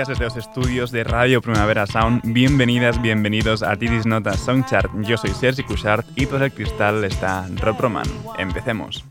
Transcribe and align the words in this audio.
Días 0.00 0.08
desde 0.08 0.24
los 0.24 0.36
estudios 0.36 0.90
de 0.92 1.04
Radio 1.04 1.42
Primavera 1.42 1.86
Sound. 1.86 2.22
Bienvenidas, 2.24 3.02
bienvenidos 3.02 3.62
a 3.62 3.76
Titis 3.76 4.06
Nota 4.06 4.32
Songchart. 4.34 4.90
Yo 5.02 5.18
soy 5.18 5.30
Sergi 5.30 5.62
Cushart 5.62 6.06
y 6.16 6.24
por 6.24 6.42
el 6.42 6.50
cristal 6.52 7.04
está 7.04 7.46
Rob 7.56 7.78
Roman. 7.78 8.06
Empecemos. 8.38 9.04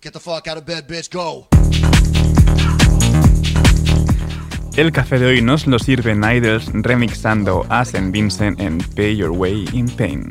Get 0.00 0.12
the 0.12 0.20
fuck 0.20 0.46
out 0.46 0.58
of 0.58 0.64
bed, 0.64 0.86
bitch, 0.86 1.10
go. 1.10 1.48
El 4.78 4.92
café 4.92 5.18
de 5.18 5.26
hoy 5.26 5.42
nos 5.42 5.66
lo 5.66 5.80
sirve 5.80 6.14
Nidals 6.14 6.70
remixando 6.72 7.66
a 7.68 7.82
St. 7.82 8.12
Vincent 8.12 8.60
en 8.60 8.78
Pay 8.78 9.16
Your 9.16 9.30
Way 9.32 9.64
in 9.72 9.88
Pain. 9.88 10.30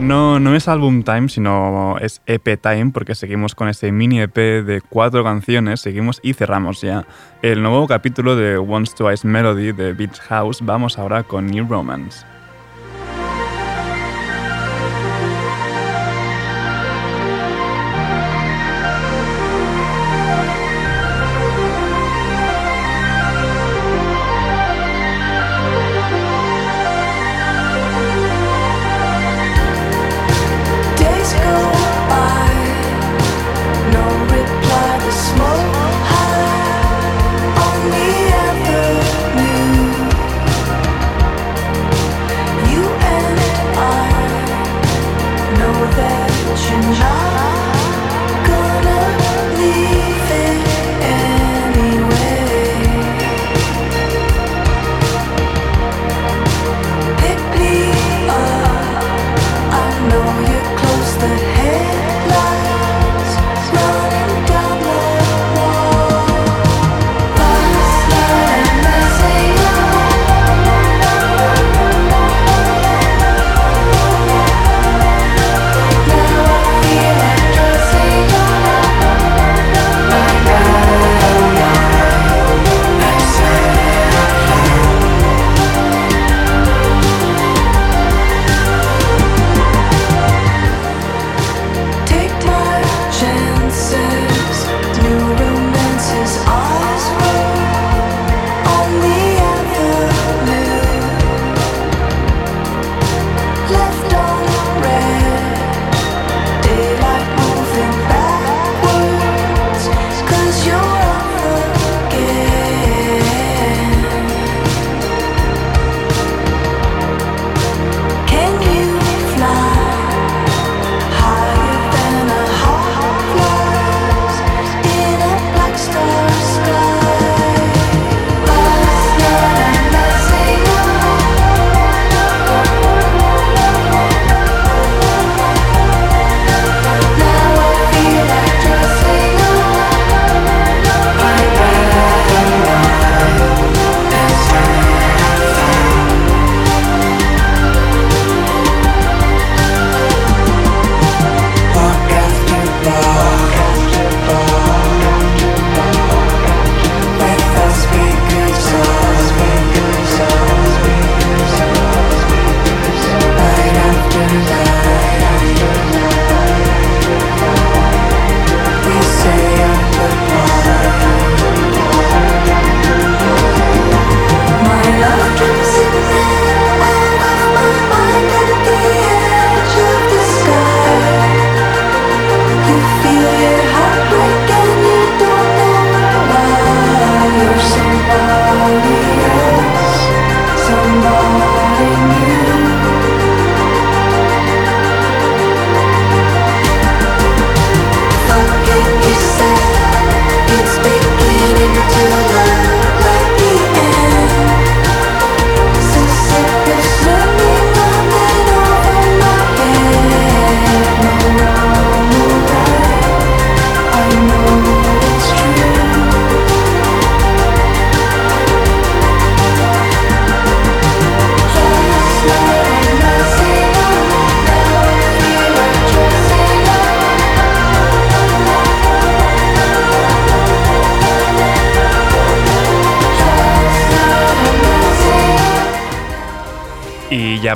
No, 0.00 0.38
no 0.38 0.54
es 0.54 0.68
album 0.68 1.02
time, 1.02 1.28
sino 1.28 1.96
es 2.00 2.22
EP 2.26 2.60
time, 2.60 2.92
porque 2.92 3.16
seguimos 3.16 3.56
con 3.56 3.68
ese 3.68 3.90
mini 3.90 4.20
EP 4.20 4.34
de 4.36 4.80
cuatro 4.88 5.24
canciones, 5.24 5.80
seguimos 5.80 6.20
y 6.22 6.34
cerramos 6.34 6.80
ya 6.80 7.04
el 7.42 7.62
nuevo 7.62 7.88
capítulo 7.88 8.36
de 8.36 8.58
Once 8.58 8.94
Twice 8.96 9.26
Melody 9.26 9.72
de 9.72 9.94
Beach 9.94 10.20
House. 10.20 10.60
Vamos 10.62 10.98
ahora 10.98 11.24
con 11.24 11.46
New 11.46 11.66
Romance. 11.68 12.24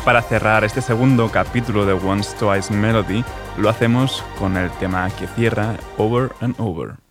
Para 0.05 0.23
cerrar 0.23 0.65
este 0.65 0.81
segundo 0.81 1.31
capítulo 1.31 1.87
de 1.87 1.93
Once 1.93 2.37
Twice 2.37 2.73
Melody, 2.73 3.25
lo 3.57 3.69
hacemos 3.69 4.25
con 4.39 4.57
el 4.57 4.71
tema 4.73 5.09
que 5.11 5.27
cierra 5.29 5.77
Over 5.97 6.33
and 6.41 6.55
Over. 6.59 7.02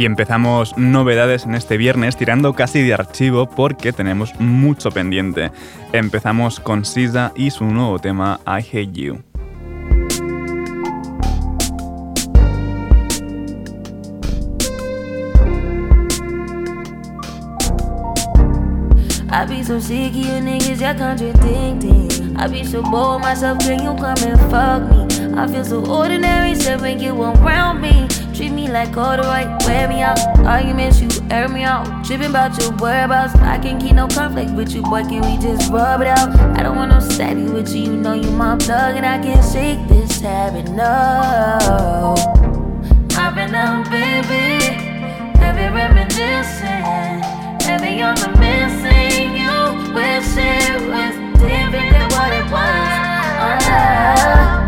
Y 0.00 0.06
empezamos 0.06 0.78
novedades 0.78 1.44
en 1.44 1.54
este 1.54 1.76
viernes 1.76 2.16
tirando 2.16 2.54
casi 2.54 2.80
de 2.80 2.94
archivo 2.94 3.50
porque 3.50 3.92
tenemos 3.92 4.32
mucho 4.40 4.90
pendiente. 4.90 5.52
Empezamos 5.92 6.58
con 6.58 6.86
Sisa 6.86 7.32
y 7.36 7.50
su 7.50 7.66
nuevo 7.66 7.98
tema 7.98 8.40
I 8.46 8.64
Hate 8.64 8.92
You. 8.92 9.22
I 19.30 19.46
feel 25.46 25.64
so 25.64 25.84
ordinary, 25.84 26.54
you 26.98 27.14
me. 27.74 27.89
Like 28.70 28.96
all 28.96 29.16
the 29.16 29.24
right, 29.24 29.48
wear 29.66 29.88
me 29.88 30.00
out. 30.00 30.16
Arguments, 30.46 31.00
you 31.00 31.08
air 31.28 31.48
me 31.48 31.64
out. 31.64 32.04
Tripping 32.04 32.30
about 32.30 32.56
your 32.60 32.70
whereabouts. 32.76 33.34
I 33.34 33.58
can't 33.58 33.82
keep 33.82 33.94
no 33.94 34.06
conflict 34.06 34.52
with 34.52 34.72
you, 34.72 34.82
boy. 34.82 35.02
Can 35.02 35.22
we 35.22 35.42
just 35.42 35.72
rub 35.72 36.00
it 36.02 36.06
out? 36.06 36.30
I 36.56 36.62
don't 36.62 36.76
want 36.76 36.92
no 36.92 37.00
steady 37.00 37.42
with 37.42 37.74
you. 37.74 37.82
You 37.82 37.96
know 37.96 38.12
you 38.12 38.30
my 38.30 38.56
plug, 38.56 38.94
and 38.94 39.04
I 39.04 39.18
can't 39.18 39.44
shake 39.52 39.88
this 39.88 40.20
habit. 40.20 40.70
No, 40.70 42.14
I've 43.18 43.34
been 43.34 43.54
out, 43.56 43.90
baby. 43.90 44.62
Heavy 45.36 45.74
reminiscing. 45.74 47.22
Heavy 47.66 48.00
on 48.02 48.14
the 48.14 48.28
missing. 48.38 49.34
You 49.34 49.94
wish 49.94 50.36
it 50.38 50.88
was 50.88 51.16
different 51.40 51.90
than 51.90 52.08
what 52.14 52.32
it 52.32 52.44
was. 52.52 52.90
Uh, 53.42 54.59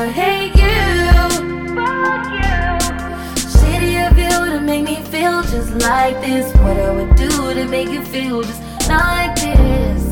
I 0.00 0.08
hate 0.08 0.54
you, 0.56 1.76
fuck 1.76 2.24
you. 2.32 2.56
Shitty 3.52 4.10
of 4.10 4.16
you 4.16 4.54
to 4.54 4.58
make 4.58 4.84
me 4.84 4.96
feel 5.02 5.42
just 5.42 5.74
like 5.74 6.18
this. 6.22 6.54
What 6.54 6.78
I 6.78 6.90
would 6.90 7.16
do 7.16 7.28
to 7.52 7.66
make 7.66 7.90
you 7.90 8.00
feel 8.02 8.40
just 8.42 8.62
like 8.88 9.36
this. 9.36 10.10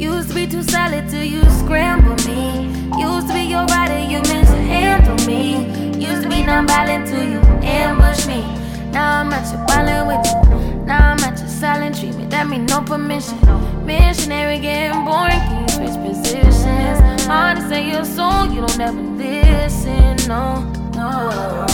Used 0.00 0.30
to 0.30 0.34
be 0.34 0.46
too 0.46 0.62
solid 0.62 1.06
till 1.10 1.22
you 1.22 1.42
scramble 1.60 2.16
me. 2.26 2.72
Used 2.98 3.28
to 3.28 3.34
be 3.34 3.42
your 3.42 3.66
rider, 3.66 3.98
you 3.98 4.22
meant 4.22 4.48
to 4.48 4.56
handle 4.56 5.26
me. 5.26 5.66
Used 6.00 6.22
to 6.22 6.30
be 6.30 6.42
non-violent 6.42 7.08
till 7.08 7.24
you 7.24 7.40
ambush 7.60 8.26
me. 8.26 8.40
Now 8.90 9.20
I'm 9.20 9.30
at 9.34 9.52
your 9.52 9.66
violent 9.66 10.06
with 10.08 10.24
you. 10.32 10.84
Now 10.86 11.10
I'm 11.12 11.20
at 11.20 11.38
your 11.38 11.48
silent 11.48 12.00
treatment. 12.00 12.30
That 12.30 12.48
mean 12.48 12.64
no 12.64 12.80
permission. 12.80 13.38
Missionary 13.84 14.58
getting 14.58 15.04
boring. 15.04 15.57
Hard 17.28 17.58
to 17.58 17.68
say 17.68 17.90
your 17.90 18.04
soul, 18.04 18.46
you 18.46 18.60
don't 18.66 18.80
ever 18.80 19.02
listen. 19.02 20.16
No, 20.26 20.64
no. 20.94 21.66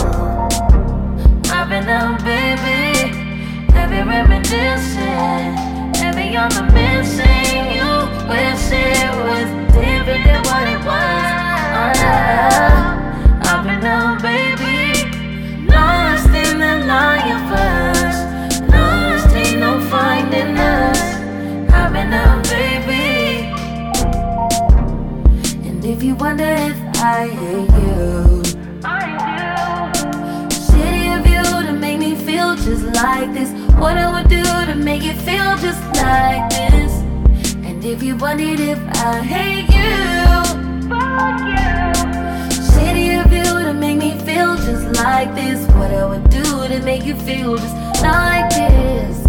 I've 1.56 1.68
been 1.68 1.88
out, 1.88 2.18
baby. 2.24 3.14
Heavy 3.72 4.02
reminiscing. 4.08 5.74
On 6.36 6.48
the 6.50 6.62
missing. 6.72 7.70
You 7.76 7.90
wish 8.28 8.72
it 8.72 9.14
was 9.22 9.48
different 9.72 10.24
than 10.24 10.42
what 10.42 10.66
it 10.66 10.80
was. 10.84 11.26
Uh, 11.78 12.18
I've 13.44 13.62
been 13.62 13.84
out, 13.84 14.20
baby. 14.20 15.66
Lost 15.68 16.26
in 16.26 16.58
the 16.58 16.84
lion 16.86 17.48
first. 17.48 17.93
You 26.04 26.14
wonder 26.16 26.44
if 26.44 26.76
I 26.96 27.28
hate 27.28 27.70
you, 27.82 28.42
I 28.84 29.00
do. 29.96 30.54
Shitty 30.54 31.18
of 31.18 31.26
you 31.26 31.66
to 31.66 31.72
make 31.72 31.98
me 31.98 32.14
feel 32.14 32.54
just 32.56 32.84
like 32.94 33.32
this. 33.32 33.50
What 33.78 33.96
I 33.96 34.12
would 34.12 34.28
do 34.28 34.42
to 34.42 34.74
make 34.74 35.02
you 35.02 35.14
feel 35.14 35.56
just 35.56 35.82
like 35.96 36.50
this. 36.50 36.92
And 37.64 37.82
if 37.82 38.02
you 38.02 38.16
wondered 38.16 38.60
if 38.60 38.78
I 38.96 39.22
hate 39.22 39.68
you, 39.78 40.88
fuck 40.90 41.40
you. 41.40 41.72
Shitty 42.68 43.24
of 43.24 43.32
you 43.32 43.64
to 43.64 43.72
make 43.72 43.96
me 43.96 44.18
feel 44.26 44.56
just 44.56 44.84
like 45.02 45.34
this. 45.34 45.66
What 45.68 45.90
I 45.90 46.04
would 46.04 46.28
do 46.28 46.68
to 46.68 46.82
make 46.84 47.06
you 47.06 47.14
feel 47.14 47.56
just 47.56 48.02
like 48.02 48.50
this. 48.50 49.23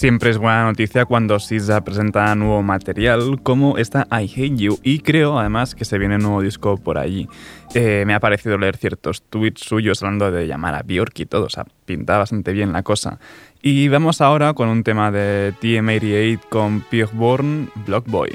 Siempre 0.00 0.30
es 0.30 0.38
buena 0.38 0.64
noticia 0.64 1.04
cuando 1.04 1.38
SZA 1.38 1.84
presenta 1.84 2.34
nuevo 2.34 2.62
material 2.62 3.38
como 3.42 3.76
esta 3.76 4.06
I 4.10 4.24
Hate 4.34 4.56
You 4.56 4.78
y 4.82 5.00
creo 5.00 5.38
además 5.38 5.74
que 5.74 5.84
se 5.84 5.98
viene 5.98 6.14
un 6.14 6.22
nuevo 6.22 6.40
disco 6.40 6.78
por 6.78 6.96
allí. 6.96 7.28
Eh, 7.74 8.04
me 8.06 8.14
ha 8.14 8.18
parecido 8.18 8.56
leer 8.56 8.78
ciertos 8.78 9.20
tweets 9.20 9.60
suyos 9.60 10.02
hablando 10.02 10.30
de 10.30 10.46
llamar 10.46 10.74
a 10.74 10.82
Bjork 10.84 11.20
y 11.20 11.26
todo, 11.26 11.44
o 11.44 11.50
sea, 11.50 11.66
pinta 11.84 12.16
bastante 12.16 12.54
bien 12.54 12.72
la 12.72 12.82
cosa. 12.82 13.18
Y 13.60 13.88
vamos 13.88 14.22
ahora 14.22 14.54
con 14.54 14.70
un 14.70 14.84
tema 14.84 15.10
de 15.10 15.52
TM88 15.60 16.40
con 16.48 16.80
Pierre 16.80 17.12
Bourne, 17.12 17.68
Block 17.84 18.06
Boy. 18.08 18.30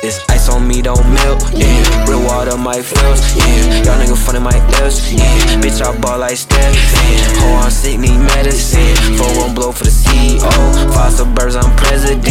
This 0.00 0.24
ice 0.30 0.48
on 0.48 0.66
me 0.66 0.80
don't 0.80 1.04
melt, 1.12 1.44
yeah. 1.52 2.08
Real 2.08 2.24
water 2.24 2.56
might 2.56 2.80
flows, 2.80 3.20
yeah. 3.36 3.84
Y'all 3.84 4.00
nigga 4.00 4.16
funny 4.16 4.40
my 4.40 4.56
lips, 4.80 5.12
yeah. 5.12 5.60
Bitch, 5.60 5.84
I 5.84 5.92
ball 6.00 6.18
like 6.18 6.38
Steph, 6.40 6.72
yeah. 6.72 7.36
Ho, 7.44 7.60
I'm 7.60 7.70
sick, 7.70 8.00
need 8.00 8.16
medicine. 8.32 8.96
Four 9.20 9.28
one 9.44 9.52
blow 9.54 9.72
for 9.72 9.84
the 9.84 9.92
CEO. 9.92 10.48
Five 10.96 11.12
suburbs, 11.12 11.54
I'm 11.54 11.68
president. 11.76 12.24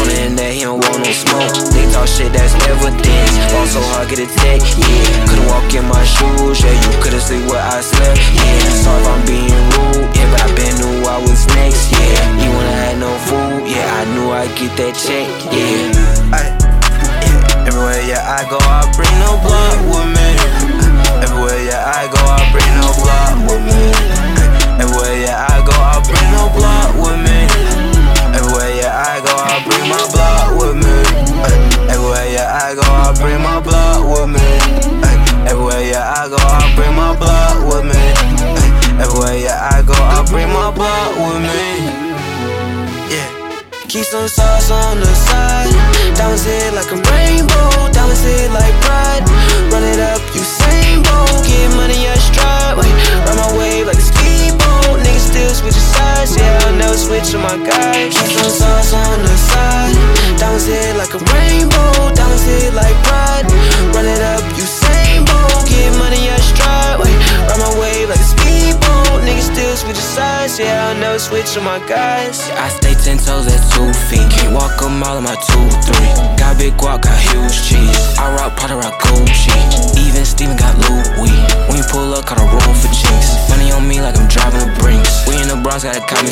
On 0.00 0.08
the 0.08 0.16
internet, 0.16 0.54
he 0.56 0.64
don't 0.64 0.80
want 0.80 1.04
no 1.04 1.12
smoke. 1.12 1.52
They 1.76 1.84
talk 1.92 2.08
shit, 2.08 2.32
that's 2.32 2.56
evidence. 2.64 3.32
Fall 3.52 3.68
so 3.68 3.84
hard, 3.92 4.08
get 4.08 4.24
a 4.24 4.28
tech, 4.40 4.64
yeah. 4.80 5.28
Couldn't 5.28 5.44
walk 5.44 5.68
in 5.76 5.84
my 5.92 6.00
shoes, 6.08 6.64
yeah. 6.64 6.72
You 6.72 6.90
couldn't 7.04 7.20
see 7.20 7.44
where 7.52 7.60
I 7.60 7.84
slept, 7.84 8.16
yeah. 8.32 8.64
Sorry 8.80 8.96
if 8.96 9.12
I'm 9.12 9.20
being 9.28 9.60
rude, 9.76 10.08
yeah. 10.16 10.24
But 10.32 10.40
I 10.40 10.48
been 10.56 10.72
knew 10.80 11.04
I 11.04 11.20
was 11.20 11.44
next, 11.52 11.92
yeah. 11.92 12.40
Even 12.40 12.48
wanna 12.56 12.76
have 12.80 12.96
no 12.96 13.12
food, 13.28 13.68
yeah. 13.68 13.84
I 13.92 14.08
knew 14.16 14.32
I'd 14.32 14.48
get 14.56 14.72
that 14.80 14.96
check, 14.96 15.28
yeah. 15.52 16.32
Ay. 16.32 16.59
Everywhere, 17.80 18.12
yeah, 18.12 18.36
I 18.36 18.44
go, 18.44 18.58
I 18.60 18.84
bring 18.92 19.16
no 19.24 19.40
blood 19.40 19.80
with 19.88 20.12
me. 20.12 20.28
Everywhere, 21.24 21.64
yeah, 21.64 21.80
I 21.80 22.12
go, 22.12 22.20
I 22.20 22.44
bring 22.52 22.68
no 22.76 22.92
blood 22.92 23.40
with 23.48 23.64
me. 23.64 23.88
Everywhere, 24.76 25.16
yeah, 25.16 25.48
I 25.48 25.64
go, 25.64 25.72
I 25.72 25.96
bring 26.04 26.28
no 26.28 26.52
blood 26.52 26.92
with 27.00 27.16
me. 27.24 27.40
Everywhere, 28.36 28.76
yeah, 28.76 29.00
I 29.00 29.24
go, 29.24 29.32
I 29.32 29.64
bring 29.64 29.88
my 29.88 29.96
blood 30.12 30.60
with 30.60 30.76
me. 30.76 30.92
Everywhere, 31.88 32.28
yeah, 32.28 32.52
I 32.52 32.76
go, 32.76 32.84
I 32.84 33.16
bring 33.16 33.40
my 33.40 33.56
blood 33.64 34.04
with 34.12 34.28
me. 34.28 34.44
Everywhere, 35.48 35.80
yeah, 35.80 36.20
I 36.20 36.28
go, 36.28 36.36
I 36.36 36.60
bring 36.76 36.92
my 36.92 37.16
blood 37.16 37.64
with 37.64 37.88
me. 37.88 38.04
Everywhere, 39.00 39.40
yeah, 39.40 39.72
I 39.72 39.80
go, 39.80 39.96
I 39.96 40.20
bring 40.28 40.52
my 40.52 40.68
blood 40.68 41.16
with 41.16 41.40
me. 41.48 41.99
Keep 43.90 44.04
some 44.04 44.28
sauce 44.28 44.70
on 44.70 45.00
the 45.00 45.14
side. 45.26 45.66
Diamonds 46.14 46.46
hit 46.46 46.70
like 46.78 46.94
a 46.94 46.98
rainbow. 47.10 47.90
Diamonds 47.90 48.22
hit 48.22 48.46
like 48.54 48.70
pride. 48.86 49.26
Run 49.66 49.82
it 49.82 49.98
up, 49.98 50.22
you 50.30 50.46
same 50.46 51.02
boat. 51.02 51.42
Get 51.42 51.74
money, 51.74 52.06
I 52.06 52.14
stride. 52.22 52.78
Run 52.78 53.34
my 53.34 53.50
wave 53.58 53.90
like 53.90 53.98
a 53.98 54.06
speedboat. 54.06 55.02
Niggas 55.02 55.34
still 55.34 55.50
switching 55.50 55.82
sides. 55.82 56.38
Yeah, 56.38 56.62
I'll 56.70 56.78
never 56.78 56.94
switch 56.94 57.34
on 57.34 57.42
my 57.42 57.58
guys. 57.66 58.14
Keep 58.14 58.30
some 58.30 58.54
sauce 58.62 58.94
on 58.94 59.26
the 59.26 59.34
side. 59.34 59.98
Diamonds 60.38 60.70
hit 60.70 60.94
like 60.94 61.10
a 61.10 61.20
rainbow. 61.34 62.14
Diamonds 62.14 62.46
hit 62.46 62.70
like 62.70 62.94
pride. 63.10 63.50
Run 63.90 64.06
it 64.06 64.22
up, 64.22 64.46
you 64.54 64.70
same 64.70 65.26
boat. 65.26 65.66
Get 65.66 65.90
money, 65.98 66.30
I 66.30 66.38
stride. 66.38 67.02
Run 67.02 67.58
my 67.58 67.74
wave 67.82 68.06
like 68.06 68.22
a 68.22 68.22
speedboat. 68.22 68.49
Niggas 69.26 69.52
still 69.52 69.76
switching 69.76 70.10
sides. 70.16 70.58
Yeah, 70.58 70.88
I'll 70.88 70.98
never 70.98 71.18
switch 71.18 71.56
on 71.56 71.64
my 71.64 71.78
guys. 71.86 72.48
Yeah, 72.48 72.64
I 72.64 72.68
stay 72.68 72.94
ten 72.94 73.18
toes 73.18 73.46
at 73.46 73.60
two 73.72 73.92
feet. 74.08 74.26
Can't 74.32 74.54
walk 74.54 74.80
a 74.82 74.88
mile 74.88 75.18
in 75.18 75.24
my 75.24 75.36
two, 75.36 75.66
three. 75.86 76.10
Got 76.40 76.58
big 76.58 76.74
guac, 76.74 77.02
got 77.02 77.20
huge 77.20 77.56
cheese. 77.68 78.18
I 78.18 78.34
rock 78.36 78.56
Prada, 78.56 78.76
rock 78.76 79.00
Gucci. 79.00 79.59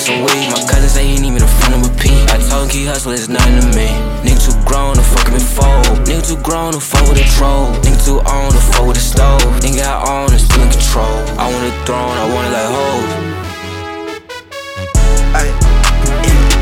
Some 0.09 0.25
weed. 0.25 0.49
My 0.49 0.65
cousin 0.65 0.89
say 0.89 1.05
he 1.05 1.21
need 1.21 1.37
me 1.37 1.41
to 1.45 1.47
front 1.61 1.77
him 1.77 1.85
a 1.85 1.93
P. 2.01 2.09
I 2.33 2.41
told 2.49 2.65
him 2.65 2.71
keep 2.73 2.89
hustling, 2.89 3.21
it's 3.21 3.29
nothing 3.29 3.61
to 3.61 3.69
me. 3.77 3.93
Nigga 4.25 4.41
too 4.41 4.57
grown 4.65 4.97
to 4.97 5.05
fuck 5.05 5.29
him 5.29 5.37
and 5.37 5.45
fold. 5.45 5.85
Nigga 6.09 6.25
too 6.25 6.41
grown 6.41 6.73
to 6.73 6.81
fuck 6.81 7.05
with 7.09 7.21
a 7.21 7.27
troll. 7.37 7.69
Nigga 7.85 8.01
too 8.01 8.19
on 8.25 8.49
to 8.49 8.63
fuck 8.73 8.89
with 8.89 8.97
a 8.97 9.05
stove. 9.05 9.45
Nigga 9.61 9.85
I 9.85 10.01
own 10.09 10.33
and 10.33 10.41
still 10.41 10.65
in 10.65 10.73
control. 10.73 11.17
I 11.37 11.45
want 11.53 11.69
a 11.69 11.73
throne, 11.85 12.17
I 12.17 12.25
want 12.33 12.49
it 12.49 12.53
like 12.57 12.71
hoes. 12.73 13.13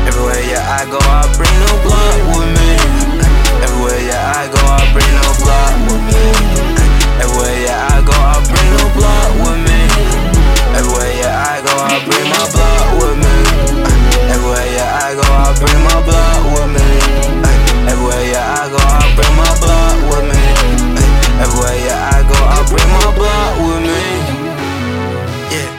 Everywhere 0.07 0.43
yeah 0.51 0.79
I 0.79 0.83
go, 0.91 0.99
I 0.99 1.23
bring 1.39 1.55
no 1.63 1.71
blood 1.87 2.19
with 2.35 2.49
me. 2.51 2.71
Everywhere 3.63 4.01
yeah 4.11 4.43
I 4.43 4.43
go, 4.51 4.59
I 4.59 4.83
bring 4.91 5.11
no 5.23 5.29
blood 5.39 5.75
with 5.87 6.03
me. 6.11 6.23
Everywhere 7.23 7.59
yeah 7.63 7.95
I 7.95 7.99
go, 8.03 8.15
I 8.15 8.35
bring 8.43 8.69
no 8.75 8.83
blood 8.97 9.31
with 9.43 9.59
me. 9.67 9.79
Everywhere 10.79 11.13
yeah 11.15 11.55
I 11.55 11.63
go, 11.63 11.73
I 11.75 11.95
bring 12.07 12.27
my 12.27 12.43
blood 12.51 12.87
with 12.99 13.17
me. 13.23 13.36
Everywhere 14.33 14.67
yeah 14.75 15.05
I 15.05 15.15
go, 15.15 15.25
I 15.25 15.53
bring 15.59 15.81
my 15.83 15.99
blood 16.07 16.39
with 16.53 16.69
me. 16.75 16.89
Everywhere 17.91 18.23
yeah 18.31 18.61
I 18.61 18.65
go, 18.73 18.79
I 18.81 19.05
bring 19.15 19.33
my 19.37 19.51
blood 19.61 19.97
with 20.09 20.25
me. 20.31 20.43
Everywhere 21.43 21.77
yeah 21.85 22.15
I 22.17 22.19
go, 22.27 22.37
I 22.37 22.59
bring 22.69 22.89
my 22.89 23.09
blood 23.17 23.53
with 23.63 23.83
me. 23.87 24.03
Yeah. 25.53 25.69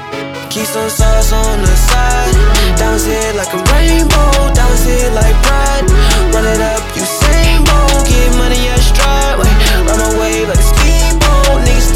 Keep 0.50 0.66
some 0.66 0.90
sauce 0.90 1.32
on 1.32 1.60
the 1.60 1.76
side. 1.76 2.34
Diamonds 2.78 3.04
hit 3.04 3.34
like 3.36 3.52
a 3.52 3.60
rainbow. 3.72 4.30
Diamonds 4.54 4.84
hit 4.84 5.12
like 5.12 5.36
pride. 5.44 5.84
Run 6.32 6.46
it 6.46 6.60
up, 6.60 6.82
you 6.96 7.04
same 7.04 7.64
bowl. 7.64 8.04
Get 8.08 8.30
money, 8.38 8.60
yeah, 8.64 8.80
stride. 8.80 9.38
Run 9.86 9.98
my 9.98 10.10
wave 10.18 10.48
like 10.48 10.58
a 10.58 10.62
speedboat. 10.62 10.87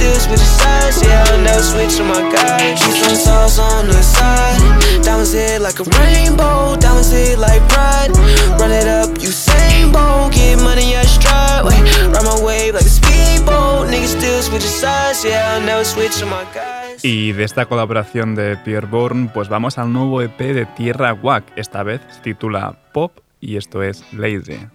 Still 0.03 0.19
switch 0.19 0.41
sides. 0.41 1.01
Yeah, 1.01 1.25
I'll 1.29 1.39
never 1.39 1.63
switch 1.63 2.01
on 2.01 2.09
my 2.09 2.23
guys. 2.35 2.83
Keep 2.83 2.95
some 3.05 3.15
sauce 3.15 3.59
on 3.61 3.87
the 3.87 4.03
side. 4.03 4.59
Diamonds 5.05 5.33
hit 5.33 5.61
like 5.63 5.79
a 5.79 5.85
rainbow. 5.85 6.75
Diamonds 6.75 7.13
hit 7.13 7.39
like 7.39 7.63
pride. 7.69 8.11
Run 8.59 8.73
it 8.73 8.89
up, 8.89 9.11
you 9.23 9.31
same 9.31 9.93
bowl. 9.93 10.29
Get 10.31 10.59
money, 10.61 10.91
yeah, 10.91 11.05
stride. 11.05 11.67
Wait, 11.67 11.85
run 12.13 12.25
my 12.25 12.35
wave 12.43 12.75
like 12.75 12.85
a 12.85 12.89
speedboat. 12.89 13.91
Niggas 13.95 14.19
still 14.19 14.43
switch 14.43 14.65
sides. 14.65 15.25
Yeah, 15.25 15.55
I'll 15.55 15.65
never 15.65 15.85
switch 15.85 16.21
on 16.21 16.31
my 16.31 16.43
guys. 16.53 17.05
Y 17.05 17.31
de 17.31 17.45
esta 17.45 17.67
colaboración 17.67 18.35
de 18.35 18.57
Pierre 18.57 18.89
Bourne, 18.89 19.31
pues 19.33 19.49
vamos 19.49 19.79
al 19.79 19.93
nuevo 19.93 20.21
EP 20.21 20.37
de 20.37 20.67
Tierra 20.67 21.15
Wack. 21.15 21.45
Esta 21.55 21.85
vez 21.85 22.01
se 22.11 22.21
titula 22.23 22.77
Pop 22.93 23.21
y 23.41 23.57
esto 23.57 23.85
es 23.85 24.03
Lazy. 24.13 24.67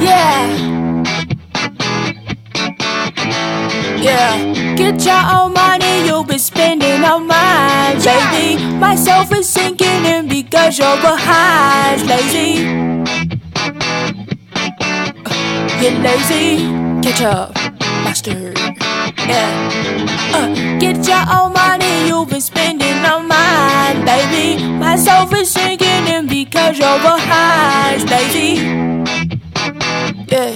Yeah. 0.00 1.05
Yeah. 4.00 4.74
Get 4.76 5.04
your 5.04 5.22
own 5.34 5.52
money, 5.52 6.06
you've 6.06 6.26
been 6.26 6.38
spending 6.38 7.02
on 7.02 7.26
mine, 7.26 7.98
baby. 8.02 8.62
Myself 8.76 9.32
is 9.32 9.48
sinking 9.48 10.04
in 10.04 10.28
because 10.28 10.78
you're 10.78 11.00
behind, 11.00 12.06
lazy. 12.06 12.62
You're 15.80 15.98
lazy. 16.00 16.66
Catch 17.02 17.22
up, 17.22 17.54
master. 18.04 18.52
Yeah. 19.26 19.50
Uh, 20.34 20.78
get 20.78 21.06
your 21.06 21.24
own 21.36 21.52
money, 21.52 22.06
you've 22.08 22.28
been 22.28 22.40
spending 22.40 23.04
on 23.04 23.26
mine, 23.26 24.04
baby. 24.04 24.62
Myself 24.78 25.32
is 25.34 25.50
sinking 25.50 26.06
in 26.06 26.26
because 26.26 26.78
you're 26.78 26.98
behind, 26.98 28.08
lazy. 28.10 28.60
Yeah. 30.30 30.52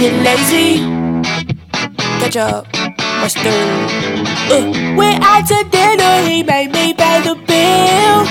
You're 0.00 0.22
lazy. 0.22 1.03
Catch 2.20 2.36
up, 2.36 2.66
master. 2.98 3.50
Uh, 4.50 4.94
went 4.96 5.22
out 5.22 5.46
to 5.46 5.64
dinner, 5.70 6.22
he 6.28 6.42
made 6.42 6.72
me 6.72 6.94
pay 6.94 7.20
the 7.22 7.34
bill. 7.34 8.24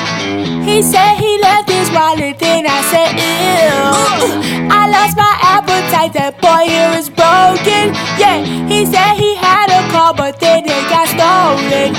He 0.63 0.81
said 0.81 1.15
he 1.17 1.39
left 1.41 1.69
his 1.69 1.91
wallet, 1.91 2.39
then 2.39 2.65
I 2.65 2.81
said, 2.89 3.13
ew. 3.15 3.69
Uh, 3.93 4.79
I 4.79 4.89
lost 4.89 5.15
my 5.17 5.35
appetite, 5.41 6.13
that 6.13 6.39
boy 6.41 6.65
here 6.67 6.93
is 6.97 7.09
broken. 7.09 7.93
Yeah, 8.17 8.41
he 8.67 8.85
said 8.85 9.13
he 9.15 9.35
had 9.35 9.69
a 9.69 9.83
car, 9.91 10.13
but 10.13 10.39
then 10.39 10.63
it 10.65 10.89
got 10.89 11.07
stolen. 11.13 11.95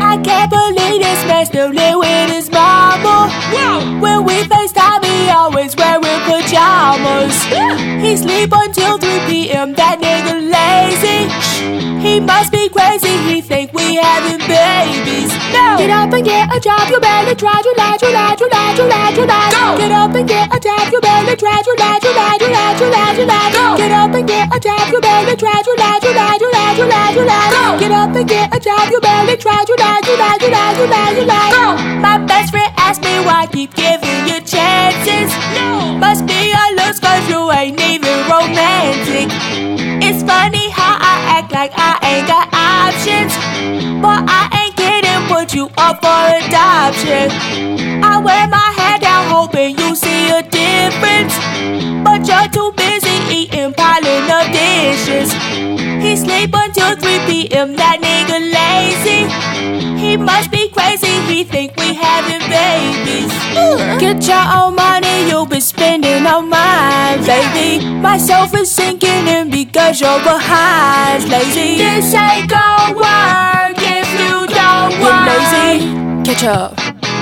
I 0.00 0.16
can't 0.22 0.50
believe 0.50 1.02
this 1.02 1.24
man 1.26 1.44
still 1.46 1.70
live 1.70 1.98
with 1.98 2.30
his 2.30 2.50
mama. 2.50 3.28
When 4.00 4.24
we 4.24 4.44
FaceTime, 4.44 5.04
he 5.04 5.28
always 5.28 5.74
wearing 5.76 6.07
pajamas. 6.28 7.36
He 8.04 8.16
sleep 8.16 8.52
until 8.52 8.98
3 8.98 9.26
p.m. 9.26 9.74
That 9.74 9.96
nigga 9.98 10.36
lazy. 10.52 11.26
He 12.04 12.20
must 12.20 12.52
be 12.52 12.68
crazy. 12.68 13.16
He 13.26 13.40
think 13.40 13.72
we 13.72 13.96
having 13.96 14.38
babies. 14.46 15.32
No. 15.50 15.78
Get 15.80 15.90
up 15.90 16.12
and 16.12 16.24
get 16.24 16.46
a 16.54 16.60
job. 16.60 16.88
You 16.88 17.00
better 17.00 17.34
try 17.34 17.58
to 17.60 17.72
lie, 17.76 17.98
you 18.00 18.12
lie, 18.12 18.36
you 18.38 18.48
lie, 18.48 18.74
you 18.78 18.86
lie, 18.86 19.10
you 19.16 19.24
lie. 19.26 19.50
Go. 19.50 19.64
Get 19.78 19.92
up 19.92 20.14
and 20.14 20.28
get 20.28 20.46
a 20.54 20.58
job. 20.60 20.92
You 20.92 21.00
better 21.00 21.36
try 21.36 21.58
to 21.58 21.72
lie, 21.78 21.98
you 22.02 22.12
lie, 22.14 22.36
you 22.40 22.48
lie, 22.48 22.74
you 22.78 22.86
lie, 22.86 23.12
you 23.18 23.24
lie. 23.26 23.50
Go. 23.52 23.76
Get 23.78 23.90
up 23.90 24.14
and 24.14 24.28
get 24.28 24.46
a 24.54 24.60
job. 24.60 24.84
You 24.92 25.00
better 25.00 25.36
try 25.36 25.58
to 25.62 25.72
lie, 25.78 25.98
you 26.04 26.12
lie, 26.14 26.36
you 26.38 26.50
lie, 26.52 26.74
you 26.78 26.86
lie, 26.86 27.10
you 27.16 27.24
lie. 27.24 27.50
Go. 27.50 27.78
Get 27.80 27.90
up 27.90 28.14
and 28.14 28.28
get 28.28 28.54
a 28.54 28.60
job. 28.60 28.90
You 28.90 29.00
better 29.00 29.36
try 29.36 29.64
to 29.64 29.74
lie, 29.78 30.00
you 30.06 30.16
lie, 30.16 30.38
you 30.40 30.48
lie, 30.54 30.74
you 30.78 30.86
lie, 30.86 31.12
you 31.18 31.24
lie. 31.26 31.50
Go. 31.50 31.64
My 31.98 32.18
best 32.18 32.52
friend 32.52 32.72
asked 32.76 33.02
me 33.02 33.14
why 33.26 33.42
I 33.42 33.46
keep 33.46 33.74
giving 33.74 34.28
you 34.30 34.38
chances. 34.40 35.34
No. 35.58 35.98
Must 36.18 36.26
be 36.26 36.50
your 36.50 36.74
looks 36.74 36.98
cause 36.98 37.28
you 37.28 37.48
ain't 37.52 37.80
even 37.80 38.26
romantic. 38.26 39.30
It's 40.02 40.20
funny 40.24 40.68
how 40.70 40.98
I 40.98 41.38
act 41.38 41.52
like 41.52 41.70
I 41.76 41.94
ain't 42.10 42.26
got 42.26 42.50
options. 42.50 43.38
But 44.02 44.26
I 44.26 44.50
ain't 44.58 44.74
kidding, 44.74 45.22
put 45.30 45.54
you 45.54 45.70
up 45.78 46.02
for 46.02 46.22
adoption. 46.42 48.02
I 48.02 48.18
wear 48.18 48.48
my 48.48 48.68
head 48.74 49.02
down, 49.02 49.30
hoping 49.30 49.78
you 49.78 49.94
see 49.94 50.30
a 50.30 50.42
difference. 50.42 51.38
But 52.02 52.26
you're 52.26 52.50
too 52.50 52.72
busy 52.74 53.14
eating, 53.30 53.72
piling 53.74 54.26
up 54.26 54.50
dishes. 54.50 55.30
He 56.02 56.16
sleep 56.16 56.50
until 56.52 56.96
3 56.96 57.26
p.m. 57.30 57.76
That 57.76 58.02
nigga 58.02 58.42
lazy. 58.58 59.30
He 60.02 60.16
must 60.16 60.50
be 60.50 60.68
crazy. 60.70 61.14
He 61.30 61.44
think 61.44 61.77
having 62.18 62.44
babies. 62.50 63.32
Get 64.00 64.26
your 64.26 64.44
own 64.58 64.74
money, 64.74 65.28
you've 65.28 65.48
been 65.48 65.60
spending 65.60 66.26
on 66.26 66.48
mine, 66.48 67.20
baby. 67.24 67.84
Myself 68.00 68.54
is 68.54 68.70
sinking 68.70 69.26
in 69.26 69.50
because 69.50 70.00
you're 70.00 70.22
behind, 70.22 71.28
lazy. 71.28 71.78
This 71.78 72.14
ain't 72.14 72.50
gon' 72.50 72.94
work 72.96 73.76
if 73.78 74.08
you 74.20 74.34
don't 74.60 74.92
work. 75.02 75.14
You're 75.14 75.22
lazy. 75.30 75.74
Catch 76.26 76.44
up, 76.44 76.76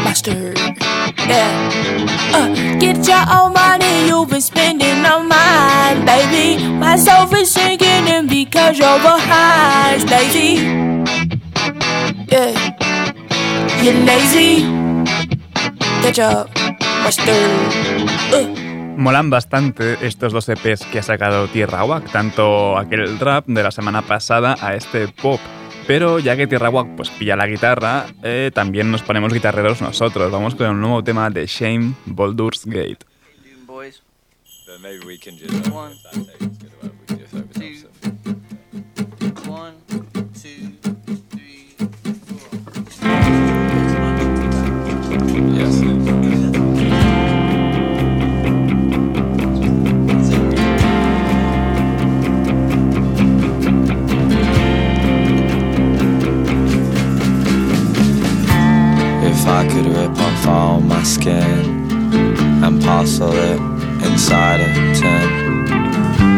master. 0.04 0.54
Yeah. 1.28 1.52
Uh, 2.32 2.78
get 2.78 3.06
your 3.06 3.24
own 3.36 3.52
money, 3.52 4.06
you've 4.06 4.30
been 4.30 4.40
spending 4.40 5.04
on 5.04 5.28
mine, 5.28 6.04
baby. 6.04 6.62
Myself 6.68 7.34
is 7.34 7.50
sinking 7.50 8.06
in 8.08 8.26
because 8.26 8.78
you're 8.78 9.00
behind, 9.00 10.08
lazy. 10.10 11.05
Lazy. 13.86 14.64
Up. 16.18 16.50
Uh. 18.32 18.98
Molan 18.98 19.30
bastante 19.30 19.96
estos 20.04 20.32
dos 20.32 20.48
EPs 20.48 20.86
que 20.86 20.98
ha 20.98 21.02
sacado 21.04 21.46
Tierra 21.46 21.84
Wack, 21.84 22.10
tanto 22.10 22.76
aquel 22.76 23.16
rap 23.20 23.46
de 23.46 23.62
la 23.62 23.70
semana 23.70 24.02
pasada 24.02 24.56
a 24.60 24.74
este 24.74 25.06
pop. 25.06 25.38
Pero 25.86 26.18
ya 26.18 26.36
que 26.36 26.48
Tierra 26.48 26.68
Wack 26.68 26.96
pues 26.96 27.10
pilla 27.10 27.36
la 27.36 27.46
guitarra, 27.46 28.06
eh, 28.24 28.50
también 28.52 28.90
nos 28.90 29.02
ponemos 29.02 29.32
guitarreros 29.32 29.80
nosotros. 29.80 30.32
Vamos 30.32 30.56
con 30.56 30.66
un 30.66 30.80
nuevo 30.80 31.04
tema 31.04 31.30
de 31.30 31.46
Shame, 31.46 31.94
Baldur's 32.06 32.66
Gate. 32.66 33.06
Boys, 33.66 34.02
all 60.46 60.80
my 60.80 61.02
skin 61.02 61.90
and 62.64 62.82
parcel 62.82 63.32
it 63.32 63.60
inside 64.06 64.60
a 64.60 64.72
tin, 64.94 65.70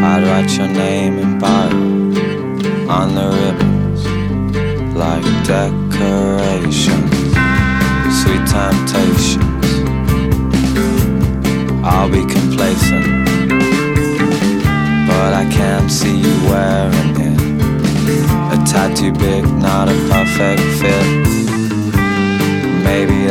I'd 0.05 0.23
write 0.25 0.51
your 0.57 0.68
name 0.68 1.18
in 1.18 1.38
biro 1.38 2.88
on 2.88 3.14
the 3.14 3.29
ribbons 3.40 4.07
like 4.94 5.25
decorations, 5.44 7.11
sweet 8.21 8.44
temptations. 8.47 9.47
I'll 11.85 12.11
be 12.11 12.25
complacent, 12.27 13.07
but 15.07 15.33
I 15.35 15.49
can't 15.51 15.90
see 15.90 16.16
you 16.16 16.35
wearing 16.49 17.16
it. 17.21 17.38
A 18.53 18.64
tattoo 18.64 19.12
big, 19.12 19.44
not 19.44 19.88
a 19.88 19.94
perfect 20.09 20.62
fit. 20.81 21.48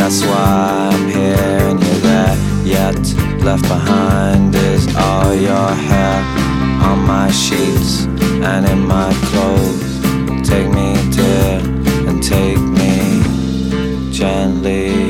That's 0.07 0.21
why 0.21 0.89
I'm 0.93 1.09
here 1.09 1.67
and 1.69 1.83
you're 1.83 1.95
there. 1.95 2.37
Yet 2.63 2.95
left 3.43 3.63
behind 3.67 4.55
is 4.55 4.95
all 4.95 5.33
your 5.35 5.69
hair 5.89 6.21
on 6.81 6.99
my 7.05 7.29
sheets 7.31 8.05
and 8.05 8.65
in 8.69 8.87
my 8.87 9.11
clothes. 9.25 10.47
Take 10.47 10.69
me, 10.69 10.95
dear, 11.11 11.59
and 12.07 12.23
take 12.23 12.57
me 12.57 14.11
gently. 14.11 15.06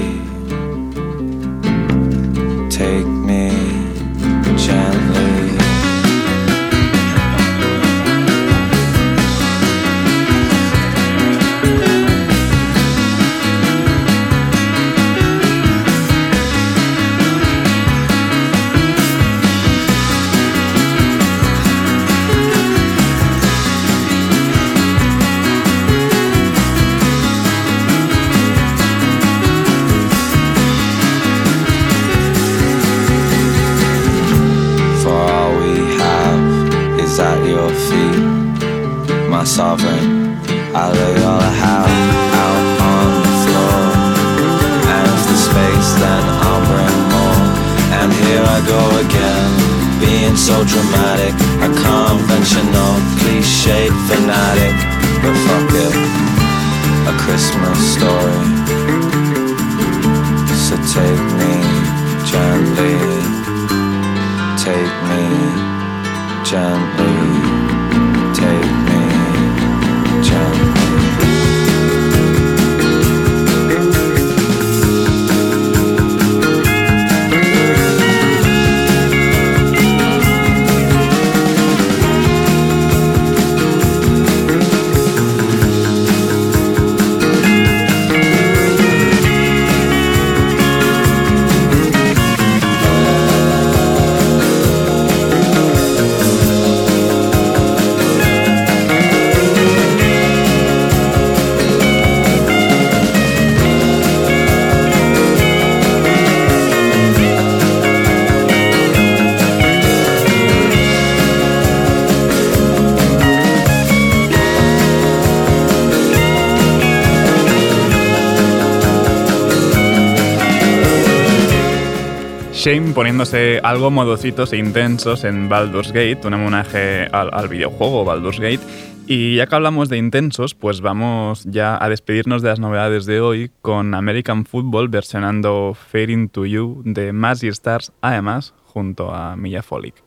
Poniéndose 122.67 123.61
algo 123.63 123.89
modositos 123.91 124.51
e 124.51 124.57
intensos 124.57 125.23
en 125.23 125.47
Baldur's 125.47 125.93
Gate, 125.93 126.19
un 126.25 126.33
homenaje 126.33 127.07
al, 127.13 127.47
videojuego 127.47 128.03
Baldur's 128.03 128.41
Gate. 128.41 128.59
Y 129.07 129.37
ya 129.37 129.47
que 129.47 129.55
hablamos 129.55 129.87
de 129.87 129.95
intensos, 129.97 130.53
pues 130.53 130.81
vamos 130.81 131.45
ya 131.45 131.81
a 131.81 131.87
despedirnos 131.87 132.41
de 132.41 132.49
las 132.49 132.59
novedades 132.59 133.05
de 133.05 133.21
hoy 133.21 133.51
con 133.61 133.93
American 133.93 134.45
Football 134.45 134.89
versionando 134.89 135.77
Fading 135.91 136.27
to 136.27 136.45
You 136.45 136.81
de 136.83 137.13
Mazzy 137.13 137.47
Stars, 137.47 137.93
además 138.01 138.53
junto 138.65 139.15
a 139.15 139.37
Mia 139.37 139.63
Folic. 139.63 140.06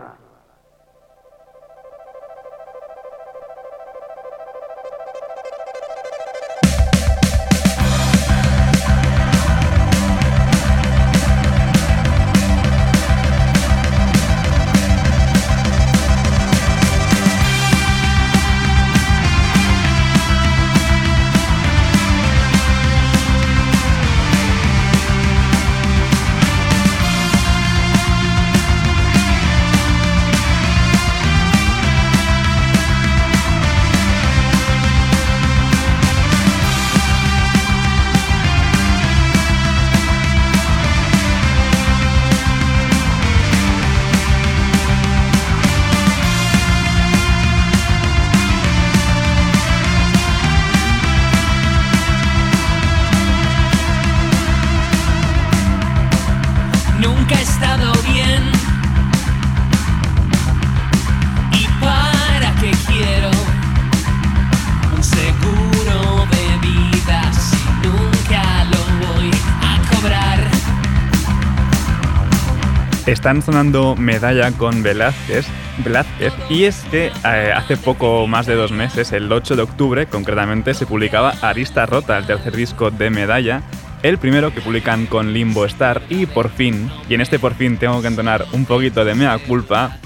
Están 73.21 73.43
sonando 73.43 73.95
medalla 73.95 74.51
con 74.51 74.81
Velázquez, 74.81 75.45
Velázquez 75.85 76.33
y 76.49 76.63
es 76.63 76.83
que 76.89 77.11
eh, 77.23 77.53
hace 77.55 77.77
poco 77.77 78.25
más 78.25 78.47
de 78.47 78.55
dos 78.55 78.71
meses, 78.71 79.11
el 79.11 79.31
8 79.31 79.55
de 79.55 79.61
octubre 79.61 80.07
concretamente, 80.07 80.73
se 80.73 80.87
publicaba 80.87 81.35
Arista 81.43 81.85
Rota, 81.85 82.17
el 82.17 82.25
tercer 82.25 82.55
disco 82.55 82.89
de 82.89 83.11
medalla, 83.11 83.61
el 84.01 84.17
primero 84.17 84.51
que 84.55 84.61
publican 84.61 85.05
con 85.05 85.33
Limbo 85.33 85.67
Star 85.67 86.01
y 86.09 86.25
por 86.25 86.49
fin, 86.49 86.89
y 87.09 87.13
en 87.13 87.21
este 87.21 87.37
por 87.37 87.53
fin 87.53 87.77
tengo 87.77 88.01
que 88.01 88.07
entonar 88.07 88.47
un 88.53 88.65
poquito 88.65 89.05
de 89.05 89.13
mea 89.13 89.37
culpa, 89.37 89.99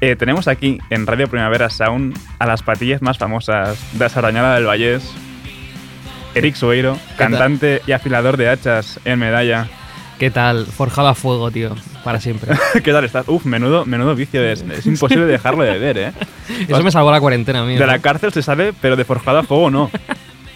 eh, 0.00 0.16
tenemos 0.16 0.48
aquí 0.48 0.78
en 0.88 1.06
Radio 1.06 1.28
Primavera 1.28 1.68
Sound 1.68 2.18
a 2.38 2.46
las 2.46 2.62
patillas 2.62 3.02
más 3.02 3.18
famosas 3.18 3.78
de 3.92 4.08
Sarañola 4.08 4.54
del 4.54 4.64
Vallés, 4.64 5.12
Eric 6.34 6.54
Sueiro, 6.54 6.98
cantante 7.18 7.82
y 7.86 7.92
afilador 7.92 8.38
de 8.38 8.48
hachas 8.48 9.00
en 9.04 9.18
medalla. 9.18 9.68
¿Qué 10.18 10.30
tal? 10.30 10.66
Forjado 10.66 11.08
a 11.08 11.14
fuego, 11.14 11.50
tío. 11.50 11.74
Para 12.04 12.20
siempre. 12.20 12.54
¿Qué 12.84 12.92
tal 12.92 13.04
estás? 13.04 13.26
Uf, 13.28 13.44
menudo, 13.44 13.84
menudo 13.84 14.14
vicio. 14.14 14.42
Es, 14.44 14.62
es 14.62 14.86
imposible 14.86 15.24
dejarlo 15.26 15.64
de 15.64 15.78
ver, 15.78 15.98
¿eh? 15.98 16.12
Eso 16.68 16.82
me 16.82 16.90
salvó 16.90 17.10
la 17.10 17.20
cuarentena, 17.20 17.62
amigo. 17.62 17.80
De 17.80 17.86
la 17.86 17.98
cárcel 17.98 18.32
se 18.32 18.42
sale, 18.42 18.72
pero 18.80 18.96
de 18.96 19.04
forjado 19.04 19.38
a 19.38 19.42
fuego 19.42 19.70
no. 19.70 19.90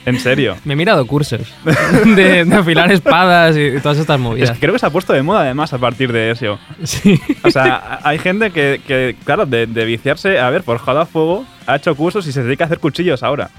En 0.06 0.18
serio. 0.20 0.56
Me 0.64 0.72
he 0.72 0.76
mirado 0.76 1.04
cursos 1.06 1.40
de, 2.16 2.44
de 2.44 2.54
afilar 2.54 2.90
espadas 2.92 3.56
y 3.58 3.78
todas 3.80 3.98
estas 3.98 4.14
Es 4.16 4.20
movidas. 4.22 4.50
que 4.52 4.60
creo 4.60 4.72
que 4.72 4.78
se 4.78 4.86
ha 4.86 4.90
puesto 4.90 5.12
de 5.12 5.22
moda 5.22 5.40
además 5.42 5.72
a 5.74 5.78
partir 5.78 6.12
de 6.12 6.30
eso. 6.30 6.58
Sí. 6.84 7.20
O 7.42 7.50
sea, 7.50 7.98
hay 8.04 8.18
gente 8.18 8.50
que, 8.50 8.80
que, 8.86 9.16
claro, 9.24 9.44
de, 9.44 9.66
de 9.66 9.84
viciarse 9.84 10.38
a 10.38 10.48
ver 10.50 10.62
forjado 10.62 11.00
a 11.00 11.06
fuego, 11.06 11.44
ha 11.66 11.76
hecho 11.76 11.94
cursos 11.94 12.26
y 12.26 12.32
se 12.32 12.42
dedica 12.42 12.64
a 12.64 12.66
hacer 12.66 12.78
cuchillos 12.78 13.22
ahora. 13.22 13.50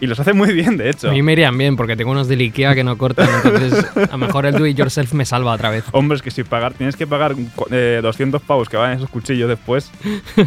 Y 0.00 0.06
los 0.06 0.18
hace 0.18 0.32
muy 0.32 0.52
bien, 0.54 0.76
de 0.78 0.88
hecho. 0.88 1.08
A 1.10 1.12
mí 1.12 1.22
me 1.22 1.32
irían 1.32 1.56
bien 1.58 1.76
porque 1.76 1.94
tengo 1.94 2.10
unos 2.10 2.26
de 2.26 2.34
Ikea 2.36 2.74
que 2.74 2.82
no 2.82 2.96
cortan, 2.96 3.28
entonces 3.44 3.84
a 3.96 4.12
lo 4.12 4.18
mejor 4.18 4.46
el 4.46 4.54
do 4.54 4.66
it 4.66 4.76
yourself 4.76 5.12
me 5.12 5.26
salva 5.26 5.52
otra 5.52 5.68
vez. 5.68 5.84
Hombre, 5.92 6.16
es 6.16 6.22
que 6.22 6.30
si 6.30 6.42
pagar, 6.42 6.72
tienes 6.72 6.96
que 6.96 7.06
pagar 7.06 7.34
eh, 7.70 8.00
200 8.02 8.40
pavos 8.42 8.68
que 8.70 8.78
van 8.78 8.92
esos 8.92 9.10
cuchillos 9.10 9.48
después, 9.48 9.90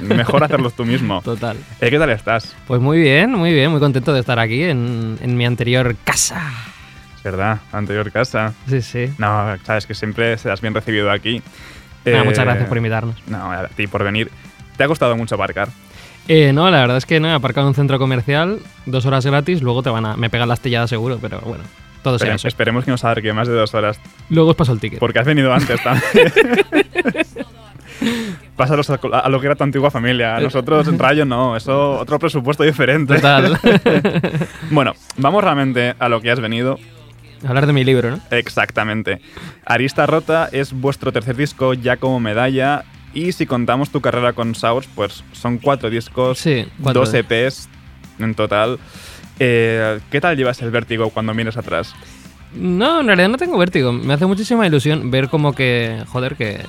mejor 0.02 0.44
hacerlos 0.44 0.74
tú 0.74 0.86
mismo. 0.86 1.22
Total. 1.22 1.56
Eh, 1.82 1.90
¿Qué 1.92 2.00
tal 2.00 2.10
estás? 2.10 2.56
Pues 2.66 2.82
muy 2.82 2.98
bien, 3.00 3.32
muy 3.32 3.54
bien, 3.54 3.70
muy 3.70 3.80
contento 3.80 4.12
de 4.12 4.22
estar 4.22 4.40
aquí 4.40 4.64
en, 4.64 5.18
en 5.22 5.38
mi 5.38 5.46
anterior 5.46 5.96
casa. 6.04 6.42
Es 7.18 7.24
verdad, 7.24 7.60
anterior 7.72 8.12
casa. 8.12 8.54
Sí, 8.68 8.82
sí. 8.82 9.14
No, 9.20 9.56
sabes 9.64 9.86
que 9.86 9.94
siempre 9.94 10.38
serás 10.40 10.62
bien 10.62 10.74
recibido 10.74 11.12
aquí. 11.12 11.42
Nada, 12.06 12.22
Eh, 12.22 12.24
muchas 12.26 12.44
gracias 12.44 12.68
por 12.68 12.78
invitarnos. 12.78 13.16
No, 13.28 13.52
a 13.52 13.68
ti 13.68 13.88
por 13.88 14.04
venir. 14.04 14.30
¿Te 14.78 14.84
ha 14.84 14.88
costado 14.88 15.16
mucho 15.16 15.36
aparcar? 15.36 15.70
Eh, 16.28 16.54
no, 16.54 16.70
la 16.70 16.80
verdad 16.82 16.98
es 16.98 17.06
que 17.06 17.20
no, 17.20 17.28
he 17.28 17.34
aparcado 17.34 17.68
en 17.68 17.70
un 17.70 17.76
centro 17.76 18.00
comercial, 18.00 18.60
dos 18.86 19.06
horas 19.06 19.26
gratis, 19.26 19.62
luego 19.62 19.84
te 19.84 19.90
van 19.90 20.06
a. 20.06 20.16
Me 20.16 20.30
pegan 20.30 20.48
las 20.48 20.62
telladas 20.62 20.90
seguro, 20.90 21.20
pero 21.22 21.42
bueno, 21.42 21.64
todo 22.02 22.16
eso. 22.16 22.48
esperemos 22.48 22.86
que 22.86 22.92
nos 22.92 23.04
abarque 23.04 23.34
más 23.34 23.48
de 23.48 23.54
dos 23.56 23.74
horas, 23.74 24.00
Luego 24.30 24.52
os 24.52 24.56
paso 24.56 24.72
el 24.72 24.80
ticket. 24.80 25.00
porque 25.00 25.20
has 25.20 25.26
venido 25.26 25.54
antes 25.54 25.82
también. 25.84 26.32
Pásalos 28.56 28.90
a, 28.90 28.96
a 28.96 29.30
lo 29.30 29.40
que 29.40 29.48
era 29.48 29.56
tu 29.56 29.64
antigua 29.64 29.90
familia. 29.90 30.40
Nosotros, 30.40 30.88
en 30.88 31.00
Rayo, 31.00 31.26
no. 31.26 31.56
Eso, 31.56 32.00
otro 32.00 32.20
presupuesto 32.20 32.64
diferente. 32.64 33.16
Total. 33.16 33.58
bueno, 34.70 34.94
vamos 35.18 35.44
realmente 35.44 35.96
a 35.98 36.10
lo 36.10 36.22
que 36.22 36.30
has 36.32 36.40
venido. 36.40 36.78
Hablar 37.48 37.66
de 37.68 37.74
mi 37.74 37.84
libro, 37.84 38.12
¿no? 38.12 38.20
Exactamente. 38.32 39.20
Arista 39.66 40.06
Rota 40.06 40.50
es 40.52 40.72
vuestro 40.74 41.12
tercer 41.12 41.36
disco 41.36 41.74
ya 41.74 41.98
como 41.98 42.20
medalla. 42.20 42.84
Y 43.14 43.32
si 43.32 43.46
contamos 43.46 43.90
tu 43.92 44.02
carrera 44.02 44.34
con 44.34 44.56
Sours, 44.56 44.88
pues 44.96 45.24
son 45.34 45.58
cuatro 45.60 45.90
discos, 45.90 46.40
Sí, 46.40 46.66
cuatro. 46.82 47.02
dos 47.02 47.14
EPs 47.14 47.70
en 48.20 48.34
total. 48.36 48.80
Eh, 49.40 50.00
¿Qué 50.12 50.20
tal 50.22 50.36
llevas 50.38 50.62
el 50.62 50.72
vértigo 50.72 51.10
cuando 51.10 51.34
miras 51.34 51.58
atrás? 51.58 51.94
No, 52.56 53.02
en 53.02 53.08
realidad 53.08 53.30
no 53.30 53.38
tengo 53.38 53.58
vértigo. 53.58 53.92
Me 53.92 54.14
hace 54.14 54.26
muchísima 54.26 54.66
ilusión 54.68 55.10
ver 55.12 55.30
como 55.30 55.54
que, 55.54 56.04
joder, 56.08 56.36
que, 56.36 56.62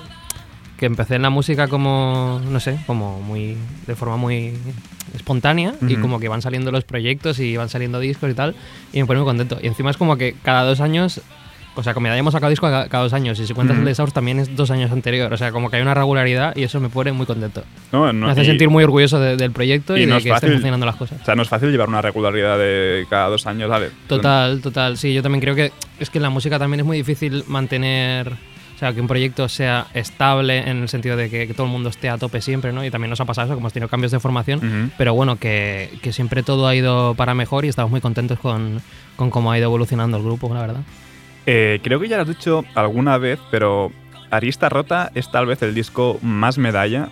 que 0.79 0.87
empecé 0.87 1.17
en 1.17 1.23
la 1.23 1.31
música 1.31 1.69
como, 1.69 2.41
no 2.51 2.61
sé, 2.61 2.79
como 2.87 3.21
muy, 3.21 3.57
de 3.87 3.95
forma 3.95 4.17
muy 4.17 4.55
espontánea 5.15 5.75
y 5.87 5.97
como 5.97 6.19
que 6.19 6.29
van 6.29 6.43
saliendo 6.43 6.73
los 6.73 6.85
proyectos 6.85 7.39
y 7.39 7.57
van 7.57 7.69
saliendo 7.69 8.01
discos 8.01 8.31
y 8.31 8.35
tal 8.35 8.57
y 8.93 9.01
me 9.01 9.07
pone 9.07 9.21
muy 9.21 9.27
contento. 9.27 9.59
Y 9.63 9.67
encima 9.69 9.91
es 9.91 9.97
como 9.97 10.17
que 10.17 10.35
cada 10.43 10.65
dos 10.65 10.81
años, 10.81 11.21
o 11.77 11.83
sea, 11.83 11.95
como 11.95 12.07
ya 12.07 12.17
hemos 12.17 12.33
sacado 12.33 12.51
disco 12.51 12.67
cada, 12.67 12.89
cada 12.89 13.03
dos 13.05 13.13
años 13.13 13.39
y 13.41 13.47
si 13.47 13.53
cuentas 13.55 13.75
Ujú. 13.77 13.83
el 13.83 13.87
de 13.87 13.95
Source 13.95 14.15
también 14.15 14.39
es 14.39 14.55
dos 14.55 14.71
años 14.71 14.91
anterior. 14.93 15.33
O 15.33 15.37
sea, 15.37 15.51
como 15.53 15.71
que 15.71 15.77
hay 15.77 15.83
una 15.83 15.95
regularidad 15.95 16.55
y 16.57 16.63
eso 16.63 16.79
me 16.81 16.89
pone 16.89 17.13
muy 17.13 17.27
contento. 17.27 17.65
No, 17.93 18.13
no, 18.13 18.27
me 18.27 18.33
hace 18.33 18.43
y- 18.43 18.47
sentir 18.47 18.69
muy 18.71 18.85
orgulloso 18.85 19.19
de- 19.21 19.37
del 19.37 19.51
proyecto 19.51 19.97
y, 19.97 20.03
y 20.03 20.07
no 20.07 20.13
de 20.15 20.19
es 20.19 20.25
que 20.25 20.31
estén 20.31 20.41
fácil. 20.49 20.53
funcionando 20.57 20.87
las 20.87 20.97
cosas. 20.97 21.21
O 21.21 21.25
sea, 21.25 21.35
no 21.35 21.43
es 21.43 21.49
fácil 21.49 21.71
llevar 21.71 21.89
una 21.89 22.01
regularidad 22.03 22.59
de 22.59 23.07
cada 23.11 23.29
dos 23.29 23.47
años, 23.47 23.69
¿vale? 23.69 23.91
Total, 24.07 24.61
total. 24.61 24.97
Sí, 24.99 25.13
yo 25.15 25.23
también 25.23 25.41
creo 25.41 25.55
que 25.55 25.73
es 25.99 26.11
que 26.11 26.19
en 26.19 26.23
la 26.23 26.31
música 26.31 26.59
también 26.59 26.81
es 26.81 26.87
muy 26.87 26.97
difícil 26.97 27.45
mantener, 27.49 28.29
o 28.33 28.79
sea, 28.79 28.93
que 28.93 29.01
un 29.01 29.07
proyecto 29.07 29.49
sea 29.49 29.87
estable 29.95 30.69
en 30.69 30.83
el 30.83 30.89
sentido 30.89 31.17
de 31.17 31.31
que, 31.31 31.47
que 31.47 31.55
todo 31.55 31.67
el 31.67 31.73
mundo 31.73 31.89
esté 31.89 32.09
a 32.09 32.19
tope 32.19 32.41
siempre, 32.41 32.73
¿no? 32.73 32.85
Y 32.85 32.91
también 32.91 33.11
nos 33.11 33.21
ha 33.21 33.25
pasado 33.25 33.47
eso, 33.47 33.55
como 33.55 33.65
hemos 33.67 33.73
tenido 33.73 33.89
cambios 33.89 34.11
de 34.13 34.21
formación, 34.21 34.59
Ujú. 34.59 34.91
pero 34.99 35.15
bueno, 35.15 35.37
que, 35.37 35.91
que 36.03 36.13
siempre 36.13 36.43
todo 36.43 36.67
ha 36.67 36.75
ido 36.75 37.15
para 37.15 37.35
mejor 37.35 37.65
y 37.65 37.69
estamos 37.69 37.91
muy 37.91 38.01
contentos 38.01 38.39
con, 38.41 38.81
con 39.17 39.31
cómo 39.31 39.51
ha 39.53 39.59
ido 39.59 39.67
evolucionando 39.67 40.17
el 40.19 40.23
grupo, 40.25 40.53
la 40.53 40.61
verdad. 40.61 40.81
Eh, 41.47 41.81
creo 41.83 42.01
que 42.01 42.09
ya 42.09 42.17
lo 42.17 42.23
has 42.23 42.29
dicho 42.29 42.65
alguna 42.75 43.19
vez, 43.19 43.39
pero 43.51 43.93
Arista 44.31 44.69
Rota 44.69 45.11
es 45.15 45.31
tal 45.31 45.47
vez 45.47 45.63
el 45.63 45.75
disco 45.75 46.19
más 46.23 46.59
medalla 46.59 47.09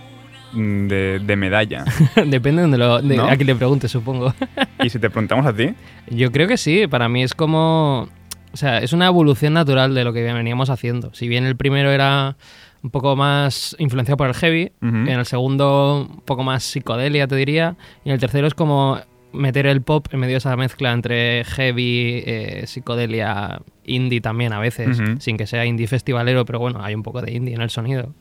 mm, 0.53 0.87
de, 0.89 1.19
de 1.21 1.37
medalla. 1.37 1.85
Depende 2.27 2.67
de, 2.67 2.79
lo, 2.79 3.01
de 3.03 3.17
¿No? 3.17 3.25
a 3.25 3.37
quién 3.37 3.47
le 3.47 3.55
pregunte, 3.55 3.89
supongo. 3.89 4.35
y 4.83 4.91
si 4.91 4.99
te 4.99 5.11
preguntamos 5.11 5.47
a 5.47 5.53
ti, 5.55 5.75
Yo 6.09 6.33
creo 6.33 6.49
que 6.49 6.57
sí, 6.57 6.87
para 6.87 7.09
mí 7.09 7.23
es 7.23 7.35
como. 7.35 8.09
O 8.53 8.57
sea, 8.57 8.79
es 8.79 8.93
una 8.93 9.07
evolución 9.07 9.55
natural 9.55 9.95
de 9.95 10.05
lo 10.05 10.13
que 10.13 10.23
veníamos 10.23 10.69
haciendo. 10.69 11.15
Si 11.15 11.27
bien 11.27 11.45
el 11.45 11.57
primero 11.57 11.91
era 11.91 12.37
un 12.83 12.91
poco 12.91 13.17
más 13.17 13.75
influenciado 13.79 14.19
por 14.19 14.27
el 14.29 14.35
heavy, 14.35 14.73
en 14.83 15.09
el 15.09 15.25
segundo 15.25 16.07
un 16.11 16.21
poco 16.21 16.43
más 16.43 16.63
psicodelia, 16.65 17.27
te 17.27 17.37
diría, 17.37 17.77
y 18.05 18.11
en 18.11 18.15
el 18.15 18.21
tercero 18.21 18.47
es 18.47 18.55
como 18.55 18.99
meter 19.33 19.67
el 19.67 19.83
pop 19.83 20.07
en 20.13 20.21
medio 20.21 20.33
de 20.35 20.39
esa 20.39 20.57
mezcla 20.57 20.93
entre 20.93 21.45
heavy, 21.45 22.23
eh, 22.27 22.65
psicodelia, 22.67 23.61
indie 23.85 24.21
también 24.21 24.53
a 24.53 24.59
veces, 24.61 24.99
sin 25.19 25.37
que 25.37 25.47
sea 25.47 25.65
indie 25.67 25.87
festivalero, 25.87 26.45
pero 26.45 26.59
bueno, 26.59 26.83
hay 26.83 26.95
un 26.95 27.03
poco 27.03 27.23
de 27.23 27.33
indie 27.33 27.55
en 27.55 27.61
el 27.63 27.71
sonido. 27.71 28.15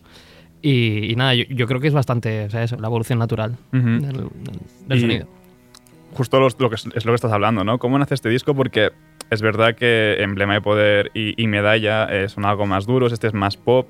Y, 0.62 1.10
y 1.12 1.16
nada, 1.16 1.34
yo, 1.34 1.44
yo 1.50 1.66
creo 1.66 1.80
que 1.80 1.88
es 1.88 1.94
bastante, 1.94 2.44
o 2.44 2.50
sea, 2.50 2.62
eso, 2.62 2.76
la 2.78 2.86
evolución 2.86 3.18
natural 3.18 3.56
del, 3.72 4.00
del- 4.00 4.30
del 4.86 4.98
Y- 4.98 5.00
sonido. 5.00 5.28
justo 6.14 6.38
lo 6.40 6.68
que 6.68 6.74
es, 6.76 6.86
es 6.94 7.04
lo 7.04 7.12
que 7.12 7.16
estás 7.16 7.32
hablando, 7.32 7.64
¿no? 7.64 7.78
¿Cómo 7.78 7.98
nace 7.98 8.14
este 8.14 8.28
disco? 8.28 8.54
Porque 8.54 8.90
es 9.30 9.42
verdad 9.42 9.74
que 9.74 10.16
Emblema 10.20 10.54
de 10.54 10.60
Poder 10.60 11.10
y, 11.14 11.40
y 11.42 11.46
Medalla 11.48 12.04
eh, 12.10 12.28
son 12.28 12.44
algo 12.44 12.66
más 12.66 12.86
duros, 12.86 13.12
este 13.12 13.26
es 13.26 13.34
más 13.34 13.56
pop. 13.56 13.86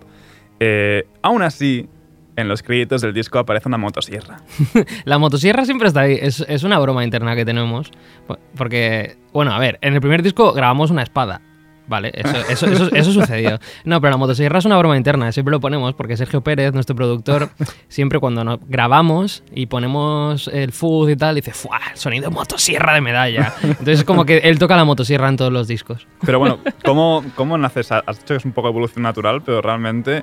Eh, 0.61 1.05
aún 1.23 1.43
así, 1.43 1.89
en 2.37 2.49
los 2.49 2.63
créditos 2.63 3.01
del 3.03 3.13
disco 3.13 3.39
aparece 3.39 3.69
una 3.69 3.79
motosierra. 3.79 4.39
La 5.05 5.19
motosierra 5.19 5.65
siempre 5.65 5.89
está 5.89 6.01
ahí. 6.01 6.19
Es, 6.21 6.45
es 6.49 6.63
una 6.63 6.79
broma 6.79 7.05
interna 7.05 7.35
que 7.37 7.45
tenemos. 7.45 7.91
Po- 8.27 8.39
Porque, 8.57 9.17
bueno, 9.33 9.53
a 9.53 9.59
ver, 9.59 9.79
en 9.83 9.95
el 9.95 10.01
primer 10.01 10.23
disco 10.23 10.53
grabamos 10.53 10.91
una 10.91 11.03
espada. 11.03 11.41
Vale, 11.89 12.13
eso, 12.15 12.37
eso, 12.49 12.67
eso, 12.69 12.95
eso 12.95 13.13
sucedió. 13.21 13.59
No, 13.85 14.01
pero 14.01 14.13
la 14.13 14.17
motosierra 14.17 14.61
es 14.61 14.65
una 14.65 14.79
broma 14.79 14.97
interna, 14.97 15.31
siempre 15.33 15.51
lo 15.51 15.61
ponemos, 15.61 15.93
porque 15.95 16.17
Sergio 16.17 16.41
Pérez, 16.41 16.73
nuestro 16.73 16.95
productor, 16.95 17.51
siempre 17.89 18.21
cuando 18.21 18.45
nos 18.45 18.61
grabamos 18.69 19.43
y 19.53 19.67
ponemos 19.67 20.49
el 20.49 20.71
fuzz 20.73 21.11
y 21.11 21.17
tal, 21.17 21.35
dice, 21.35 21.53
¡fuah! 21.53 21.81
El 21.91 21.99
sonido 21.99 22.31
motosierra 22.31 22.95
de 22.95 23.01
medalla. 23.01 23.53
Entonces 23.63 23.99
es 23.99 24.05
como 24.05 24.25
que 24.25 24.39
él 24.39 24.59
toca 24.61 24.77
la 24.77 24.85
motosierra 24.85 25.29
en 25.29 25.37
todos 25.37 25.53
los 25.53 25.67
discos. 25.67 26.07
Pero 26.25 26.39
bueno, 26.39 26.61
¿cómo, 26.85 27.25
cómo 27.35 27.59
naces? 27.59 27.91
Has 27.91 28.17
dicho 28.21 28.29
que 28.29 28.37
es 28.37 28.45
un 28.45 28.53
poco 28.53 28.69
evolución 28.69 29.03
natural, 29.03 29.43
pero 29.45 29.61
realmente 29.61 30.23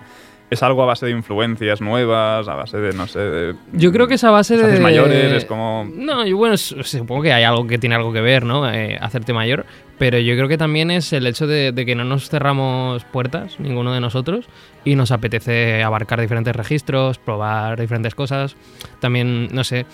es 0.49 0.63
algo 0.63 0.83
a 0.83 0.85
base 0.85 1.05
de 1.05 1.11
influencias 1.11 1.79
nuevas, 1.81 2.47
a 2.47 2.55
base 2.55 2.77
de, 2.77 2.93
no 2.93 3.07
sé, 3.07 3.19
de... 3.19 3.55
Yo 3.73 3.91
creo 3.91 4.07
que 4.07 4.15
esa 4.15 4.31
base 4.31 4.55
os 4.55 4.71
de... 4.71 4.79
mayores, 4.79 5.31
es 5.31 5.45
como... 5.45 5.87
No, 5.93 6.25
y 6.25 6.33
bueno, 6.33 6.57
supongo 6.57 7.21
que 7.21 7.33
hay 7.33 7.43
algo 7.43 7.67
que 7.67 7.77
tiene 7.77 7.95
algo 7.95 8.11
que 8.11 8.21
ver, 8.21 8.45
¿no? 8.45 8.69
Eh, 8.71 8.97
hacerte 8.99 9.33
mayor. 9.33 9.65
Pero 9.97 10.17
yo 10.17 10.35
creo 10.35 10.47
que 10.47 10.57
también 10.57 10.91
es 10.91 11.11
el 11.13 11.27
hecho 11.27 11.45
de, 11.45 11.71
de 11.71 11.85
que 11.85 11.93
no 11.93 12.05
nos 12.05 12.29
cerramos 12.29 13.03
puertas, 13.05 13.59
ninguno 13.59 13.93
de 13.93 13.99
nosotros, 13.99 14.47
y 14.85 14.95
nos 14.95 15.11
apetece 15.11 15.83
abarcar 15.83 16.21
diferentes 16.21 16.55
registros, 16.55 17.19
probar 17.19 17.79
diferentes 17.79 18.15
cosas. 18.15 18.55
También, 19.01 19.49
no 19.51 19.63
sé, 19.65 19.85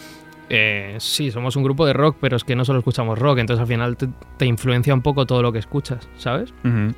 eh, 0.49 0.95
sí, 0.99 1.31
somos 1.31 1.55
un 1.55 1.63
grupo 1.63 1.87
de 1.87 1.93
rock, 1.93 2.17
pero 2.21 2.37
es 2.37 2.43
que 2.43 2.55
no 2.55 2.65
solo 2.65 2.79
escuchamos 2.79 3.17
rock, 3.17 3.39
entonces 3.39 3.61
al 3.61 3.67
final 3.67 3.97
te, 3.97 4.07
te 4.37 4.45
influencia 4.45 4.93
un 4.93 5.01
poco 5.01 5.25
todo 5.25 5.41
lo 5.41 5.51
que 5.51 5.57
escuchas, 5.57 6.07
¿sabes? 6.17 6.53
Ujú. 6.63 6.93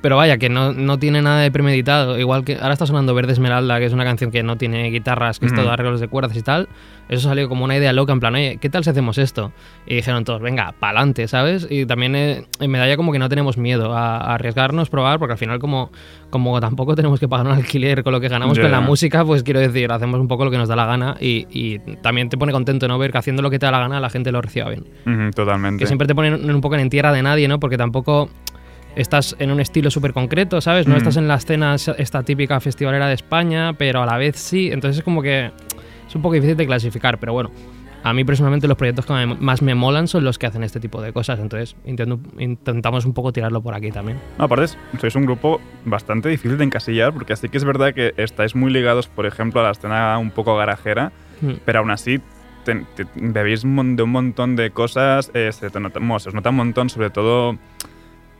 Pero 0.00 0.16
vaya, 0.16 0.38
que 0.38 0.48
no, 0.48 0.72
no 0.72 0.98
tiene 0.98 1.22
nada 1.22 1.40
de 1.40 1.50
premeditado. 1.50 2.18
Igual 2.18 2.44
que 2.44 2.56
ahora 2.56 2.72
está 2.72 2.86
sonando 2.86 3.14
Verde 3.14 3.32
Esmeralda, 3.32 3.78
que 3.78 3.86
es 3.86 3.92
una 3.92 4.04
canción 4.04 4.30
que 4.30 4.42
no 4.42 4.56
tiene 4.56 4.90
guitarras, 4.90 5.38
que 5.38 5.46
es 5.46 5.52
Ujú. 5.52 5.62
todo 5.62 5.70
arreglos 5.72 6.00
de 6.00 6.08
cuerdas 6.08 6.36
y 6.36 6.42
tal. 6.42 6.68
Eso 7.08 7.28
salió 7.28 7.48
como 7.48 7.64
una 7.64 7.76
idea 7.76 7.92
loca, 7.92 8.12
en 8.12 8.20
plan, 8.20 8.34
oye, 8.36 8.58
¿qué 8.60 8.70
tal 8.70 8.84
si 8.84 8.90
hacemos 8.90 9.18
esto? 9.18 9.52
Y 9.84 9.96
dijeron 9.96 10.24
todos, 10.24 10.40
venga, 10.40 10.74
pa'lante, 10.78 11.26
¿sabes? 11.26 11.66
Y 11.68 11.84
también 11.84 12.14
eh, 12.14 12.44
en 12.60 12.70
Medalla 12.70 12.96
como 12.96 13.10
que 13.10 13.18
no 13.18 13.28
tenemos 13.28 13.58
miedo 13.58 13.92
a, 13.96 14.18
a 14.18 14.34
arriesgarnos, 14.34 14.90
probar, 14.90 15.18
porque 15.18 15.32
al 15.32 15.38
final 15.38 15.58
como, 15.58 15.90
como 16.30 16.60
tampoco 16.60 16.94
tenemos 16.94 17.18
que 17.18 17.26
pagar 17.26 17.46
un 17.46 17.52
alquiler 17.58 18.04
con 18.04 18.12
lo 18.12 18.20
que 18.20 18.28
ganamos 18.28 18.56
Ya, 18.56 18.62
con 18.62 18.70
la 18.70 18.80
música, 18.80 19.24
pues 19.24 19.42
quiero 19.42 19.58
decir, 19.58 19.90
hacemos 19.90 20.20
un 20.20 20.28
poco 20.28 20.44
lo 20.44 20.52
que 20.52 20.58
nos 20.58 20.68
da 20.68 20.76
la 20.76 20.86
gana 20.86 21.16
y, 21.20 21.46
y 21.50 21.80
también 22.00 22.28
te 22.28 22.38
pone 22.38 22.52
contento, 22.52 22.86
¿no? 22.86 22.96
Ver 22.96 23.10
que 23.10 23.18
haciendo 23.18 23.42
lo 23.42 23.50
que 23.50 23.58
te 23.58 23.66
da 23.66 23.72
la 23.72 23.80
gana 23.80 23.98
la 23.98 24.10
gente 24.10 24.30
lo 24.30 24.40
reciba 24.40 24.68
bien. 24.68 24.84
Ujú, 25.04 25.30
totalmente. 25.32 25.82
Que 25.82 25.86
siempre 25.88 26.06
te 26.06 26.14
ponen 26.14 26.48
un 26.48 26.60
poco 26.60 26.76
en 26.76 26.88
tierra 26.90 27.12
de 27.12 27.22
nadie, 27.24 27.48
¿no? 27.48 27.58
Porque 27.58 27.76
tampoco 27.76 28.30
estás 28.96 29.36
en 29.38 29.50
un 29.50 29.60
estilo 29.60 29.90
súper 29.90 30.12
concreto, 30.12 30.60
¿sabes? 30.60 30.86
No 30.86 30.94
Mm. 30.94 30.98
estás 30.98 31.16
en 31.16 31.28
la 31.28 31.36
escena 31.36 31.74
esta 31.74 32.22
típica 32.22 32.60
festivalera 32.60 33.08
de 33.08 33.14
España, 33.14 33.72
pero 33.74 34.02
a 34.02 34.06
la 34.06 34.16
vez 34.16 34.36
sí. 34.36 34.70
Entonces 34.72 34.98
es 34.98 35.04
como 35.04 35.22
que 35.22 35.50
es 36.08 36.14
un 36.14 36.22
poco 36.22 36.34
difícil 36.34 36.56
de 36.56 36.66
clasificar, 36.66 37.18
pero 37.18 37.32
bueno. 37.32 37.50
A 38.02 38.14
mí 38.14 38.24
personalmente 38.24 38.66
los 38.66 38.78
proyectos 38.78 39.04
que 39.04 39.12
más 39.38 39.60
me 39.60 39.74
molan 39.74 40.08
son 40.08 40.24
los 40.24 40.38
que 40.38 40.46
hacen 40.46 40.64
este 40.64 40.80
tipo 40.80 41.02
de 41.02 41.12
cosas, 41.12 41.38
entonces 41.38 41.76
intento- 41.84 42.18
intentamos 42.38 43.04
un 43.04 43.12
poco 43.12 43.30
tirarlo 43.30 43.60
por 43.60 43.74
aquí 43.74 43.90
también. 43.92 44.18
No, 44.38 44.46
aparte, 44.46 44.68
sois 44.98 45.14
un 45.16 45.26
grupo 45.26 45.60
bastante 45.84 46.30
difícil 46.30 46.56
de 46.56 46.64
encasillar, 46.64 47.12
porque 47.12 47.36
sí 47.36 47.50
que 47.50 47.58
es 47.58 47.64
verdad 47.64 47.92
que 47.92 48.14
estáis 48.16 48.54
muy 48.56 48.72
ligados, 48.72 49.06
por 49.06 49.26
ejemplo, 49.26 49.60
a 49.60 49.64
la 49.64 49.72
escena 49.72 50.16
un 50.16 50.30
poco 50.30 50.56
garajera, 50.56 51.12
Mm. 51.42 51.52
pero 51.66 51.80
aún 51.80 51.90
así 51.90 52.20
te- 52.64 52.86
te- 52.96 53.04
bebéis 53.16 53.62
de 53.64 54.02
un 54.02 54.10
montón 54.10 54.56
de 54.56 54.70
cosas, 54.70 55.30
eh, 55.34 55.50
se, 55.52 55.68
te 55.68 55.78
nota, 55.78 55.98
bueno, 55.98 56.18
se 56.20 56.30
os 56.30 56.34
nota 56.34 56.48
un 56.48 56.56
montón, 56.56 56.88
sobre 56.88 57.10
todo 57.10 57.58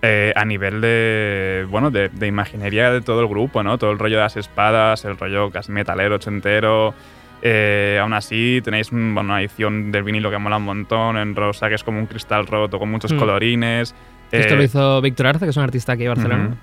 eh, 0.02 0.32
a 0.34 0.44
nivel 0.44 0.80
de, 0.80 1.66
bueno, 1.68 1.90
de, 1.90 2.08
de 2.08 2.26
imaginería 2.26 2.90
de 2.90 3.00
todo 3.02 3.20
el 3.20 3.28
grupo, 3.28 3.62
¿no? 3.62 3.76
Todo 3.78 3.90
el 3.90 3.98
rollo 3.98 4.16
de 4.16 4.22
las 4.22 4.36
espadas, 4.36 5.04
el 5.04 5.16
rollo 5.18 5.50
casi 5.50 5.72
metalero, 5.72 6.16
ochentero. 6.16 6.94
Eh, 7.42 7.98
aún 8.00 8.12
así, 8.12 8.60
tenéis 8.62 8.92
un- 8.92 9.14
bueno, 9.14 9.30
una 9.32 9.40
edición 9.40 9.90
del 9.92 10.02
vinilo 10.02 10.30
que 10.30 10.38
mola 10.38 10.58
un 10.58 10.64
montón, 10.64 11.16
en 11.16 11.34
rosa, 11.34 11.68
que 11.68 11.74
es 11.74 11.84
como 11.84 11.98
un 11.98 12.06
cristal 12.06 12.46
roto 12.46 12.78
con 12.78 12.90
muchos 12.90 13.12
Mm. 13.12 13.18
colorines. 13.18 13.94
Esto 14.30 14.54
Eh, 14.54 14.56
lo 14.56 14.62
hizo 14.62 15.00
Víctor 15.00 15.26
Arce, 15.28 15.44
que 15.46 15.50
es 15.50 15.56
un 15.56 15.62
artista 15.64 15.92
aquí 15.92 16.02
de 16.02 16.08
Barcelona. 16.10 16.56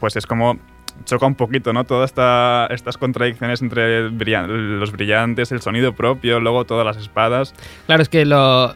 Pues 0.00 0.16
es 0.16 0.26
como 0.26 0.58
choca 1.06 1.26
un 1.26 1.34
poquito, 1.34 1.72
¿no? 1.72 1.84
Todas 1.84 2.10
esta, 2.10 2.68
estas 2.70 2.96
contradicciones 2.98 3.60
entre 3.62 4.10
brillan- 4.10 4.46
los 4.78 4.92
brillantes, 4.92 5.50
el 5.50 5.60
sonido 5.60 5.92
propio, 5.94 6.38
luego 6.38 6.64
todas 6.66 6.86
las 6.86 6.96
espadas. 6.98 7.52
Claro, 7.86 8.02
es 8.02 8.08
que 8.08 8.24
lo, 8.24 8.74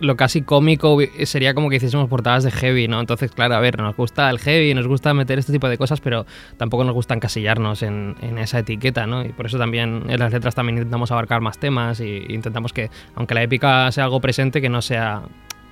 lo 0.00 0.16
casi 0.16 0.42
cómico 0.42 0.98
sería 1.24 1.54
como 1.54 1.70
que 1.70 1.76
hiciésemos 1.76 2.08
portadas 2.08 2.44
de 2.44 2.50
heavy, 2.50 2.88
¿no? 2.88 3.00
Entonces, 3.00 3.30
claro, 3.30 3.54
a 3.54 3.60
ver, 3.60 3.78
nos 3.78 3.96
gusta 3.96 4.28
el 4.30 4.38
heavy, 4.38 4.74
nos 4.74 4.86
gusta 4.86 5.14
meter 5.14 5.38
este 5.38 5.52
tipo 5.52 5.68
de 5.68 5.78
cosas, 5.78 6.00
pero 6.00 6.26
tampoco 6.56 6.84
nos 6.84 6.94
gusta 6.94 7.14
encasillarnos 7.14 7.82
en, 7.82 8.16
en 8.20 8.38
esa 8.38 8.58
etiqueta, 8.58 9.06
¿no? 9.06 9.24
Y 9.24 9.30
por 9.30 9.46
eso 9.46 9.58
también 9.58 10.04
en 10.08 10.18
las 10.18 10.32
letras 10.32 10.54
también 10.54 10.78
intentamos 10.78 11.12
abarcar 11.12 11.40
más 11.40 11.58
temas 11.58 12.00
y 12.00 12.24
intentamos 12.28 12.72
que, 12.72 12.90
aunque 13.14 13.34
la 13.34 13.42
épica 13.42 13.90
sea 13.92 14.04
algo 14.04 14.20
presente, 14.20 14.60
que 14.60 14.68
no 14.68 14.82
sea 14.82 15.22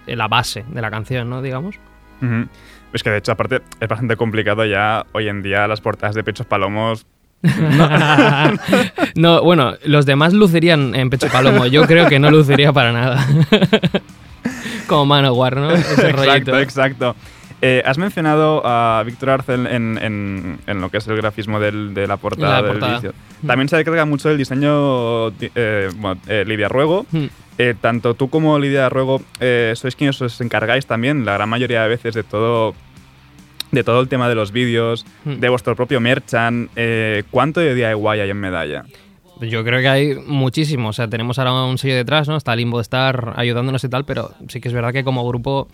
la 0.06 0.28
base 0.28 0.64
de 0.68 0.80
la 0.80 0.90
canción, 0.90 1.28
¿no? 1.28 1.42
Digamos. 1.42 1.76
Es 2.92 3.02
que 3.02 3.10
de 3.10 3.18
hecho, 3.18 3.32
aparte, 3.32 3.62
es 3.80 3.88
bastante 3.88 4.16
complicado 4.16 4.64
ya 4.64 5.06
hoy 5.12 5.28
en 5.28 5.42
día 5.42 5.68
las 5.68 5.80
portadas 5.80 6.14
de 6.14 6.24
Pechos 6.24 6.46
Palomos. 6.46 7.06
no, 9.14 9.42
bueno, 9.42 9.74
los 9.84 10.06
demás 10.06 10.32
lucirían 10.32 10.94
en 10.94 11.10
Pecho 11.10 11.28
Palomo. 11.28 11.66
Yo 11.66 11.86
creo 11.86 12.08
que 12.08 12.18
no 12.18 12.30
luciría 12.30 12.72
para 12.72 12.92
nada. 12.92 13.26
Como 14.88 15.06
Manowar, 15.06 15.56
¿no? 15.56 15.70
Ese 15.74 16.10
exacto, 16.10 16.58
exacto. 16.58 17.16
Eh, 17.60 17.82
has 17.84 17.98
mencionado 17.98 18.62
a 18.64 19.02
Víctor 19.04 19.30
Arcel 19.30 19.66
en, 19.66 19.98
en- 20.00 20.58
en 20.66 20.80
lo 20.80 20.90
que 20.90 20.98
es 20.98 21.06
el 21.08 21.16
grafismo 21.16 21.58
del- 21.58 21.92
de 21.92 22.06
la 22.06 22.16
portada 22.16 22.60
La 22.60 22.62
del 22.62 22.78
portada. 22.78 23.00
disco. 23.00 23.16
También 23.46 23.68
se 23.68 23.84
carga 23.84 24.04
mucho 24.04 24.30
el 24.30 24.38
diseño 24.38 25.28
eh, 25.40 25.88
bueno, 25.96 26.20
eh, 26.28 26.44
Lidia 26.46 26.68
Ruego. 26.68 27.04
Eh, 27.58 27.74
tanto 27.80 28.14
tú 28.14 28.30
como 28.30 28.58
Lidia 28.60 28.88
Ruego 28.88 29.20
sois 29.74 29.96
quienes 29.96 30.20
os 30.22 30.40
encargáis 30.40 30.86
también 30.86 31.24
la 31.24 31.34
gran 31.34 31.48
mayoría 31.48 31.82
de 31.82 31.88
veces 31.88 32.14
de 32.14 32.22
todo 32.22 32.74
de 33.72 33.84
todo 33.84 34.00
el 34.00 34.08
tema 34.08 34.28
de 34.30 34.34
los 34.34 34.50
vídeos, 34.52 35.04
Hmm. 35.24 35.40
de 35.40 35.48
vuestro 35.50 35.74
propio 35.76 36.00
merchan. 36.00 36.70
¿Cuánto 37.30 37.58
de 37.60 37.74
DIY 37.74 38.20
hay 38.20 38.30
en 38.30 38.36
Medalla? 38.40 38.84
Yo 39.40 39.64
creo 39.64 39.80
que 39.80 39.88
hay 39.88 40.14
muchísimo. 40.14 40.88
O 40.88 40.92
sea, 40.92 41.08
tenemos 41.08 41.38
ahora 41.38 41.64
un 41.64 41.78
sello 41.78 41.94
detrás, 41.94 42.28
¿no? 42.28 42.36
Está 42.36 42.56
Limbo 42.56 42.78
de 42.78 42.82
estar 42.82 43.34
ayudándonos 43.36 43.84
y 43.84 43.88
tal, 43.88 44.04
pero 44.04 44.32
sí 44.48 44.60
que 44.60 44.68
es 44.68 44.74
verdad 44.74 44.92
que 44.92 45.04
como 45.04 45.26
grupo 45.26 45.68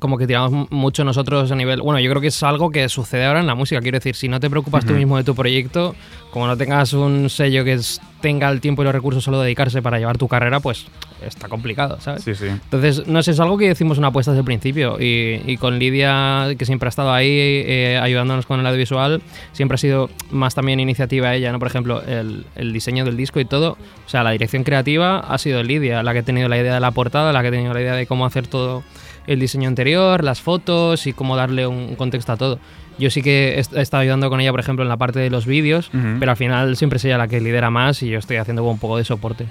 como 0.00 0.16
que 0.18 0.26
tiramos 0.26 0.50
mu- 0.52 0.66
mucho 0.70 1.04
nosotros 1.04 1.50
a 1.52 1.54
nivel... 1.54 1.82
Bueno, 1.82 2.00
yo 2.00 2.08
creo 2.10 2.20
que 2.22 2.28
es 2.28 2.42
algo 2.42 2.70
que 2.70 2.88
sucede 2.88 3.24
ahora 3.26 3.40
en 3.40 3.46
la 3.46 3.54
música. 3.54 3.80
Quiero 3.80 3.96
decir, 3.98 4.14
si 4.16 4.28
no 4.28 4.40
te 4.40 4.48
preocupas 4.48 4.84
tú 4.86 4.94
mismo 4.94 5.16
de 5.18 5.24
tu 5.24 5.34
proyecto, 5.34 5.94
como 6.30 6.46
no 6.46 6.56
tengas 6.56 6.92
un 6.94 7.28
sello 7.28 7.62
que 7.64 7.74
es- 7.74 8.00
tenga 8.22 8.48
el 8.48 8.60
tiempo 8.60 8.82
y 8.82 8.84
los 8.84 8.94
recursos 8.94 9.22
solo 9.22 9.40
dedicarse 9.40 9.82
para 9.82 9.98
llevar 9.98 10.16
tu 10.16 10.28
carrera, 10.28 10.60
pues 10.60 10.86
está 11.26 11.48
complicado, 11.48 12.00
¿sabes? 12.00 12.22
Sí, 12.24 12.34
sí. 12.34 12.46
Entonces, 12.46 13.06
no 13.06 13.22
sé, 13.22 13.32
es 13.32 13.40
algo 13.40 13.58
que 13.58 13.66
decimos 13.68 13.98
una 13.98 14.08
apuesta 14.08 14.30
desde 14.32 14.40
el 14.40 14.44
principio. 14.46 14.96
Y, 15.00 15.42
y 15.46 15.56
con 15.58 15.78
Lidia, 15.78 16.46
que 16.56 16.64
siempre 16.64 16.86
ha 16.86 16.90
estado 16.90 17.12
ahí 17.12 17.26
eh, 17.28 17.98
ayudándonos 18.02 18.46
con 18.46 18.60
el 18.60 18.66
audiovisual, 18.66 19.20
siempre 19.52 19.74
ha 19.74 19.78
sido 19.78 20.08
más 20.30 20.54
también 20.54 20.80
iniciativa 20.80 21.34
ella, 21.34 21.52
¿no? 21.52 21.58
Por 21.58 21.68
ejemplo, 21.68 22.00
el, 22.02 22.46
el 22.56 22.72
diseño 22.72 23.04
del 23.04 23.16
disco 23.16 23.40
y 23.40 23.44
todo. 23.44 23.76
O 24.06 24.08
sea, 24.08 24.22
la 24.22 24.30
dirección 24.30 24.62
creativa 24.64 25.18
ha 25.18 25.36
sido 25.38 25.62
Lidia, 25.62 26.02
la 26.02 26.12
que 26.12 26.20
ha 26.20 26.24
tenido 26.24 26.48
la 26.48 26.58
idea 26.58 26.74
de 26.74 26.80
la 26.80 26.92
portada, 26.92 27.32
la 27.32 27.42
que 27.42 27.48
ha 27.48 27.52
tenido 27.52 27.74
la 27.74 27.80
idea 27.82 27.94
de 27.94 28.06
cómo 28.06 28.24
hacer 28.24 28.46
todo 28.46 28.82
el 29.26 29.40
diseño 29.40 29.68
anterior, 29.68 30.22
las 30.24 30.40
fotos 30.40 31.06
y 31.06 31.12
cómo 31.12 31.36
darle 31.36 31.66
un 31.66 31.94
contexto 31.96 32.32
a 32.32 32.36
todo. 32.36 32.58
Yo 32.98 33.10
sí 33.10 33.22
que 33.22 33.54
he 33.54 33.58
est- 33.60 33.72
he 33.74 33.80
estado 33.80 34.02
ayudando 34.02 34.28
con 34.28 34.40
ella, 34.40 34.50
por 34.50 34.60
ejemplo, 34.60 34.82
en 34.82 34.88
la 34.88 34.96
parte 34.96 35.18
de 35.18 35.30
los 35.30 35.46
vídeos, 35.46 35.90
pero 36.18 36.30
al 36.30 36.36
final 36.36 36.76
siempre 36.76 36.98
es 36.98 37.04
ella 37.04 37.18
la 37.18 37.28
que 37.28 37.40
lidera 37.40 37.70
más 37.70 38.02
y 38.02 38.08
yo 38.10 38.18
estoy 38.18 38.36
haciendo 38.36 38.62
un 38.64 38.78
poco 38.78 38.98
de 38.98 39.04
soporte. 39.04 39.46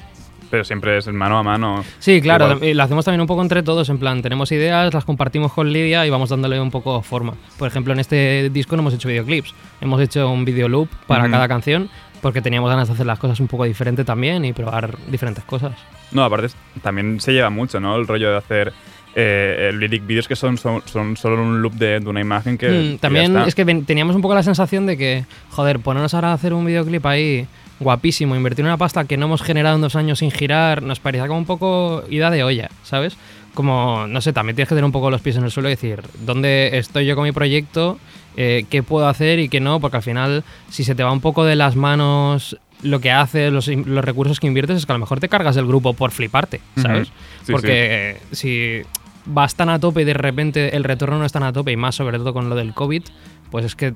Pero 0.51 0.65
siempre 0.65 0.97
es 0.97 1.07
mano 1.07 1.37
a 1.39 1.43
mano. 1.43 1.83
Sí, 1.99 2.21
claro, 2.21 2.51
Igual. 2.51 2.63
y 2.69 2.73
lo 2.73 2.83
hacemos 2.83 3.05
también 3.05 3.21
un 3.21 3.27
poco 3.27 3.41
entre 3.41 3.63
todos, 3.63 3.87
en 3.89 3.97
plan, 3.99 4.21
tenemos 4.21 4.51
ideas, 4.51 4.93
las 4.93 5.05
compartimos 5.05 5.53
con 5.53 5.71
Lidia 5.71 6.05
y 6.05 6.09
vamos 6.09 6.29
dándole 6.29 6.59
un 6.59 6.69
poco 6.71 7.01
forma. 7.01 7.35
Por 7.57 7.69
ejemplo, 7.69 7.93
en 7.93 7.99
este 8.01 8.49
disco 8.51 8.75
no 8.75 8.81
hemos 8.81 8.93
hecho 8.93 9.07
videoclips, 9.07 9.55
hemos 9.79 10.01
hecho 10.01 10.29
un 10.29 10.43
videoloop 10.43 10.89
para 11.07 11.29
cada 11.31 11.47
canción 11.47 11.89
porque 12.21 12.41
teníamos 12.41 12.69
ganas 12.69 12.89
de 12.89 12.93
hacer 12.95 13.05
las 13.05 13.17
cosas 13.17 13.39
un 13.39 13.47
poco 13.47 13.63
diferente 13.63 14.03
también 14.03 14.43
y 14.45 14.51
probar 14.53 14.97
diferentes 15.07 15.43
cosas. 15.45 15.71
No, 16.11 16.23
aparte 16.23 16.49
también 16.83 17.19
se 17.21 17.31
lleva 17.31 17.49
mucho, 17.49 17.79
¿no? 17.79 17.95
El 17.95 18.05
rollo 18.05 18.29
de 18.31 18.37
hacer 18.37 18.73
eh, 19.15 19.67
el 19.69 19.79
lyric 19.79 20.05
videos 20.05 20.27
que 20.27 20.35
son, 20.35 20.57
son, 20.57 20.81
son 20.85 21.17
solo 21.17 21.41
un 21.41 21.61
loop 21.61 21.73
de, 21.73 21.99
de 21.99 22.09
una 22.09 22.21
imagen 22.21 22.57
que. 22.57 22.69
Mm, 22.69 22.97
también 22.99 23.25
es 23.47 23.55
que 23.55 23.63
ven- 23.63 23.85
teníamos 23.85 24.15
un 24.15 24.21
poco 24.21 24.35
la 24.35 24.43
sensación 24.43 24.85
de 24.85 24.97
que, 24.97 25.25
joder, 25.49 25.79
ponernos 25.79 26.13
ahora 26.13 26.29
a 26.31 26.33
hacer 26.33 26.53
un 26.53 26.65
videoclip 26.65 27.05
ahí 27.05 27.47
guapísimo, 27.79 28.35
invertir 28.35 28.63
una 28.63 28.77
pasta 28.77 29.05
que 29.05 29.17
no 29.17 29.25
hemos 29.25 29.41
generado 29.41 29.75
en 29.75 29.81
dos 29.81 29.95
años 29.95 30.19
sin 30.19 30.29
girar, 30.31 30.83
nos 30.83 30.99
parecía 30.99 31.27
como 31.27 31.39
un 31.39 31.45
poco 31.45 32.03
ida 32.09 32.29
de 32.29 32.43
olla, 32.43 32.69
¿sabes? 32.83 33.17
Como, 33.55 34.05
no 34.07 34.21
sé, 34.21 34.31
también 34.33 34.55
tienes 34.55 34.69
que 34.69 34.75
tener 34.75 34.85
un 34.85 34.91
poco 34.93 35.09
los 35.09 35.19
pies 35.21 35.35
en 35.35 35.43
el 35.43 35.51
suelo 35.51 35.67
y 35.67 35.73
decir, 35.73 36.01
¿dónde 36.25 36.77
estoy 36.77 37.05
yo 37.05 37.15
con 37.15 37.25
mi 37.25 37.31
proyecto? 37.33 37.97
Eh, 38.37 38.65
¿Qué 38.69 38.81
puedo 38.81 39.07
hacer 39.09 39.39
y 39.39 39.49
qué 39.49 39.59
no? 39.59 39.79
Porque 39.81 39.97
al 39.97 40.03
final, 40.03 40.43
si 40.69 40.83
se 40.85 40.95
te 40.95 41.03
va 41.03 41.11
un 41.11 41.19
poco 41.21 41.43
de 41.43 41.55
las 41.57 41.75
manos 41.75 42.57
lo 42.81 42.99
que 43.01 43.11
haces, 43.11 43.51
los, 43.51 43.67
los 43.67 44.05
recursos 44.05 44.39
que 44.39 44.47
inviertes, 44.47 44.77
es 44.77 44.85
que 44.85 44.91
a 44.91 44.95
lo 44.95 44.99
mejor 44.99 45.19
te 45.19 45.27
cargas 45.27 45.57
el 45.57 45.65
grupo 45.67 45.93
por 45.93 46.11
fliparte, 46.11 46.61
¿sabes? 46.77 47.09
Sí, 47.45 47.51
Porque 47.51 48.11
eh, 48.11 48.17
si 48.31 48.81
vas 49.25 49.55
tan 49.55 49.69
a 49.69 49.79
tope 49.79 50.01
y 50.01 50.05
de 50.05 50.13
repente 50.13 50.75
el 50.75 50.83
retorno 50.83 51.17
no 51.19 51.25
es 51.25 51.31
tan 51.31 51.43
a 51.43 51.53
tope, 51.53 51.71
y 51.71 51.77
más 51.77 51.95
sobre 51.95 52.17
todo 52.17 52.33
con 52.33 52.49
lo 52.49 52.55
del 52.55 52.73
COVID, 52.73 53.03
pues 53.49 53.65
es 53.65 53.75
que 53.75 53.93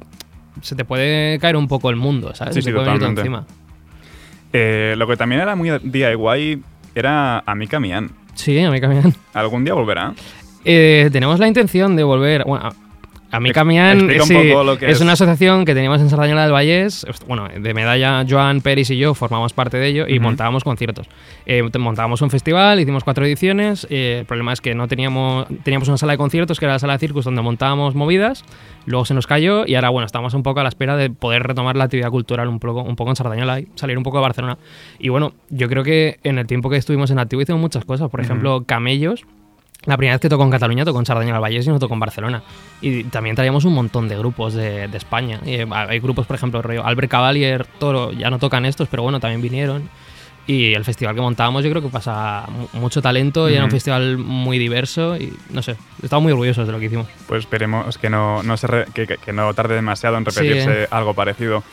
se 0.62 0.76
te 0.76 0.86
puede 0.86 1.38
caer 1.40 1.56
un 1.58 1.68
poco 1.68 1.90
el 1.90 1.96
mundo, 1.96 2.34
¿sabes? 2.36 2.54
Sí, 2.56 2.62
Se 2.62 2.70
sí, 2.70 2.74
puede 2.74 2.86
totalmente. 2.86 3.22
encima. 3.22 3.46
Eh, 4.54 4.96
lo 4.98 5.08
que 5.08 5.18
también 5.18 5.42
era 5.42 5.56
muy 5.56 5.70
DIY 5.84 6.64
era 6.96 7.40
Amika 7.46 7.80
Mian. 7.80 8.10
Sí, 8.36 8.60
a 8.64 8.72
mí 8.72 8.80
también. 8.80 9.14
¿Algún 9.34 9.66
día 9.66 9.74
volverá? 9.74 10.14
Eh, 10.64 11.10
tenemos 11.12 11.40
la 11.40 11.48
intención 11.48 11.96
de 11.96 12.04
volver. 12.04 12.44
Bueno, 12.46 12.70
a- 13.32 13.40
mí 13.40 13.52
Camián 13.52 13.98
explica 14.10 14.24
un 14.24 14.28
sí, 14.28 14.50
poco 14.50 14.64
lo 14.64 14.78
que 14.78 14.86
es, 14.86 14.92
es. 14.98 15.02
una 15.02 15.14
asociación 15.14 15.66
que 15.66 15.74
teníamos 15.74 16.00
en 16.02 16.10
Sardañola 16.10 16.44
del 16.44 16.52
Vallés. 16.54 17.06
Bueno, 17.28 17.48
de 17.50 17.74
medalla 17.74 18.26
Joan 18.30 18.62
Peris 18.62 18.90
y 18.92 18.98
yo 18.98 19.14
formamos 19.14 19.54
parte 19.54 19.78
de 19.78 19.88
ello 19.88 20.08
y 20.08 20.20
montábamos 20.20 20.64
conciertos. 20.64 21.08
Eh, 21.46 21.64
montábamos 21.78 22.22
un 22.22 22.30
festival, 22.30 22.80
hicimos 22.80 23.04
cuatro 23.04 23.26
ediciones. 23.26 23.86
eh, 23.90 24.18
el 24.22 24.26
problema 24.26 24.54
es 24.54 24.62
que 24.62 24.74
no 24.76 24.88
teníamos 24.88 25.48
teníamos 25.64 25.88
una 25.88 25.98
sala 25.98 26.14
de 26.14 26.18
conciertos 26.18 26.60
que 26.60 26.66
era 26.66 26.74
la 26.74 26.80
sala 26.80 26.94
de 26.94 27.00
circus 27.00 27.26
donde 27.26 27.42
montábamos 27.42 27.96
movidas. 27.96 28.44
Luego 28.86 29.06
se 29.06 29.14
nos 29.14 29.26
cayó 29.28 29.66
y 29.66 29.76
ahora 29.76 29.90
bueno 29.90 30.06
estamos 30.06 30.34
un 30.34 30.44
poco 30.44 30.60
a 30.60 30.64
la 30.64 30.70
espera 30.70 30.96
de 30.96 31.10
poder 31.10 31.44
retomar 31.44 31.76
la 31.76 31.86
actividad 31.86 32.10
cultural 32.10 32.48
un 32.48 32.60
poco 32.60 32.84
un 32.84 32.96
poco 32.96 33.10
en 33.10 33.16
Sardañola 33.16 33.60
y 33.60 33.68
salir 33.76 33.98
un 33.98 34.04
poco 34.04 34.18
de 34.18 34.22
Barcelona. 34.24 34.58
Y 35.00 35.10
bueno, 35.10 35.34
yo 35.50 35.68
creo 35.70 35.84
que 35.84 36.20
en 36.24 36.38
el 36.40 36.48
tiempo 36.48 36.70
que 36.70 36.78
estuvimos 36.78 37.12
en 37.12 37.20
activo 37.20 37.42
hicimos 37.42 37.62
muchas 37.62 37.84
cosas. 37.86 38.10
Por 38.10 38.22
ejemplo, 38.22 38.64
Camellos. 38.66 39.26
La 39.86 39.98
primera 39.98 40.16
vez 40.16 40.22
que 40.22 40.30
tocó 40.30 40.44
en 40.44 40.50
Cataluña 40.52 40.84
tocó 40.86 41.00
en 41.00 41.06
Sardañola 41.06 41.36
del 41.36 41.42
Vallés 41.44 41.66
y 41.68 41.70
no 41.70 41.80
tocó 41.80 41.94
en 41.94 42.00
Barcelona. 42.00 42.42
Y 42.82 43.04
también 43.06 43.36
traíamos 43.36 43.66
un 43.66 43.74
montón 43.74 44.08
de 44.08 44.18
grupos 44.18 44.54
de, 44.54 44.88
de 44.88 44.98
España. 44.98 45.40
Y, 45.46 45.54
eh, 45.56 45.68
hay 45.72 46.00
grupos, 46.00 46.26
por 46.26 46.36
ejemplo, 46.36 46.62
Albert 46.84 47.12
Cavalier, 47.12 47.66
Toro, 47.80 48.12
ya 48.12 48.30
no 48.30 48.40
tocan 48.40 48.66
estos, 48.66 48.88
pero 48.90 49.04
bueno, 49.04 49.20
también 49.20 49.42
vinieron. 49.42 49.90
Y 50.48 50.74
el 50.74 50.86
festival 50.86 51.16
que 51.16 51.22
montábamos 51.22 51.64
yo 51.64 51.72
creo 51.72 51.82
que 51.82 51.90
pasa 51.90 52.46
mu- 52.50 52.80
mucho 52.80 53.02
talento 53.02 53.50
y 53.50 53.56
era 53.56 53.66
un 53.66 53.72
festival 53.72 54.20
muy 54.20 54.60
diverso 54.60 55.18
y 55.18 55.34
no 55.50 55.64
sé, 55.64 55.76
estamos 56.04 56.22
muy 56.22 56.34
orgullosos 56.34 56.68
de 56.68 56.72
lo 56.72 56.78
que 56.80 56.86
hicimos. 56.86 57.08
Pues 57.28 57.40
esperemos 57.40 57.98
que 57.98 58.12
no, 58.12 58.44
no 58.44 58.56
se 58.56 58.68
re- 58.68 58.86
que, 58.94 59.08
que- 59.08 59.18
que 59.18 59.34
no 59.34 59.52
tarde 59.56 59.74
demasiado 59.74 60.18
en 60.18 60.26
repetirse 60.26 60.84
Sí. 60.84 60.88
algo 60.92 61.16
parecido. 61.16 61.64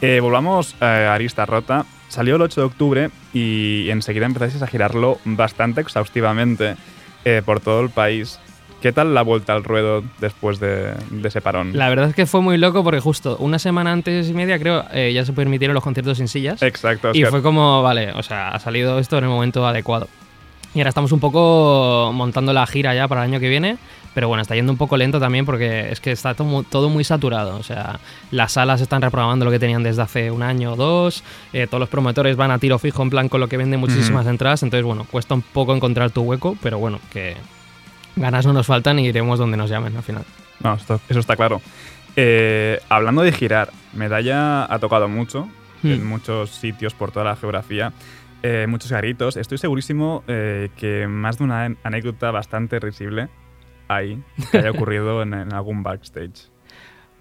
Eh, 0.00 0.20
volvamos 0.20 0.74
a 0.80 1.12
Arista 1.12 1.44
Rota. 1.44 1.84
Salió 2.08 2.36
el 2.36 2.42
8 2.42 2.60
de 2.62 2.66
octubre 2.66 3.10
y 3.34 3.90
enseguida 3.90 4.24
empezáis 4.26 4.62
a 4.62 4.66
girarlo 4.66 5.18
bastante 5.26 5.82
exhaustivamente 5.82 6.76
eh, 7.24 7.42
por 7.44 7.60
todo 7.60 7.80
el 7.80 7.90
país. 7.90 8.38
¿Qué 8.80 8.90
tal 8.90 9.14
la 9.14 9.22
vuelta 9.22 9.52
al 9.52 9.62
ruedo 9.62 10.02
después 10.18 10.58
de, 10.58 10.92
de 11.10 11.28
ese 11.28 11.40
parón? 11.40 11.70
La 11.72 11.88
verdad 11.88 12.08
es 12.08 12.16
que 12.16 12.26
fue 12.26 12.40
muy 12.40 12.58
loco 12.58 12.82
porque 12.82 12.98
justo 12.98 13.36
una 13.38 13.60
semana 13.60 13.92
antes 13.92 14.28
y 14.28 14.34
media 14.34 14.58
creo 14.58 14.84
eh, 14.92 15.12
ya 15.14 15.24
se 15.24 15.32
permitieron 15.32 15.74
los 15.74 15.84
conciertos 15.84 16.18
sin 16.18 16.26
sillas. 16.26 16.60
Exacto. 16.62 17.12
Y 17.14 17.24
fue 17.24 17.42
como, 17.42 17.80
vale, 17.80 18.10
o 18.12 18.24
sea, 18.24 18.48
ha 18.48 18.58
salido 18.58 18.98
esto 18.98 19.18
en 19.18 19.24
el 19.24 19.30
momento 19.30 19.64
adecuado. 19.64 20.08
Y 20.74 20.80
ahora 20.80 20.88
estamos 20.88 21.12
un 21.12 21.20
poco 21.20 22.10
montando 22.14 22.52
la 22.54 22.66
gira 22.66 22.94
ya 22.94 23.06
para 23.06 23.24
el 23.24 23.30
año 23.30 23.40
que 23.40 23.48
viene, 23.50 23.76
pero 24.14 24.28
bueno, 24.28 24.40
está 24.40 24.54
yendo 24.54 24.72
un 24.72 24.78
poco 24.78 24.96
lento 24.96 25.20
también 25.20 25.44
porque 25.44 25.90
es 25.90 26.00
que 26.00 26.12
está 26.12 26.32
todo 26.34 26.88
muy 26.88 27.04
saturado. 27.04 27.56
O 27.58 27.62
sea, 27.62 28.00
las 28.30 28.52
salas 28.52 28.80
están 28.80 29.02
reprogramando 29.02 29.44
lo 29.44 29.50
que 29.50 29.58
tenían 29.58 29.82
desde 29.82 30.00
hace 30.00 30.30
un 30.30 30.42
año 30.42 30.72
o 30.72 30.76
dos, 30.76 31.24
eh, 31.52 31.66
todos 31.66 31.80
los 31.80 31.88
promotores 31.90 32.36
van 32.36 32.50
a 32.50 32.58
tiro 32.58 32.78
fijo 32.78 33.02
en 33.02 33.10
plan 33.10 33.28
con 33.28 33.40
lo 33.40 33.48
que 33.48 33.58
venden 33.58 33.80
muchísimas 33.80 34.26
entradas, 34.26 34.62
entonces 34.62 34.84
bueno, 34.86 35.04
cuesta 35.10 35.34
un 35.34 35.42
poco 35.42 35.74
encontrar 35.76 36.10
tu 36.10 36.22
hueco, 36.22 36.56
pero 36.62 36.78
bueno, 36.78 37.00
que 37.12 37.36
ganas 38.16 38.46
no 38.46 38.54
nos 38.54 38.66
faltan 38.66 38.98
y 38.98 39.06
iremos 39.06 39.38
donde 39.38 39.58
nos 39.58 39.68
llamen 39.68 39.94
al 39.96 40.02
final. 40.02 40.24
No, 40.60 40.74
esto- 40.74 41.00
eso 41.08 41.20
está 41.20 41.36
claro. 41.36 41.60
Eh, 42.16 42.80
hablando 42.88 43.22
de 43.22 43.32
girar, 43.32 43.70
Medalla 43.92 44.64
ha 44.72 44.78
tocado 44.78 45.08
mucho, 45.08 45.48
en 45.82 46.02
Hmm. 46.02 46.08
muchos 46.08 46.50
sitios 46.50 46.94
por 46.94 47.10
toda 47.10 47.24
la 47.24 47.36
geografía, 47.36 47.92
eh, 48.42 48.66
muchos 48.68 48.90
garitos. 48.92 49.36
Estoy 49.36 49.58
segurísimo 49.58 50.22
eh, 50.28 50.68
que 50.76 51.06
más 51.06 51.38
de 51.38 51.44
una 51.44 51.64
an- 51.64 51.78
anécdota 51.82 52.30
bastante 52.30 52.78
risible 52.80 53.28
hay 53.88 54.22
que 54.50 54.58
haya 54.58 54.70
ocurrido 54.70 55.22
en, 55.22 55.34
en 55.34 55.52
algún 55.52 55.82
backstage. 55.82 56.48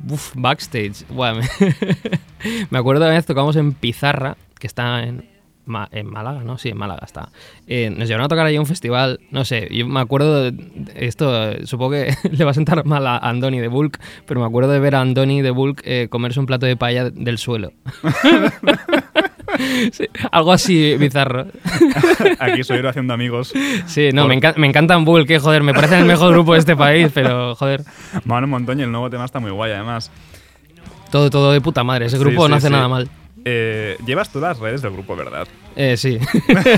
Uf, 0.10 0.32
backstage. 0.36 1.06
Me, 2.70 2.78
acuerdo 2.80 3.02
de 3.02 3.08
una 3.08 3.16
vez 3.16 3.26
tocamos 3.26 3.56
en 3.56 3.74
Pizarra, 3.74 4.36
que 4.58 4.66
está 4.68 5.04
en, 5.04 5.30
Ma- 5.66 5.90
en 5.92 6.08
Málaga, 6.08 6.44
¿no? 6.44 6.58
Sí, 6.58 6.70
en 6.70 6.78
Málaga 6.78 7.02
está. 7.06 7.30
Eh, 7.68 7.90
nos 7.96 8.08
llevaron 8.08 8.26
a 8.26 8.30
tocar 8.30 8.46
ahí 8.48 8.56
a 8.56 8.60
un 8.60 8.66
festival, 8.66 9.20
no 9.30 9.46
sé, 9.46 9.68
yo 9.72 9.86
me 9.88 10.00
acuerdo, 10.00 10.50
de- 10.52 10.56
esto 10.96 11.54
supongo 11.68 11.92
que 11.92 12.14
le 12.32 12.44
va 12.46 12.52
a 12.52 12.56
sentar 12.56 12.84
mal 12.86 13.06
a 13.06 13.18
Andoni 13.18 13.60
de 13.60 13.68
Bulk, 13.68 14.00
pero 14.26 14.40
me 14.40 14.46
acuerdo 14.48 14.72
de 14.72 14.80
ver 14.80 14.96
a 14.96 15.02
Andoni 15.02 15.42
de 15.44 15.52
Bulk 15.52 15.82
eh, 15.86 16.08
comerse 16.10 16.40
un 16.40 16.46
plato 16.48 16.66
de 16.66 16.78
paella 16.78 17.10
del 17.12 17.38
suelo. 17.38 17.72
Sí, 19.92 20.06
algo 20.32 20.52
así 20.54 20.96
bizarro. 20.98 21.48
Aquí 22.40 22.64
soy 22.64 22.82
yo 22.82 22.90
haciendo 22.90 23.14
amigos. 23.14 23.54
Sí, 23.88 24.10
no, 24.14 24.24
Por- 24.24 24.30
me, 24.30 24.40
encan- 24.42 24.56
me 24.58 24.68
encantan 24.68 25.06
Bulk, 25.06 25.28
que 25.28 25.40
joder, 25.40 25.64
me 25.64 25.74
parecen 25.74 26.00
el 26.00 26.06
mejor 26.06 26.32
grupo 26.34 26.54
de 26.54 26.60
este 26.60 26.76
país, 26.76 27.10
pero 27.14 27.56
joder, 27.56 27.84
montón 28.26 28.80
y 28.80 28.84
el 28.84 28.92
nuevo 28.92 29.10
tema 29.10 29.26
está 29.26 29.40
muy 29.40 29.52
guay, 29.52 29.72
además. 29.72 30.12
todo, 31.12 31.30
todo 31.30 31.52
de 31.52 31.62
puta 31.62 31.84
madre. 31.84 32.06
Ese 32.06 32.18
grupo 32.18 32.46
sí, 32.46 32.50
no 32.50 32.56
hace 32.58 32.70
nada 32.70 32.88
mal. 32.88 33.10
Eh, 33.44 33.98
llevas 34.06 34.32
tú 34.32 34.40
las 34.40 34.60
redes 34.60 34.82
del 34.84 34.92
grupo, 34.92 35.16
¿verdad? 35.16 35.48
Eh, 35.76 35.98
sí. 35.98 36.20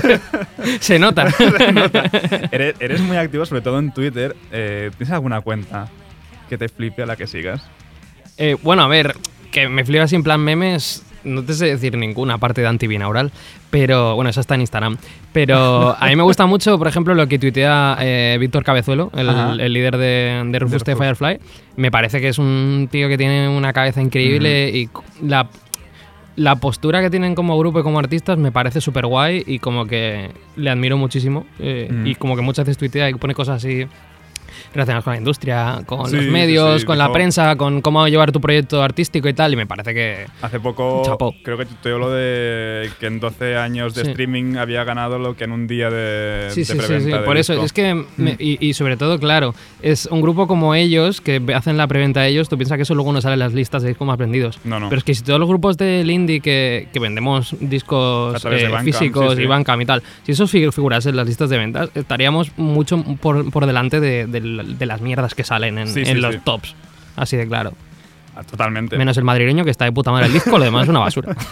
Se 0.80 0.98
nota. 0.98 1.28
eres, 2.50 2.74
eres 2.80 3.00
muy 3.00 3.16
activo, 3.16 3.44
sobre 3.44 3.60
todo 3.60 3.78
en 3.78 3.92
Twitter. 3.92 4.34
Eh, 4.52 4.90
¿Tienes 4.96 5.12
alguna 5.12 5.40
cuenta 5.40 5.88
que 6.48 6.56
te 6.58 6.68
flipe 6.68 7.02
a 7.02 7.06
la 7.06 7.16
que 7.16 7.26
sigas? 7.26 7.62
Eh, 8.38 8.56
bueno, 8.62 8.82
a 8.82 8.88
ver, 8.88 9.14
que 9.50 9.68
me 9.68 9.84
flipa 9.84 10.06
sin 10.08 10.22
plan 10.22 10.40
memes, 10.40 11.04
no 11.24 11.42
te 11.42 11.54
sé 11.54 11.66
decir 11.66 11.96
ninguna 11.96 12.38
parte 12.38 12.60
de 12.60 12.66
antibinaural, 12.66 13.32
pero 13.70 14.14
bueno, 14.14 14.30
eso 14.30 14.40
está 14.40 14.54
en 14.54 14.62
Instagram. 14.62 14.96
Pero 15.32 15.96
a 15.98 16.06
mí 16.06 16.16
me 16.16 16.22
gusta 16.22 16.46
mucho, 16.46 16.78
por 16.78 16.88
ejemplo, 16.88 17.14
lo 17.14 17.26
que 17.26 17.38
tuitea 17.38 17.96
eh, 18.00 18.36
Víctor 18.40 18.64
Cabezuelo, 18.64 19.10
el, 19.14 19.72
líder 19.72 19.96
de, 19.96 20.42
de 20.46 20.58
Rufus 20.58 20.84
De. 20.84 20.94
Firefly. 20.94 21.38
Me 21.76 21.90
parece 21.90 22.20
que 22.20 22.28
es 22.28 22.38
un 22.38 22.88
tío 22.90 23.08
que 23.08 23.18
tiene 23.18 23.48
una 23.48 23.72
cabeza 23.72 24.00
increíble 24.00 24.70
y 24.70 24.88
la, 25.22 25.48
la 26.36 26.56
postura 26.56 27.00
que 27.00 27.10
tienen 27.10 27.34
como 27.34 27.58
grupo 27.58 27.80
y 27.80 27.82
como 27.82 27.98
artistas 27.98 28.38
me 28.38 28.52
parece 28.52 28.80
súper 28.80 29.06
guay 29.06 29.42
y 29.46 29.58
como 29.58 29.86
que 29.86 30.30
le 30.56 30.70
admiro 30.70 30.96
muchísimo. 30.96 31.46
eh. 31.58 31.90
Y 32.04 32.14
como 32.14 32.36
que 32.36 32.42
muchas 32.42 32.66
veces 32.66 32.78
tuitea 32.78 33.10
y 33.10 33.14
pone 33.14 33.34
cosas 33.34 33.56
así 33.56 33.86
relacionadas 34.72 35.04
con 35.04 35.12
la 35.12 35.18
industria, 35.18 35.80
con 35.86 36.08
Sí, 36.10 36.16
los 36.16 36.26
medios, 36.26 36.80
sí, 36.80 36.86
con 36.86 36.98
la 36.98 37.12
prensa, 37.12 37.56
con 37.56 37.80
cómo 37.80 38.06
llevar 38.08 38.32
tu 38.32 38.40
proyecto 38.40 38.82
artístico 38.82 39.28
y 39.28 39.34
tal, 39.34 39.52
y 39.52 39.56
me 39.56 39.66
parece 39.66 39.94
que... 39.94 40.26
Hace 40.42 40.60
poco, 40.60 41.02
creo 41.42 41.58
que 41.58 41.66
te 41.66 41.90
habló 41.92 42.10
de 42.10 42.90
que 43.00 43.06
en 43.06 43.20
12 43.20 43.56
años 43.56 43.94
de 43.94 44.04
Sí. 44.04 44.10
streaming 44.10 44.56
había 44.56 44.84
ganado 44.84 45.18
lo 45.18 45.36
que 45.36 45.44
en 45.44 45.52
un 45.52 45.66
día 45.66 45.90
de, 45.90 46.48
Sí, 46.50 46.60
de 46.60 46.64
sí, 46.66 46.78
sí, 47.00 47.10
por 47.24 47.36
eso, 47.36 47.62
es 47.64 47.72
que, 47.72 48.04
me- 48.16 48.36
y, 48.38 48.58
y 48.66 48.74
sobre 48.74 48.96
todo, 48.96 49.18
claro, 49.18 49.54
es 49.82 50.06
un 50.06 50.20
grupo 50.20 50.46
como 50.46 50.74
ellos, 50.74 51.20
que 51.20 51.40
hacen 51.54 51.76
la 51.76 51.86
preventa 51.86 52.20
de 52.22 52.28
ellos, 52.28 52.48
tú 52.48 52.56
piensas 52.56 52.76
que 52.76 52.82
eso 52.82 52.94
luego 52.94 53.12
no 53.12 53.20
sale 53.20 53.34
en 53.34 53.38
las 53.40 53.52
listas 53.54 53.82
de 53.82 53.88
discos 53.88 54.06
más 54.06 54.18
vendidos. 54.18 54.58
No, 54.64 54.78
no. 54.80 54.88
Pero 54.88 54.98
es 54.98 55.04
que 55.04 55.14
si 55.14 55.22
todos 55.22 55.38
los 55.40 55.48
grupos 55.48 55.76
del 55.76 56.10
indie 56.10 56.40
que, 56.40 56.88
que 56.92 57.00
vendemos 57.00 57.54
discos 57.60 58.44
eh, 58.44 58.48
Bandcamp, 58.68 58.84
físicos 58.84 59.38
y 59.38 59.46
Bandcamp 59.46 59.82
y 59.82 59.86
tal, 59.86 60.02
si 60.24 60.32
esos 60.32 60.52
fig- 60.52 60.72
figurasen 60.72 61.10
en 61.10 61.16
las 61.16 61.26
listas 61.26 61.50
de 61.50 61.58
ventas, 61.58 61.90
estaríamos 61.94 62.50
mucho 62.56 63.02
por, 63.20 63.50
por 63.50 63.66
delante 63.66 64.00
de, 64.00 64.26
de- 64.40 64.74
de 64.78 64.86
las 64.86 65.00
mierdas 65.00 65.34
que 65.34 65.44
salen 65.44 65.78
en, 65.78 65.88
Sí, 65.88 66.00
en 66.00 66.06
sí, 66.06 66.14
los 66.14 66.34
sí. 66.34 66.40
tops. 66.44 66.74
Así 67.16 67.36
de 67.36 67.46
claro. 67.46 67.72
Ah, 68.36 68.42
Totalmente. 68.42 68.96
Menos 68.98 69.16
el 69.16 69.24
madrileño 69.24 69.64
que 69.64 69.70
está 69.70 69.84
de 69.84 69.92
puta 69.92 70.10
madre 70.10 70.26
el 70.26 70.32
disco, 70.32 70.58
lo 70.58 70.64
demás 70.64 70.84
es 70.84 70.88
una 70.88 71.00
basura. 71.00 71.34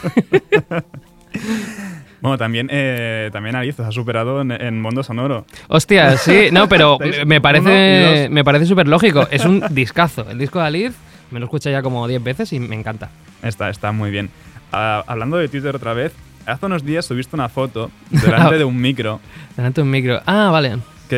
Bueno, 2.21 2.39
también, 2.39 2.69
eh, 2.71 3.31
también 3.33 3.57
Alice 3.57 3.83
se 3.83 3.89
ha 3.89 3.91
superado 3.91 4.41
en, 4.43 4.53
en 4.53 4.81
Mundo 4.81 5.03
Sonoro. 5.03 5.45
Hostia, 5.67 6.17
sí, 6.17 6.51
no, 6.53 6.69
pero 6.69 6.97
me- 7.27 7.41
parece, 7.41 8.29
me 8.31 8.45
parece 8.45 8.67
súper 8.67 8.87
lógico. 8.87 9.27
Es 9.31 9.45
un 9.45 9.61
discazo. 9.71 10.31
El 10.31 10.39
disco 10.39 10.61
de 10.61 10.67
Aliz 10.67 10.93
me 11.33 11.41
lo 11.41 11.47
escuché 11.47 11.73
ya 11.73 11.83
como 11.83 12.07
10 12.07 12.23
veces 12.23 12.53
y 12.53 12.61
me 12.61 12.77
encanta. 12.77 13.11
Está, 13.43 13.71
está 13.71 13.91
muy 13.91 14.13
bien. 14.13 14.31
Ah, 14.73 15.03
hablando 15.09 15.37
de 15.37 15.49
Twitter 15.49 15.75
otra 15.75 15.95
vez, 15.95 16.13
hace 16.47 16.65
unos 16.67 16.85
días 16.85 17.05
subiste 17.05 17.35
una 17.35 17.49
foto 17.49 17.91
delante 18.11 18.57
de 18.59 18.65
un 18.65 18.81
micro 18.81 19.19
Delante 19.57 19.81
de 19.81 19.85
un 19.85 19.91
micro. 19.91 20.21
Ah, 20.25 20.51
vale. 20.53 20.77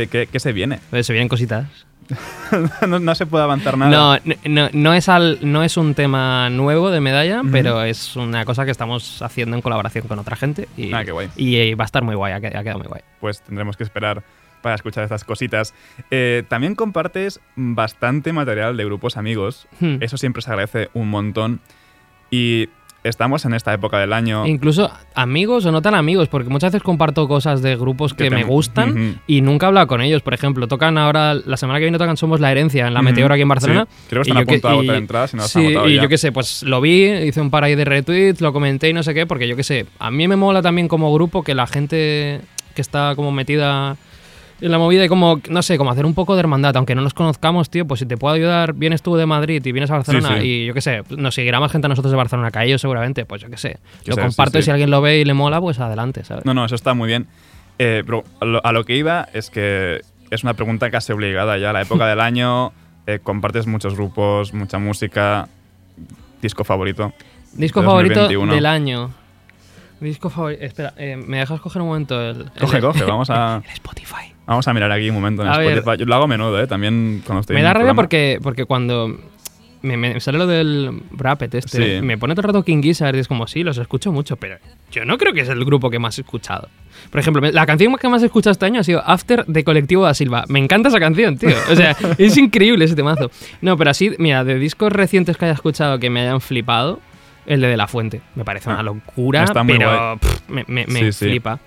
Que 0.09 0.41
se 0.41 0.53
viene. 0.53 0.81
Se 1.03 1.13
vienen 1.13 1.29
cositas. 1.29 1.67
no, 2.87 2.99
no 2.99 3.15
se 3.15 3.27
puede 3.27 3.45
avanzar 3.45 3.79
nada. 3.79 4.21
No, 4.25 4.35
no, 4.45 4.69
no, 4.73 4.95
es 4.95 5.09
al, 5.09 5.39
no 5.43 5.63
es 5.63 5.77
un 5.77 5.95
tema 5.95 6.51
nuevo 6.51 6.91
de 6.91 7.01
medalla, 7.01 7.43
pero 7.51 7.83
es 7.83 8.17
una 8.17 8.45
cosa 8.45 8.65
que 8.65 8.71
estamos 8.71 9.23
haciendo 9.23 9.57
en 9.57 9.63
colaboración 9.63 10.07
con 10.07 10.19
otra 10.19 10.37
gente. 10.37 10.69
Y, 10.77 10.93
Ah, 10.93 11.05
qué 11.05 11.13
guay. 11.13 11.29
y, 11.37 11.57
eh, 11.57 11.75
va 11.75 11.85
a 11.85 11.87
estar 11.87 12.03
muy 12.03 12.15
guay, 12.15 12.33
ha 12.33 12.41
quedado 12.41 12.79
muy 12.79 12.89
guay. 12.89 13.03
Pues 13.21 13.41
tendremos 13.43 13.77
que 13.77 13.85
esperar 13.85 14.23
para 14.63 14.75
escuchar 14.77 15.05
estas 15.05 15.25
cositas. 15.25 15.75
Eh, 16.11 16.43
también 16.49 16.75
compartes 16.75 17.41
bastante 17.57 18.33
material 18.33 18.77
de 18.77 18.85
grupos 18.85 19.17
amigos. 19.17 19.67
Hmm. 19.81 19.97
Eso 20.01 20.17
siempre 20.17 20.43
se 20.43 20.51
agradece 20.51 20.89
un 20.95 21.11
montón. 21.11 21.61
Y 22.31 22.69
estamos 23.05 23.45
en 23.45 23.55
esta 23.55 23.73
época 23.73 23.99
del 23.99 24.13
año. 24.13 24.47
Incluso 24.47 24.91
amigos 25.15 25.65
o 25.67 25.73
no 25.73 25.83
tan 25.83 25.95
amigos, 25.95 26.29
porque 26.29 26.49
muchas 26.49 26.73
veces 26.73 26.83
comparto 26.83 27.29
cosas 27.29 27.63
de 27.63 27.77
grupos 27.77 28.15
que, 28.15 28.25
Que 28.25 28.31
te- 28.31 28.37
me 28.37 28.45
gustan 28.45 29.21
y 29.27 29.41
nunca 29.43 29.67
he 29.67 29.69
hablado 29.69 29.87
con 29.87 30.01
ellos. 30.01 30.23
Por 30.23 30.35
ejemplo, 30.35 30.67
tocan 30.69 30.99
ahora, 30.99 31.35
la 31.35 31.57
semana 31.57 31.79
que 31.79 31.85
viene 31.85 31.99
tocan 31.99 32.17
Somos 32.17 32.41
la 32.41 32.51
Herencia 32.51 32.87
en 32.87 32.95
la 32.95 33.01
Ujú. 33.01 33.11
Meteor 33.11 33.33
aquí 33.33 33.43
en 33.43 33.49
Barcelona. 33.49 33.87
Sí, 33.89 33.97
creo 34.09 34.23
que 34.23 34.29
Y 34.29 34.33
están 34.33 34.37
a 34.37 34.41
yo 34.41 34.47
punto 34.47 34.69
de 34.69 34.75
y- 34.75 34.79
agotar 34.79 34.97
entradas 34.97 35.35
y 35.35 35.37
no 35.37 35.43
Sí, 35.45 35.61
y 35.61 35.95
ya. 35.97 36.03
yo 36.03 36.09
qué 36.09 36.19
sé, 36.19 36.33
pues 36.33 36.63
lo 36.63 36.81
vi, 36.81 37.05
hice 37.05 37.41
un 37.41 37.51
par 37.51 37.65
ahí 37.65 37.75
de 37.75 37.85
retweets, 37.85 38.41
lo 38.41 38.53
comenté 38.53 38.89
y 38.89 38.93
no 38.93 39.03
sé 39.03 39.13
qué, 39.15 39.27
porque 39.27 39.47
yo 39.47 39.55
qué 39.57 39.63
sé, 39.65 39.87
a 39.99 40.11
mí 40.11 40.27
me 40.27 40.37
mola 40.37 40.63
también 40.63 40.89
como 40.89 41.13
grupo 41.13 41.43
que 41.43 41.55
la 41.55 41.67
gente 41.67 42.41
que 42.75 42.81
está 42.81 43.15
como 43.15 43.31
metida 43.31 43.97
la 44.61 44.79
movida 44.79 45.05
y 45.05 45.09
como, 45.09 45.41
no 45.51 45.63
sé, 45.63 45.77
como 45.77 45.91
hacer 45.91 46.07
un 46.07 46.15
poco 46.15 46.35
de 46.35 46.41
hermandad, 46.41 46.77
aunque 46.77 46.95
no 46.95 47.03
nos 47.03 47.13
conozcamos, 47.15 47.71
tío, 47.71 47.87
pues 47.87 48.01
si 48.01 48.07
te 48.07 48.17
puedo 48.17 48.35
ayudar, 48.35 48.73
vienes 48.73 49.03
tú 49.03 49.17
de 49.17 49.27
Madrid 49.27 49.65
y 49.65 49.73
vienes 49.73 49.91
a 49.91 49.95
Barcelona 49.95 50.39
sí. 50.41 50.47
y 50.47 50.67
yo 50.67 50.75
qué 50.75 50.81
sé, 50.81 51.03
nos 51.11 51.35
seguirá 51.35 51.61
más 51.61 51.71
gente 51.73 51.87
a 51.87 51.89
nosotros 51.89 52.11
de 52.13 52.17
Barcelona 52.17 52.51
que 52.51 52.59
a 52.61 52.65
ellos 52.65 52.81
seguramente, 52.81 53.27
pues 53.27 53.43
yo 53.43 53.51
qué 53.51 53.57
sé, 53.57 53.79
Que 54.05 54.11
lo 54.11 54.15
sea, 54.15 54.25
sí, 54.25 54.29
comparto 54.29 54.59
y 54.59 54.63
si 54.63 54.71
alguien 54.71 54.91
lo 54.91 55.01
ve 55.03 55.19
y 55.19 55.25
le 55.25 55.35
mola, 55.35 55.61
pues 55.61 55.79
adelante, 55.81 56.25
¿sabes? 56.25 56.45
No, 56.45 56.55
no, 56.55 56.65
eso 56.65 56.75
está 56.75 56.95
muy 56.95 57.09
bien. 57.09 57.27
Eh, 57.79 58.03
pero 58.07 58.23
a 58.41 58.45
lo, 58.45 58.65
a 58.65 58.73
lo 58.73 58.85
que 58.85 58.97
iba 58.97 59.29
es 59.33 59.51
que 59.51 60.01
es 60.31 60.43
una 60.45 60.55
pregunta 60.55 60.91
casi 60.91 61.13
obligada 61.13 61.59
ya. 61.59 61.73
La 61.73 61.83
época 61.83 62.07
del 62.09 62.21
año, 62.21 62.73
eh, 63.07 63.19
compartes 63.23 63.67
muchos 63.67 63.95
grupos, 63.95 64.55
mucha 64.55 64.79
música. 64.79 65.49
Disco 66.41 66.63
favorito. 66.65 67.13
Disco 67.55 67.83
2021. 67.83 68.29
favorito 68.31 68.55
del 68.55 68.67
año. 68.67 69.11
Disco 70.01 70.29
favorito. 70.31 70.63
Espera, 70.63 70.93
eh, 70.97 71.17
¿me 71.17 71.39
dejas 71.39 71.61
coger 71.61 71.83
un 71.83 71.89
momento 71.89 72.21
el. 72.21 72.51
Coge, 72.61 72.77
el- 72.77 72.83
coge, 72.83 73.05
vamos 73.05 73.31
a, 73.31 73.57
el 73.65 73.71
Spotify. 73.73 74.34
Vamos 74.47 74.67
a 74.69 74.75
mirar 74.75 74.91
aquí 74.93 75.09
un 75.09 75.15
momento 75.17 75.43
en 75.43 75.49
A 75.49 75.59
ver. 75.59 75.79
Spotify. 75.79 75.99
Yo 76.01 76.07
lo 76.07 76.15
hago 76.15 76.25
a 76.25 76.29
menudo, 76.29 76.61
¿eh? 76.61 76.67
También 76.67 77.23
cuando 77.27 77.41
estoy 77.41 77.57
Me 77.57 77.63
da 77.63 77.73
rabia 77.75 77.95
porque, 77.95 78.39
porque 78.43 78.65
cuando 78.65 79.19
me, 79.83 79.97
me 79.97 80.19
sale 80.21 80.39
lo 80.39 80.47
del 80.47 81.03
Brappet 81.11 81.55
este, 81.57 81.97
Sí. 81.99 82.03
me 82.03 82.17
pone 82.17 82.35
todo 82.35 82.43
el 82.43 82.47
rato 82.55 82.63
King 82.65 82.83
Gizzard 82.83 83.17
y 83.17 83.19
es 83.19 83.29
como, 83.29 83.47
sí, 83.47 83.63
los 83.63 83.77
escucho 83.79 84.13
mucho, 84.13 84.37
pero 84.37 84.57
yo 84.91 85.05
no 85.05 85.19
creo 85.19 85.33
que 85.35 85.41
es 85.41 85.49
el 85.49 85.63
grupo 85.65 85.91
que 85.91 85.99
más 85.99 86.17
he 86.19 86.23
escuchado. 86.23 86.69
Por 87.11 87.21
ejemplo, 87.21 87.43
la 87.51 87.67
canción 87.67 87.95
que 87.97 88.09
más 88.09 88.23
he 88.23 88.27
escuchado 88.27 88.53
este 88.53 88.65
año 88.65 88.81
ha 88.81 88.85
sido 88.85 89.03
After 89.05 89.45
de 89.47 89.63
Colectivo 89.65 90.05
da 90.05 90.15
Silva. 90.15 90.45
Me 90.49 90.59
encanta 90.59 90.89
esa 90.89 91.01
canción, 91.01 91.37
tío. 91.37 91.51
O 91.71 91.77
sea, 91.77 91.95
es 92.19 92.37
increíble 92.39 92.85
ese 92.87 92.95
temazo. 92.97 93.31
No, 93.61 93.77
pero 93.77 93.91
así, 93.91 94.13
mira, 94.19 94.43
de 94.45 94.59
discos 94.59 94.91
recientes 94.93 95.37
que 95.37 95.45
haya 95.45 95.55
escuchado 95.55 95.99
que 95.99 96.09
me 96.09 96.21
hayan 96.23 96.41
flipado, 96.41 97.01
el 97.47 97.61
de 97.61 97.67
De 97.69 97.77
La 97.77 97.89
Fuente. 97.89 98.23
Me 98.37 98.45
parece 98.45 98.71
una 98.71 98.79
Ah, 98.79 98.83
locura, 98.85 99.45
está 99.45 99.63
muy 99.65 99.77
pero 99.77 100.17
pff, 100.19 100.49
me, 100.49 100.65
me- 100.67 100.87
me 100.87 101.01
Sí, 101.01 101.13
sí. 101.13 101.25
flipa. 101.27 101.59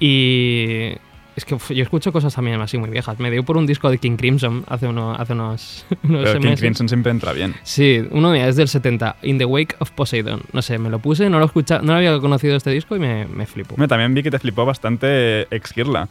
Y 0.00 0.94
es 1.36 1.44
que 1.44 1.54
uf, 1.54 1.70
yo 1.70 1.82
escucho 1.82 2.12
cosas 2.12 2.34
también 2.34 2.60
así 2.60 2.78
muy 2.78 2.90
viejas. 2.90 3.18
Me 3.18 3.30
dio 3.30 3.42
por 3.44 3.56
un 3.56 3.66
disco 3.66 3.90
de 3.90 3.98
King 3.98 4.16
Crimson 4.16 4.64
hace, 4.68 4.86
uno, 4.86 5.12
hace 5.12 5.32
unos, 5.32 5.86
unos 6.04 6.24
Pero 6.24 6.40
King 6.40 6.44
meses. 6.46 6.60
Crimson 6.60 6.88
siempre 6.88 7.10
entra 7.10 7.32
bien. 7.32 7.54
Sí, 7.62 8.02
uno 8.10 8.34
es 8.34 8.56
del 8.56 8.68
70, 8.68 9.16
In 9.22 9.38
the 9.38 9.44
Wake 9.44 9.76
of 9.78 9.90
Poseidon. 9.92 10.42
No 10.52 10.62
sé, 10.62 10.78
me 10.78 10.90
lo 10.90 10.98
puse, 10.98 11.30
no 11.30 11.38
lo 11.38 11.46
escucha, 11.46 11.80
no 11.82 11.94
había 11.94 12.18
conocido 12.18 12.56
este 12.56 12.70
disco 12.70 12.96
y 12.96 12.98
me, 12.98 13.26
me 13.26 13.46
flipó. 13.46 13.74
Hombre, 13.74 13.88
también 13.88 14.14
vi 14.14 14.22
que 14.22 14.30
te 14.30 14.38
flipó 14.38 14.64
bastante 14.64 15.46
Exkirla. 15.54 16.08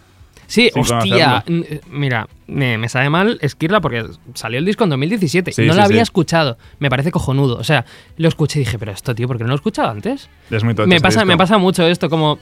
Sí, 0.47 0.69
sin 0.73 0.81
hostia, 0.81 1.43
conocerlo. 1.45 1.81
mira, 1.91 2.27
me, 2.47 2.77
me 2.77 2.89
sabe 2.89 3.09
mal 3.09 3.37
Esquirla 3.41 3.79
porque 3.79 4.05
salió 4.33 4.59
el 4.59 4.65
disco 4.65 4.83
en 4.83 4.89
2017. 4.89 5.53
Sí, 5.53 5.65
no 5.65 5.71
sí, 5.71 5.77
lo 5.79 5.85
había 5.85 5.99
sí. 5.99 6.03
escuchado. 6.03 6.57
Me 6.79 6.89
parece 6.89 7.09
cojonudo. 7.09 7.55
O 7.55 7.63
sea, 7.63 7.85
lo 8.17 8.27
escuché 8.27 8.59
y 8.59 8.65
dije, 8.65 8.77
pero 8.77 8.91
esto, 8.91 9.15
tío, 9.15 9.27
¿por 9.29 9.37
qué 9.37 9.43
no 9.43 9.49
lo 9.49 9.53
he 9.53 9.55
escuchado 9.55 9.89
antes? 9.89 10.29
Es 10.49 10.63
muy 10.65 10.75
tocho 10.75 10.89
me 10.89 10.95
ese 10.95 11.03
pasa, 11.03 11.23
me 11.23 11.37
pasa 11.37 11.57
mucho 11.57 11.87
esto, 11.87 12.09
como 12.09 12.37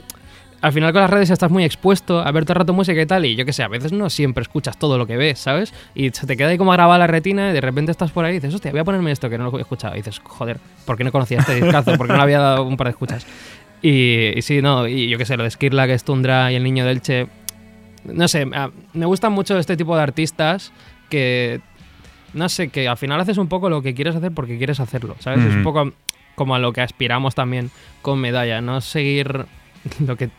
al 0.61 0.73
final 0.73 0.91
con 0.91 1.01
las 1.01 1.09
redes 1.09 1.29
estás 1.29 1.51
muy 1.51 1.63
expuesto 1.63 2.19
a 2.19 2.31
ver 2.31 2.43
todo 2.43 2.53
el 2.53 2.59
rato 2.59 2.73
música 2.73 3.01
y 3.01 3.05
tal, 3.05 3.25
y 3.25 3.35
yo 3.35 3.45
que 3.45 3.53
sé, 3.53 3.63
a 3.63 3.67
veces 3.67 3.91
no 3.91 4.09
siempre 4.09 4.41
escuchas 4.41 4.77
todo 4.77 4.97
lo 4.97 5.07
que 5.07 5.17
ves, 5.17 5.39
¿sabes? 5.39 5.73
Y 5.95 6.09
se 6.09 6.27
te 6.27 6.35
queda 6.35 6.49
ahí 6.49 6.57
como 6.57 6.71
grabada 6.71 6.99
la 6.99 7.07
retina 7.07 7.49
y 7.49 7.53
de 7.53 7.61
repente 7.61 7.91
estás 7.91 8.11
por 8.11 8.25
ahí 8.25 8.31
y 8.31 8.35
dices, 8.35 8.53
hostia, 8.53 8.71
voy 8.71 8.81
a 8.81 8.83
ponerme 8.83 9.11
esto 9.11 9.29
que 9.29 9.37
no 9.37 9.49
lo 9.49 9.57
he 9.57 9.61
escuchado. 9.61 9.95
Y 9.95 9.97
dices, 9.97 10.19
joder, 10.23 10.59
¿por 10.85 10.97
qué 10.97 11.03
no 11.03 11.11
conocía 11.11 11.39
este 11.39 11.55
discazo? 11.55 11.95
¿Por 11.97 12.07
qué 12.07 12.13
no 12.13 12.17
le 12.17 12.23
había 12.23 12.39
dado 12.39 12.63
un 12.63 12.77
par 12.77 12.87
de 12.87 12.91
escuchas? 12.91 13.25
Y, 13.81 14.37
y 14.37 14.41
sí, 14.41 14.61
no, 14.61 14.87
y 14.87 15.07
yo 15.07 15.17
que 15.17 15.25
sé, 15.25 15.37
lo 15.37 15.43
de 15.43 15.51
Skirla, 15.51 15.87
que 15.87 15.93
es 15.93 16.03
Tundra 16.03 16.51
y 16.51 16.55
el 16.55 16.63
niño 16.63 16.85
del 16.85 17.01
Che. 17.01 17.27
No 18.03 18.27
sé, 18.27 18.45
me 18.45 19.05
gustan 19.05 19.31
mucho 19.31 19.57
este 19.57 19.77
tipo 19.77 19.95
de 19.95 20.03
artistas 20.03 20.71
que. 21.09 21.61
No 22.33 22.47
sé, 22.47 22.69
que 22.69 22.87
al 22.87 22.97
final 22.97 23.19
haces 23.19 23.37
un 23.37 23.47
poco 23.47 23.69
lo 23.71 23.81
que 23.81 23.95
quieres 23.95 24.15
hacer 24.15 24.31
porque 24.31 24.57
quieres 24.57 24.79
hacerlo, 24.79 25.15
¿sabes? 25.19 25.43
Es 25.45 25.55
un 25.55 25.63
poco 25.63 25.93
como 26.35 26.53
a 26.53 26.59
lo 26.59 26.71
que 26.73 26.81
aspiramos 26.81 27.33
también 27.33 27.71
con 28.03 28.19
medalla, 28.19 28.61
no 28.61 28.81
seguir 28.81 29.45
lo 30.05 30.15
que 30.15 30.29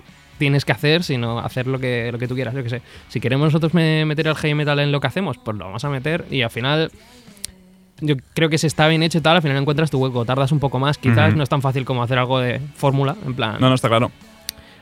tienes 0.41 0.65
que 0.65 0.73
hacer, 0.73 1.05
sino 1.05 1.39
hacer 1.39 1.69
lo 1.69 1.79
que, 1.79 2.11
lo 2.11 2.19
que 2.19 2.27
tú 2.27 2.35
quieras, 2.35 2.53
yo 2.55 2.65
que 2.65 2.71
sé. 2.71 2.83
Si 3.09 3.21
queremos 3.21 3.45
nosotros 3.45 3.73
me- 3.75 4.05
meter 4.05 4.27
el 4.27 4.35
heavy 4.35 4.55
metal 4.55 4.81
en 4.81 4.91
lo 4.91 4.99
que 4.99 5.07
hacemos, 5.07 5.39
pues 5.39 5.57
lo 5.57 5.67
vamos 5.67 5.85
a 5.85 5.89
meter 5.89 6.25
y 6.33 6.43
al 6.43 6.51
final 6.51 6.91
yo 8.01 8.17
creo 8.35 8.49
que 8.49 8.59
si 8.59 8.67
está 8.67 8.89
bien 8.89 9.03
hecho 9.05 9.19
y 9.19 9.21
tal, 9.21 9.37
al 9.37 9.43
final 9.43 9.59
encuentras 9.59 9.91
tu 9.91 9.99
hueco, 9.99 10.25
tardas 10.25 10.51
un 10.53 10.59
poco 10.59 10.79
más, 10.81 10.99
quizás 10.99 11.37
no 11.37 11.43
es 11.45 11.49
tan 11.49 11.63
fácil 11.63 11.85
como 11.85 12.03
hacer 12.03 12.19
algo 12.19 12.41
de 12.41 12.61
fórmula, 12.75 13.15
en 13.25 13.35
plan, 13.35 13.59
No, 13.61 13.69
no, 13.69 13.75
está 13.75 13.89
claro. 13.89 14.11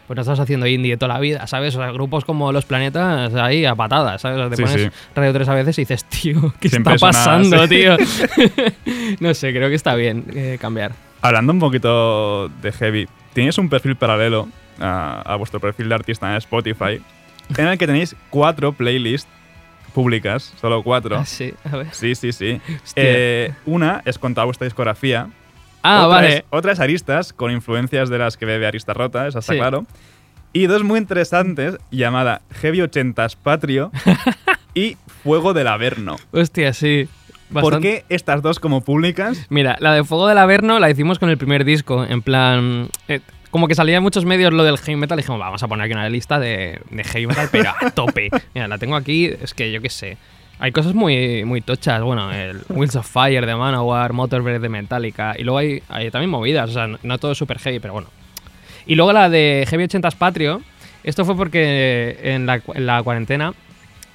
pues 0.07 0.15
no 0.17 0.21
estás 0.23 0.39
haciendo 0.39 0.67
indie 0.69 0.97
toda 0.97 1.15
la 1.15 1.21
vida, 1.21 1.47
¿sabes? 1.49 1.75
O 1.75 1.79
sea, 1.81 1.91
grupos 1.91 2.25
como 2.25 2.53
Los 2.53 2.65
Planetas 2.65 3.35
ahí 3.35 3.65
a 3.67 3.75
patadas, 3.75 4.23
¿sabes? 4.23 4.39
O 4.39 4.41
sea, 4.43 4.51
te 4.51 4.57
Sí, 4.57 4.63
pones 4.63 4.83
sí. 4.83 4.89
Radio 5.17 5.33
3 5.33 5.49
a 5.49 5.55
veces 5.55 5.79
y 5.79 5.83
dices, 5.83 6.05
tío, 6.05 6.55
¿qué 6.61 6.69
Siempre 6.69 6.95
está 6.95 7.09
pasando, 7.09 7.61
sí. 7.67 7.69
tío? 7.69 7.97
no 9.21 9.35
sé, 9.35 9.51
creo 9.53 9.69
que 9.69 9.75
está 9.75 9.95
bien 9.97 10.25
eh, 10.35 10.57
cambiar. 10.61 10.93
Hablando 11.21 11.53
un 11.53 11.59
poquito 11.59 12.49
de 12.49 12.71
heavy, 12.73 13.09
tenéis 13.33 13.59
un 13.59 13.69
perfil 13.69 13.97
paralelo 13.97 14.49
a, 14.81 15.23
a 15.23 15.37
vuestro 15.37 15.61
perfil 15.61 15.89
de 15.89 15.95
artista 15.95 16.31
en 16.31 16.37
Spotify, 16.37 17.01
en 17.57 17.67
el 17.67 17.79
que 17.79 17.87
tenéis 17.87 18.15
cuatro 18.31 18.73
playlists 18.73 19.29
públicas, 19.95 20.53
solo 20.61 20.83
cuatro. 20.83 21.17
Ah, 21.19 21.25
sí, 21.25 21.55
a 21.71 21.77
ver. 21.77 21.89
Sí, 21.93 22.15
sí, 22.15 22.33
sí. 22.33 22.61
Eh, 22.97 23.53
una 23.67 24.03
es 24.05 24.19
con 24.19 24.35
toda 24.35 24.45
vuestra 24.45 24.65
discografía. 24.67 25.29
Ah, 25.83 26.07
otra 26.07 26.17
vale. 26.17 26.37
Es, 26.39 26.45
otra 26.51 26.73
es 26.73 26.81
Aristas, 26.81 27.33
con 27.33 27.51
influencias 27.51 28.09
de 28.11 28.19
las 28.19 28.37
que 28.37 28.45
bebe 28.47 28.67
Arista 28.67 28.93
Rota, 28.95 29.27
eso 29.27 29.39
está 29.39 29.53
Sí. 29.55 29.59
claro. 29.59 29.87
Y 30.53 30.67
dos 30.67 30.83
muy 30.83 30.99
interesantes, 30.99 31.77
llamada 31.91 32.41
Heavy 32.61 32.79
80s 32.79 33.37
Patrio 33.37 33.91
y 34.75 34.97
Fuego 35.23 35.53
del 35.55 35.69
Averno. 35.69 36.17
Hostia, 36.33 36.73
sí. 36.73 37.09
¿Por 37.53 37.81
qué 37.81 38.05
estas 38.11 38.43
dos 38.43 38.59
como 38.61 38.83
públicas? 38.83 39.47
Mira, 39.49 39.77
la 39.81 39.95
de 39.95 40.05
Fuego 40.05 40.27
del 40.27 40.39
Averno 40.39 40.79
la 40.79 40.91
hicimos 40.91 41.19
con 41.19 41.31
el 41.31 41.39
primer 41.39 41.65
disco, 41.65 42.05
en 42.05 42.21
plan... 42.23 42.89
eh, 43.09 43.21
como 43.51 43.69
que 43.69 43.75
salía 43.75 43.97
en 43.97 44.03
muchos 44.03 44.25
medios 44.25 44.53
lo 44.53 44.65
del 44.65 44.79
heavy 44.79 44.97
metal, 44.97 45.19
y 45.19 45.23
dijimos, 45.23 45.41
vamos 45.41 45.63
a 45.63 45.69
poner 45.69 45.85
aquí 45.85 45.93
una 45.93 46.09
lista 46.09 46.39
de, 46.39 46.81
de 46.91 47.05
heavy 47.05 47.27
metal, 47.27 47.49
pero 47.51 47.71
a 47.71 47.91
tope. 47.91 48.31
Mira, 48.55 48.69
la 48.69 48.79
tengo 48.79 48.97
aquí, 48.97 49.27
es 49.27 49.55
que 49.55 49.71
yo 49.73 49.81
qué 49.81 49.91
sé. 49.91 50.17
Hay 50.61 50.73
cosas 50.73 50.95
muy, 50.95 51.45
muy 51.45 51.61
tochas, 51.61 52.03
bueno, 52.03 52.33
el 52.33 52.61
Wheels 52.69 52.97
of 52.97 53.09
Fire 53.09 53.47
de 53.47 53.55
Manowar, 53.55 54.13
Motorbreath 54.13 54.61
de 54.61 54.69
Metallica, 54.69 55.35
y 55.39 55.45
luego 55.45 55.59
hay, 55.59 55.83
hay 55.89 56.11
también 56.11 56.31
movidas, 56.31 56.71
o 56.71 56.73
sea, 56.73 56.87
no, 56.87 56.99
no 57.03 57.19
todo 57.19 57.33
es 57.33 57.39
super 57.39 57.59
heavy, 57.59 57.79
pero 57.79 57.95
bueno. 57.95 58.09
Y 58.87 58.95
luego 58.95 59.13
la 59.13 59.29
de 59.29 59.67
Heavy 59.69 59.85
80s 59.85 60.17
Patrio, 60.17 60.63
esto 61.05 61.25
fue 61.25 61.37
porque 61.37 62.19
en 62.23 62.47
la, 62.47 62.61
en 62.75 62.87
la 62.87 63.03
cuarentena 63.03 63.55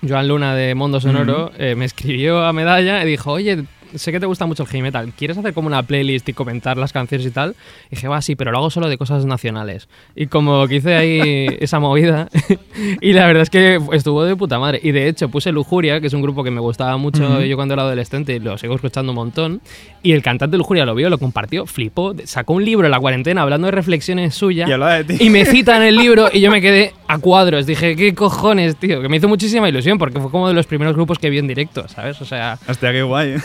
Joan 0.07 0.27
Luna 0.27 0.55
de 0.55 0.75
Mondo 0.75 0.99
Sonoro 0.99 1.51
eh, 1.57 1.75
me 1.75 1.85
escribió 1.85 2.43
a 2.43 2.51
Medalla 2.53 3.03
y 3.03 3.07
dijo, 3.07 3.31
oye, 3.31 3.63
sé 3.95 4.11
que 4.11 4.19
te 4.19 4.25
gusta 4.25 4.45
mucho 4.45 4.63
el 4.63 4.69
heavy 4.69 4.83
metal, 4.83 5.11
¿quieres 5.17 5.37
hacer 5.37 5.53
como 5.53 5.67
una 5.67 5.83
playlist 5.83 6.27
y 6.29 6.33
comentar 6.33 6.77
las 6.77 6.93
canciones 6.93 7.25
y 7.27 7.31
tal? 7.31 7.55
Y 7.87 7.95
dije, 7.95 8.07
va, 8.07 8.21
sí, 8.21 8.35
pero 8.35 8.51
lo 8.51 8.57
hago 8.59 8.69
solo 8.69 8.89
de 8.89 8.97
cosas 8.97 9.25
nacionales. 9.25 9.87
Y 10.15 10.27
como 10.27 10.67
que 10.67 10.75
hice 10.75 10.95
ahí 10.95 11.47
esa 11.59 11.79
movida, 11.79 12.29
y 13.01 13.13
la 13.13 13.25
verdad 13.27 13.43
es 13.43 13.49
que 13.49 13.79
estuvo 13.93 14.23
de 14.23 14.35
puta 14.35 14.59
madre. 14.59 14.79
Y 14.83 14.91
de 14.91 15.07
hecho 15.07 15.29
puse 15.29 15.51
Lujuria, 15.51 16.01
que 16.01 16.07
es 16.07 16.13
un 16.13 16.21
grupo 16.21 16.43
que 16.43 16.51
me 16.51 16.59
gustaba 16.61 16.97
mucho 16.97 17.23
Ujú. 17.23 17.41
yo 17.41 17.55
cuando 17.55 17.73
era 17.73 17.83
adolescente 17.83 18.35
y 18.35 18.39
lo 18.39 18.57
sigo 18.57 18.75
escuchando 18.75 19.11
un 19.11 19.15
montón. 19.15 19.61
Y 20.01 20.11
el 20.11 20.21
cantante 20.21 20.53
de 20.53 20.57
Lujuria 20.57 20.85
lo 20.85 20.95
vio, 20.95 21.09
lo 21.09 21.17
compartió, 21.17 21.65
flipó, 21.65 22.13
sacó 22.25 22.53
un 22.53 22.65
libro 22.65 22.85
en 22.87 22.91
la 22.91 22.99
cuarentena 22.99 23.41
hablando 23.41 23.67
de 23.67 23.71
reflexiones 23.71 24.35
suyas. 24.35 24.69
Y. 24.69 25.25
Y 25.25 25.29
me 25.29 25.45
cita 25.45 25.77
en 25.77 25.83
el 25.83 25.95
libro 26.03 26.29
y 26.31 26.41
yo 26.41 26.51
me 26.51 26.61
quedé 26.61 26.93
a 27.07 27.17
cuadros. 27.19 27.65
Dije, 27.65 27.95
¿qué 27.95 28.13
cojones, 28.13 28.75
tío? 28.75 29.01
Que 29.01 29.09
me 29.09 29.17
hizo 29.17 29.27
muchísima 29.27 29.69
ilusión 29.69 29.97
porque 29.97 30.19
fue 30.19 30.29
como 30.31 30.47
de 30.47 30.53
los 30.53 30.67
primeros 30.67 30.93
grupos 30.95 31.19
que 31.19 31.29
vi 31.29 31.37
en 31.37 31.47
directo, 31.47 31.87
¿sabes? 31.87 32.21
O 32.21 32.25
sea. 32.25 32.57
Hostia, 32.67 32.91
qué 32.91 33.03
guay. 33.03 33.35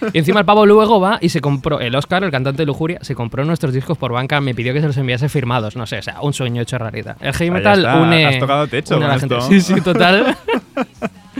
Y 0.12 0.18
encima 0.18 0.40
el 0.40 0.46
pavo 0.46 0.64
luego 0.66 1.00
va 1.00 1.18
y 1.20 1.28
se 1.28 1.40
compró, 1.40 1.80
el 1.80 1.94
Oscar, 1.94 2.24
el 2.24 2.30
cantante 2.30 2.62
de 2.62 2.66
Lujuria, 2.66 2.98
se 3.02 3.14
compró 3.14 3.44
nuestros 3.44 3.72
discos 3.72 3.98
por 3.98 4.12
banca, 4.12 4.40
me 4.40 4.54
pidió 4.54 4.72
que 4.72 4.80
se 4.80 4.86
los 4.86 4.96
enviase 4.96 5.28
firmados, 5.28 5.76
no 5.76 5.86
sé, 5.86 5.98
o 5.98 6.02
sea, 6.02 6.20
un 6.20 6.32
sueño 6.32 6.62
hecho 6.62 6.78
realidad. 6.78 7.16
El 7.20 7.32
heavy 7.34 7.50
metal 7.50 7.78
está, 7.78 8.00
une. 8.00 8.26
has 8.26 8.38
tocado 8.38 8.66
techo 8.66 9.00
gente. 9.18 9.40
Sí, 9.42 9.60
sí, 9.60 9.80
total. 9.80 10.36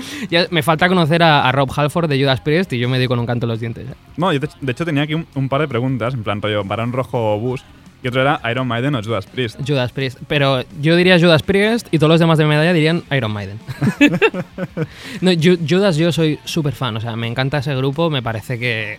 ya 0.31 0.47
me 0.51 0.63
falta 0.63 0.89
conocer 0.89 1.23
a, 1.23 1.49
a 1.49 1.53
Rob 1.53 1.71
Halford 1.75 2.09
de 2.09 2.19
Judas 2.19 2.41
Priest 2.41 2.73
y 2.73 2.79
yo 2.79 2.89
me 2.89 2.99
di 2.99 3.07
con 3.07 3.19
un 3.19 3.27
canto 3.27 3.47
en 3.47 3.51
los 3.51 3.61
dientes. 3.61 3.89
¿eh? 3.89 3.95
No, 4.17 4.33
yo 4.33 4.41
de, 4.41 4.49
de 4.61 4.73
hecho 4.73 4.85
tenía 4.85 5.03
aquí 5.03 5.15
un, 5.15 5.27
un 5.35 5.49
par 5.49 5.61
de 5.61 5.69
preguntas, 5.69 6.15
en 6.15 6.23
plan 6.23 6.41
rollo 6.43 6.65
Barón 6.65 6.93
Rojo 6.93 7.35
o 7.35 7.39
Bus, 7.39 7.65
y 8.03 8.09
otro 8.09 8.21
era 8.23 8.41
Iron 8.51 8.67
Maiden 8.69 8.95
o 8.95 9.03
Judas 9.03 9.27
Priest. 9.27 9.59
Judas 9.67 9.91
Priest. 9.93 10.19
Pero 10.29 10.65
yo 10.81 10.95
diría 10.97 11.19
Judas 11.19 11.43
Priest 11.43 11.89
y 11.91 11.99
todos 11.99 12.11
los 12.11 12.21
demás 12.21 12.39
de 12.39 12.45
medalla 12.47 12.73
dirían 12.73 13.03
Iron 13.11 13.33
Maiden. 13.33 13.59
no, 15.21 15.33
Ju- 15.33 15.59
Judas 15.69 15.97
yo 15.97 16.13
soy 16.13 16.39
súper 16.45 16.75
fan, 16.75 16.97
o 16.97 17.01
sea, 17.01 17.17
me 17.17 17.27
encanta 17.27 17.59
ese 17.59 17.75
grupo, 17.75 18.11
me 18.11 18.23
parece 18.23 18.59
que... 18.59 18.99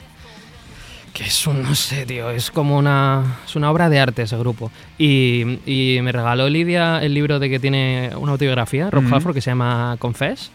Que 1.13 1.23
es 1.23 1.47
un, 1.47 1.63
no 1.63 1.73
sé, 1.73 2.05
tío, 2.05 2.29
es 2.29 2.51
como 2.51 2.77
una, 2.77 3.39
es 3.45 3.55
una 3.55 3.71
obra 3.71 3.89
de 3.89 3.99
arte 3.99 4.21
ese 4.21 4.37
grupo. 4.37 4.71
Y, 4.99 5.57
y 5.65 5.99
me 6.03 6.11
regaló 6.11 6.47
Lidia 6.47 6.99
el 7.03 7.15
libro 7.15 7.39
de 7.39 7.49
que 7.49 7.59
tiene 7.59 8.11
una 8.15 8.33
autobiografía, 8.33 8.91
Rob 8.91 9.03
Ujú. 9.05 9.15
Halford, 9.15 9.33
que 9.33 9.41
se 9.41 9.49
llama 9.49 9.95
Confess. 9.97 10.51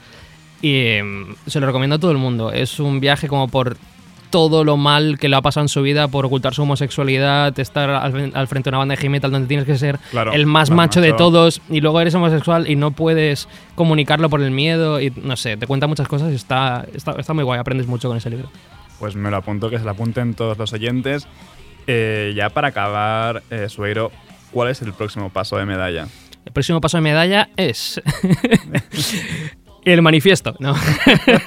Y 0.63 1.03
mm, 1.03 1.35
se 1.49 1.59
lo 1.59 1.67
recomiendo 1.67 1.97
a 1.97 1.99
todo 1.99 2.13
el 2.13 2.19
mundo. 2.19 2.53
Es 2.53 2.79
un 2.79 3.01
viaje 3.01 3.27
como 3.27 3.49
por 3.49 3.77
todo 4.35 4.65
lo 4.65 4.77
mal 4.77 5.17
que 5.21 5.29
le 5.29 5.37
ha 5.37 5.43
pasado 5.43 5.63
en 5.63 5.69
su 5.69 5.81
vida 5.81 6.09
por 6.09 6.27
ocultar 6.27 6.55
su 6.55 6.63
homosexualidad, 6.63 7.57
estar 7.61 7.89
al, 7.89 8.33
al 8.35 8.49
frente 8.49 8.69
de 8.69 8.71
una 8.71 8.79
banda 8.79 8.95
de 8.95 8.97
heavy 8.97 9.11
metal 9.11 9.31
donde 9.31 9.47
tienes 9.47 9.65
que 9.65 9.79
ser 9.79 10.01
Claro, 10.11 10.33
el 10.33 10.45
más 10.45 10.71
macho 10.71 11.01
de 11.01 11.13
todos 11.13 11.63
y 11.71 11.81
luego 11.81 12.01
eres 12.01 12.17
homosexual 12.17 12.69
y 12.69 12.75
no 12.75 12.91
puedes 12.91 13.47
comunicarlo 13.77 14.29
por 14.29 14.43
el 14.43 14.51
miedo 14.51 15.01
y 15.01 15.13
no 15.23 15.37
sé, 15.37 15.57
te 15.57 15.69
cuenta 15.69 15.87
muchas 15.87 16.09
cosas 16.09 16.33
y 16.33 16.35
está, 16.35 16.85
está, 16.93 17.13
está 17.13 17.33
muy 17.33 17.45
guay, 17.45 17.61
aprendes 17.61 17.87
mucho 17.87 18.09
con 18.09 18.17
ese 18.17 18.29
libro. 18.29 18.51
Pues 18.99 19.15
me 19.15 19.31
lo 19.31 19.37
apunto, 19.37 19.71
que 19.71 19.79
se 19.79 19.85
lo 19.85 19.93
apunten 19.93 20.35
todos 20.35 20.59
los 20.59 20.73
oyentes. 20.73 21.29
Eh, 21.87 22.33
ya 22.35 22.51
para 22.51 22.69
acabar, 22.69 23.45
eh, 23.51 23.69
Sueiro, 23.69 24.11
¿cuál 24.51 24.69
es 24.69 24.83
el 24.83 24.95
próximo 24.95 25.31
paso 25.31 25.59
de 25.59 25.65
medalla? 25.65 26.09
El 26.45 26.53
próximo 26.53 26.81
paso 26.81 26.97
de 26.97 27.03
medalla 27.03 27.51
es 27.57 28.03
El 29.85 30.03
manifiesto, 30.03 30.55
¿no? 30.61 30.75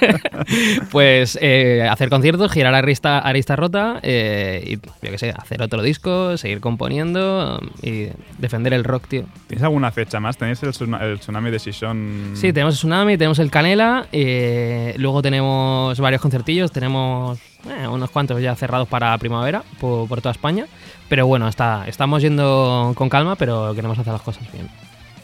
pues 0.90 1.38
eh, 1.40 1.86
hacer 1.90 2.08
conciertos, 2.08 2.52
girar 2.52 2.74
a 2.74 2.78
Arista, 2.78 3.18
Arista 3.18 3.56
Rota 3.56 3.98
eh, 4.02 4.62
y, 4.64 4.76
yo 4.76 5.10
qué 5.10 5.18
sé, 5.18 5.30
hacer 5.30 5.60
otro 5.62 5.82
disco, 5.82 6.36
seguir 6.36 6.60
componiendo 6.60 7.60
y 7.82 8.08
defender 8.38 8.72
el 8.74 8.84
rock, 8.84 9.08
tío. 9.08 9.24
¿Tienes 9.48 9.64
alguna 9.64 9.90
fecha 9.90 10.20
más? 10.20 10.36
¿Tenéis 10.36 10.62
el, 10.62 10.72
el 11.00 11.18
tsunami 11.18 11.50
de 11.50 11.58
Shishon? 11.58 12.32
Sí, 12.34 12.52
tenemos 12.52 12.74
el 12.74 12.78
Tsunami, 12.78 13.18
tenemos 13.18 13.38
el 13.40 13.50
Canela, 13.50 14.06
eh, 14.12 14.94
luego 14.98 15.20
tenemos 15.20 15.98
varios 15.98 16.22
concertillos, 16.22 16.70
tenemos 16.70 17.38
eh, 17.68 17.88
unos 17.88 18.10
cuantos 18.10 18.40
ya 18.40 18.54
cerrados 18.54 18.88
para 18.88 19.16
primavera 19.18 19.64
por, 19.80 20.08
por 20.08 20.20
toda 20.20 20.32
España. 20.32 20.66
Pero 21.08 21.26
bueno, 21.26 21.48
está, 21.48 21.88
estamos 21.88 22.22
yendo 22.22 22.92
con 22.94 23.08
calma, 23.08 23.36
pero 23.36 23.74
queremos 23.74 23.98
hacer 23.98 24.12
las 24.12 24.22
cosas 24.22 24.50
bien. 24.52 24.68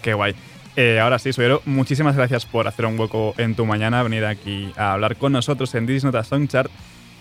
Qué 0.03 0.15
guay. 0.15 0.35
Eh, 0.77 0.99
ahora 1.01 1.19
sí, 1.19 1.33
Suero, 1.33 1.63
muchísimas 1.67 2.17
gracias 2.17 2.47
por 2.47 2.67
hacer 2.67 2.85
un 2.87 2.99
hueco 2.99 3.35
en 3.39 3.55
tu 3.55 3.65
mañana, 3.65 4.03
venir 4.03 4.25
aquí 4.25 4.73
a 4.77 4.93
hablar 4.95 5.17
con 5.17 5.33
nosotros 5.33 5.73
en 5.77 5.87
Disney 5.87 6.09
Nota 6.13 6.25
Songchart. 6.25 6.71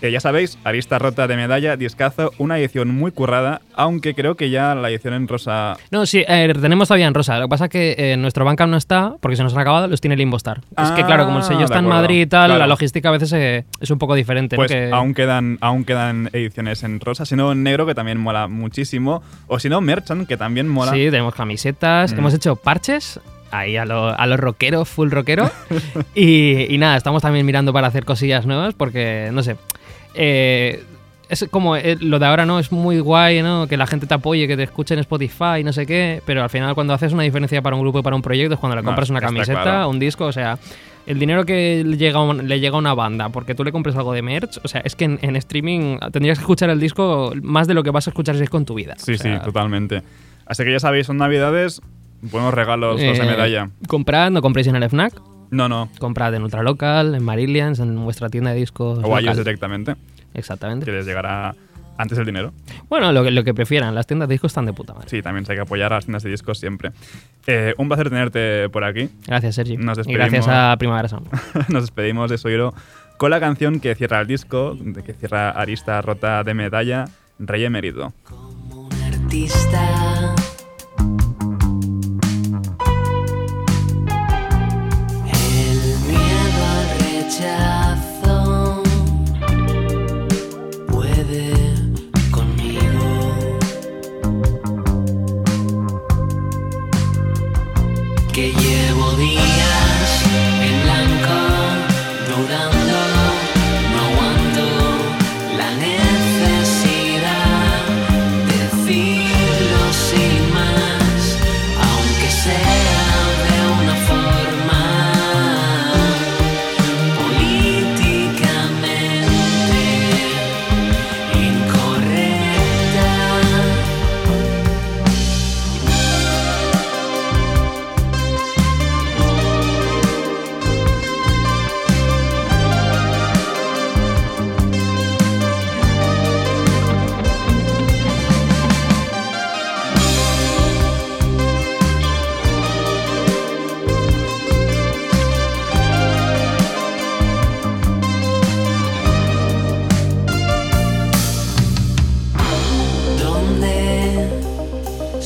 Eh, 0.02 0.10
ya 0.10 0.20
sabéis, 0.20 0.58
Arista 0.64 0.98
Rota 0.98 1.26
de 1.28 1.36
Medalla, 1.36 1.76
discazo, 1.76 2.32
una 2.36 2.58
edición 2.58 2.88
muy 2.94 3.10
currada, 3.12 3.62
aunque 3.74 4.12
creo 4.14 4.34
que 4.34 4.50
ya 4.50 4.74
la 4.74 4.90
edición 4.90 5.14
en 5.14 5.28
rosa... 5.28 5.76
No, 5.92 6.04
sí, 6.04 6.22
eh, 6.28 6.52
tenemos 6.60 6.88
todavía 6.88 7.06
en 7.06 7.14
rosa. 7.14 7.38
Lo 7.38 7.46
que 7.46 7.48
pasa 7.50 7.64
es 7.66 7.70
que 7.70 7.94
eh, 7.96 8.16
nuestro 8.18 8.44
Bandcamp 8.44 8.70
no 8.72 8.76
está 8.76 9.14
porque 9.20 9.36
se 9.36 9.42
nos 9.44 9.54
han 9.54 9.60
acabado, 9.60 9.86
los 9.86 10.02
tiene 10.02 10.16
Limbostar. 10.16 10.60
es 10.76 10.90
que 10.90 11.04
claro, 11.04 11.24
como 11.24 11.38
el 11.38 11.44
sello 11.44 11.60
Ah, 11.60 11.64
está 11.64 11.74
de 11.76 11.80
en. 11.84 11.88
Madrid 11.88 12.20
y 12.22 12.26
tal, 12.26 12.46
Claro. 12.48 12.58
la 12.58 12.66
logística 12.66 13.08
a 13.08 13.12
veces 13.12 13.32
eh, 13.32 13.64
es 13.80 13.90
un 13.90 13.98
poco 13.98 14.14
diferente. 14.14 14.56
¿no? 14.56 14.60
Pues 14.60 14.72
Que- 14.72 14.90
aún, 14.92 15.14
quedan, 15.14 15.56
aún 15.62 15.84
quedan 15.84 16.28
ediciones 16.34 16.82
en 16.82 17.00
rosa, 17.00 17.24
si 17.24 17.34
no 17.36 17.52
en 17.52 17.62
negro, 17.62 17.86
que 17.86 17.94
también 17.94 18.18
mola 18.20 18.46
muchísimo, 18.48 19.22
o 19.46 19.58
si 19.58 19.70
no 19.70 19.80
Merchant, 19.80 20.28
que 20.28 20.36
también 20.36 20.68
mola. 20.68 20.90
Sí, 20.92 21.04
tenemos 21.04 21.34
camisetas, 21.34 22.12
Mm. 22.12 22.18
hemos 22.18 22.34
hecho 22.34 22.56
parches. 22.56 23.20
Ahí 23.56 23.76
a, 23.76 23.84
lo- 23.84 24.08
a 24.18 24.26
los 24.26 24.38
rockeros, 24.40 24.88
full 24.88 25.10
rockero. 25.10 25.50
y, 26.14 26.72
y 26.74 26.78
nada, 26.78 26.96
estamos 26.96 27.22
también 27.22 27.44
mirando 27.46 27.72
para 27.72 27.86
hacer 27.88 28.04
cosillas 28.04 28.46
nuevas 28.46 28.74
porque, 28.74 29.30
no 29.32 29.42
sé. 29.42 29.56
eh, 30.14 30.82
es 31.28 31.46
como 31.50 31.74
eh, 31.76 31.96
lo 32.00 32.18
de 32.18 32.26
ahora, 32.26 32.44
¿no? 32.44 32.58
Es 32.58 32.70
muy 32.70 33.00
guay, 33.00 33.42
¿no? 33.42 33.66
Que 33.66 33.76
la 33.78 33.86
gente 33.86 34.06
te 34.06 34.12
apoye, 34.14 34.46
que 34.46 34.56
te 34.56 34.62
escuche 34.64 34.92
en 34.94 35.00
Spotify, 35.00 35.64
no 35.64 35.72
sé 35.72 35.86
qué. 35.86 36.20
Pero 36.26 36.42
al 36.42 36.50
final, 36.50 36.74
cuando 36.74 36.92
haces 36.92 37.12
una 37.12 37.22
diferencia 37.22 37.62
para 37.62 37.74
un 37.76 37.82
grupo 37.82 38.00
y 38.00 38.02
para 38.02 38.14
un 38.14 38.22
proyecto, 38.22 38.54
es 38.54 38.60
cuando 38.60 38.76
le 38.76 38.82
No, 38.82 38.86
compras 38.86 39.08
una 39.08 39.20
camiseta, 39.20 39.62
claro. 39.62 39.88
un 39.88 39.98
disco, 39.98 40.26
o 40.26 40.32
sea. 40.32 40.58
El 41.06 41.18
dinero 41.18 41.44
que 41.44 41.82
le 41.84 41.98
llega, 41.98 42.22
un- 42.22 42.48
le 42.48 42.60
llega 42.60 42.76
a 42.76 42.78
una 42.78 42.94
banda 42.94 43.28
porque 43.28 43.54
tú 43.54 43.62
le 43.62 43.72
compres 43.72 43.94
algo 43.94 44.14
de 44.14 44.22
merch, 44.22 44.58
o 44.64 44.68
sea, 44.68 44.80
es 44.84 44.96
que 44.96 45.04
en, 45.04 45.18
en 45.20 45.36
streaming 45.36 45.98
tendrías 46.12 46.38
que 46.38 46.42
escuchar 46.44 46.70
el 46.70 46.80
disco 46.80 47.32
más 47.42 47.66
de 47.68 47.74
lo 47.74 47.82
que 47.82 47.90
vas 47.90 48.06
a 48.06 48.10
escuchar 48.10 48.34
ese 48.36 48.42
disco 48.44 48.56
en 48.56 48.64
tu 48.64 48.72
vida. 48.74 48.94
Sí, 48.96 49.12
O 49.12 49.18
sea, 49.18 49.38
sí, 49.38 49.44
totalmente. 49.44 50.02
Así 50.46 50.64
que 50.64 50.72
ya 50.72 50.80
sabéis, 50.80 51.06
son 51.06 51.18
navidades, 51.18 51.82
buenos 52.30 52.52
regalos 52.54 53.00
los 53.00 53.18
de 53.18 53.24
Eh, 53.24 53.26
medalla. 53.30 53.70
Comprad, 53.88 54.30
no 54.30 54.42
compréis 54.42 54.66
en 54.68 54.76
el 54.76 54.82
FNAC. 54.88 55.20
No, 55.50 55.68
no, 55.68 55.88
Comprad 55.98 56.34
en 56.34 56.42
Ultralocal, 56.42 57.14
en 57.14 57.22
Marillions, 57.24 57.78
en 57.78 58.02
vuestra 58.02 58.28
tienda 58.28 58.50
de 58.50 58.56
discos. 58.56 58.98
o 58.98 59.14
a 59.14 59.20
ellos 59.20 59.32
local. 59.36 59.44
directamente, 59.44 59.94
Exactamente. 60.34 60.84
que 60.86 60.92
les 60.92 61.06
llegará 61.06 61.54
antes 61.96 62.18
el 62.18 62.26
dinero. 62.26 62.52
Bueno, 62.88 63.12
lo 63.12 63.22
que, 63.22 63.30
lo 63.30 63.44
que 63.44 63.54
prefieran. 63.54 63.94
Las 63.94 64.06
tiendas 64.08 64.28
de 64.28 64.34
discos 64.34 64.50
están 64.50 64.66
de 64.66 64.72
puta 64.72 64.94
madre. 64.94 65.08
Sí, 65.08 65.22
también 65.22 65.44
hay 65.48 65.54
que 65.54 65.62
apoyar 65.62 65.92
a 65.92 65.96
las 65.96 66.06
tiendas 66.06 66.24
de 66.24 66.30
discos 66.30 66.58
siempre. 66.58 66.90
Eh, 67.46 67.72
un 67.78 67.86
placer 67.86 68.08
tenerte 68.10 68.68
por 68.70 68.82
aquí. 68.82 69.10
Gracias, 69.28 69.54
Sergi. 69.54 69.76
Nos 69.76 69.96
y 69.98 70.00
despedimos. 70.00 70.28
gracias 70.30 70.48
a 70.48 70.76
Primavera 70.76 71.06
Sound. 71.08 71.28
Nos 71.68 71.82
despedimos 71.84 72.30
de 72.30 72.38
Soiro 72.38 72.74
con 73.16 73.30
la 73.30 73.38
canción 73.38 73.78
que 73.78 73.94
cierra 73.94 74.20
el 74.22 74.26
disco, 74.26 74.76
de 74.80 75.04
que 75.04 75.12
cierra 75.12 75.50
Arista 75.50 76.02
Rota 76.02 76.42
de 76.42 76.52
Medalla, 76.54 77.04
Rey 77.38 77.64
Emérito. 77.64 78.12
artista. 79.06 80.34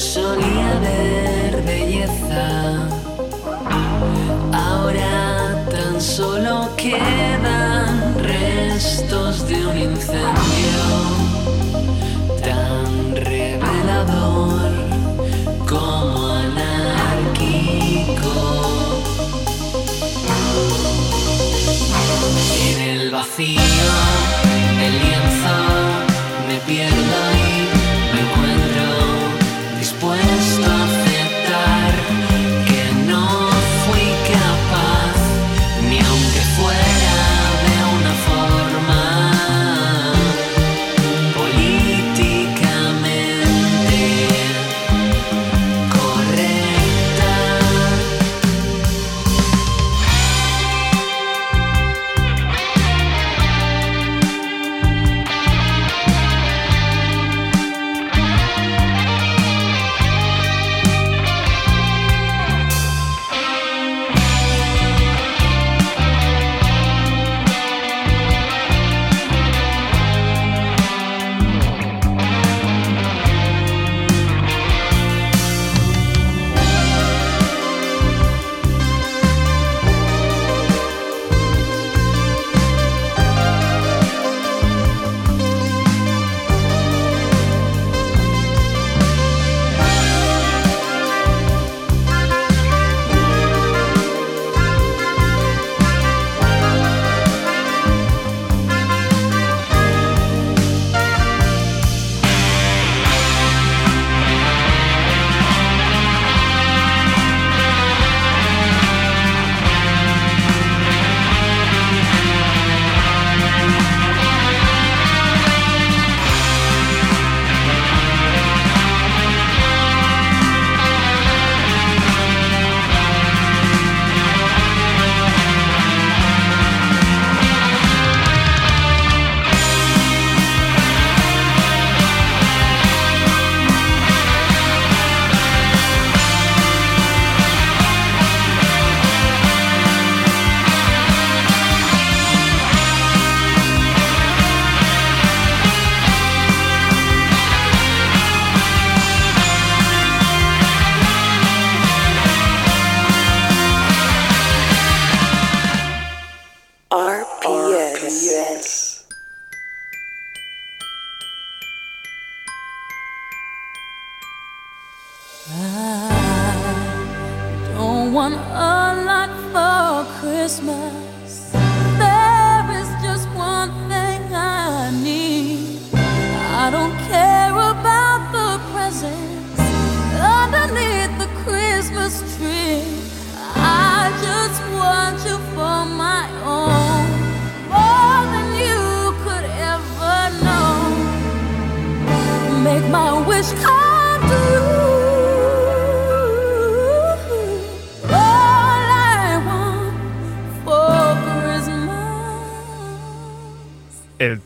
Solía 0.09 0.77
haber 0.77 1.63
belleza. 1.65 2.89
Ahora 4.53 5.67
tan 5.71 6.01
solo 6.01 6.71
quedan 6.77 8.15
restos 8.19 9.47
de 9.49 9.67
un 9.67 9.77
incendio 9.77 10.85
tan 12.43 13.17
revelador 13.17 14.73
como 15.69 16.29
anárquico. 16.47 17.77
En 22.71 22.81
el 22.81 23.11
vacío 23.11 23.78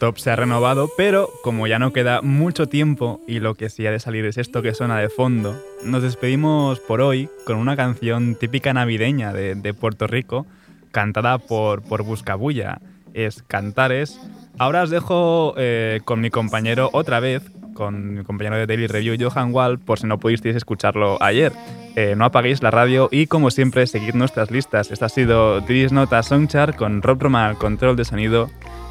top 0.02 0.18
se 0.18 0.32
ha 0.32 0.36
renovado, 0.36 0.90
pero 0.96 1.30
como 1.44 1.68
ya 1.68 1.78
no 1.78 1.92
queda 1.92 2.22
mucho 2.22 2.66
tiempo 2.66 3.20
y 3.28 3.38
lo 3.38 3.54
que 3.54 3.70
sí 3.70 3.86
ha 3.86 3.92
de 3.92 4.00
salir 4.00 4.24
es 4.24 4.36
esto 4.36 4.60
que 4.60 4.74
suena 4.74 4.98
de 4.98 5.08
fondo, 5.08 5.56
nos 5.84 6.02
despedimos 6.02 6.80
por 6.80 7.00
hoy 7.00 7.28
con 7.46 7.56
una 7.56 7.76
canción 7.76 8.34
típica 8.34 8.72
navideña 8.72 9.32
de, 9.32 9.74
Puerto 9.74 10.08
Rico, 10.08 10.44
cantada 10.90 11.38
por, 11.38 11.82
por 11.82 12.02
Buscabulla. 12.02 12.80
Es 13.14 13.44
Cantares. 13.44 14.18
Ahora 14.58 14.82
os 14.82 14.90
dejo 14.90 15.54
eh, 15.56 16.00
con 16.04 16.20
mi 16.20 16.30
compañero 16.30 16.90
otra 16.92 17.20
vez, 17.20 17.44
con 17.72 18.14
mi 18.14 18.24
compañero 18.24 18.56
de 18.56 18.66
Daily 18.66 18.88
Review, 18.88 19.16
Johan 19.20 19.54
Wall, 19.54 19.78
por 19.78 20.00
si 20.00 20.08
no 20.08 20.18
pudisteis 20.18 20.56
escucharlo 20.56 21.22
ayer. 21.22 21.52
Eh, 21.94 22.14
no 22.16 22.24
apaguéis 22.24 22.60
la 22.60 22.72
radio 22.72 23.08
y, 23.12 23.28
como 23.28 23.52
siempre, 23.52 23.86
seguid 23.86 24.14
nuestras 24.14 24.50
listas. 24.50 24.90
Esta 24.90 25.06
ha 25.06 25.10
sido 25.10 25.60
Didis 25.60 25.92
Nota 25.92 26.24
Songchart 26.24 26.74
con 26.74 27.02
Rob 27.02 27.22
Roman 27.22 27.50
al 27.50 27.56
control 27.56 27.94
de 27.94 28.04
sonido. 28.04 28.50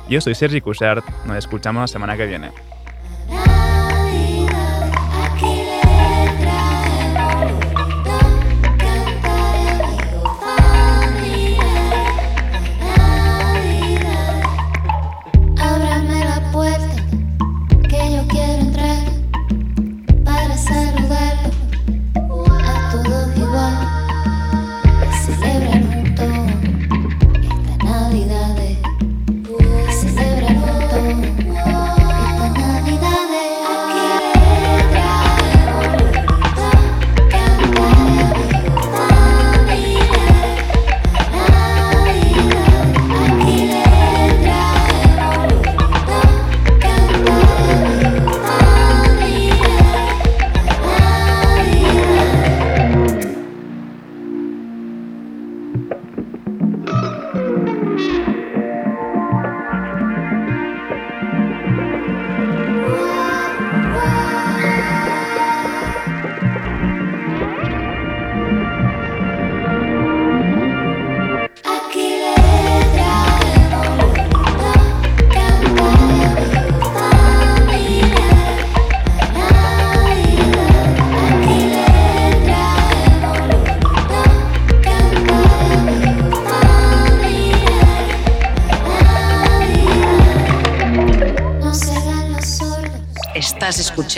Yo 0.10 0.20
soy 0.20 0.36
Sergi 0.36 0.62
Cushart, 0.62 1.06
nos 1.26 1.38
escuchamos 1.38 1.82
la 1.82 1.88
semana 1.88 2.18
que 2.18 2.26
viene. 2.26 2.52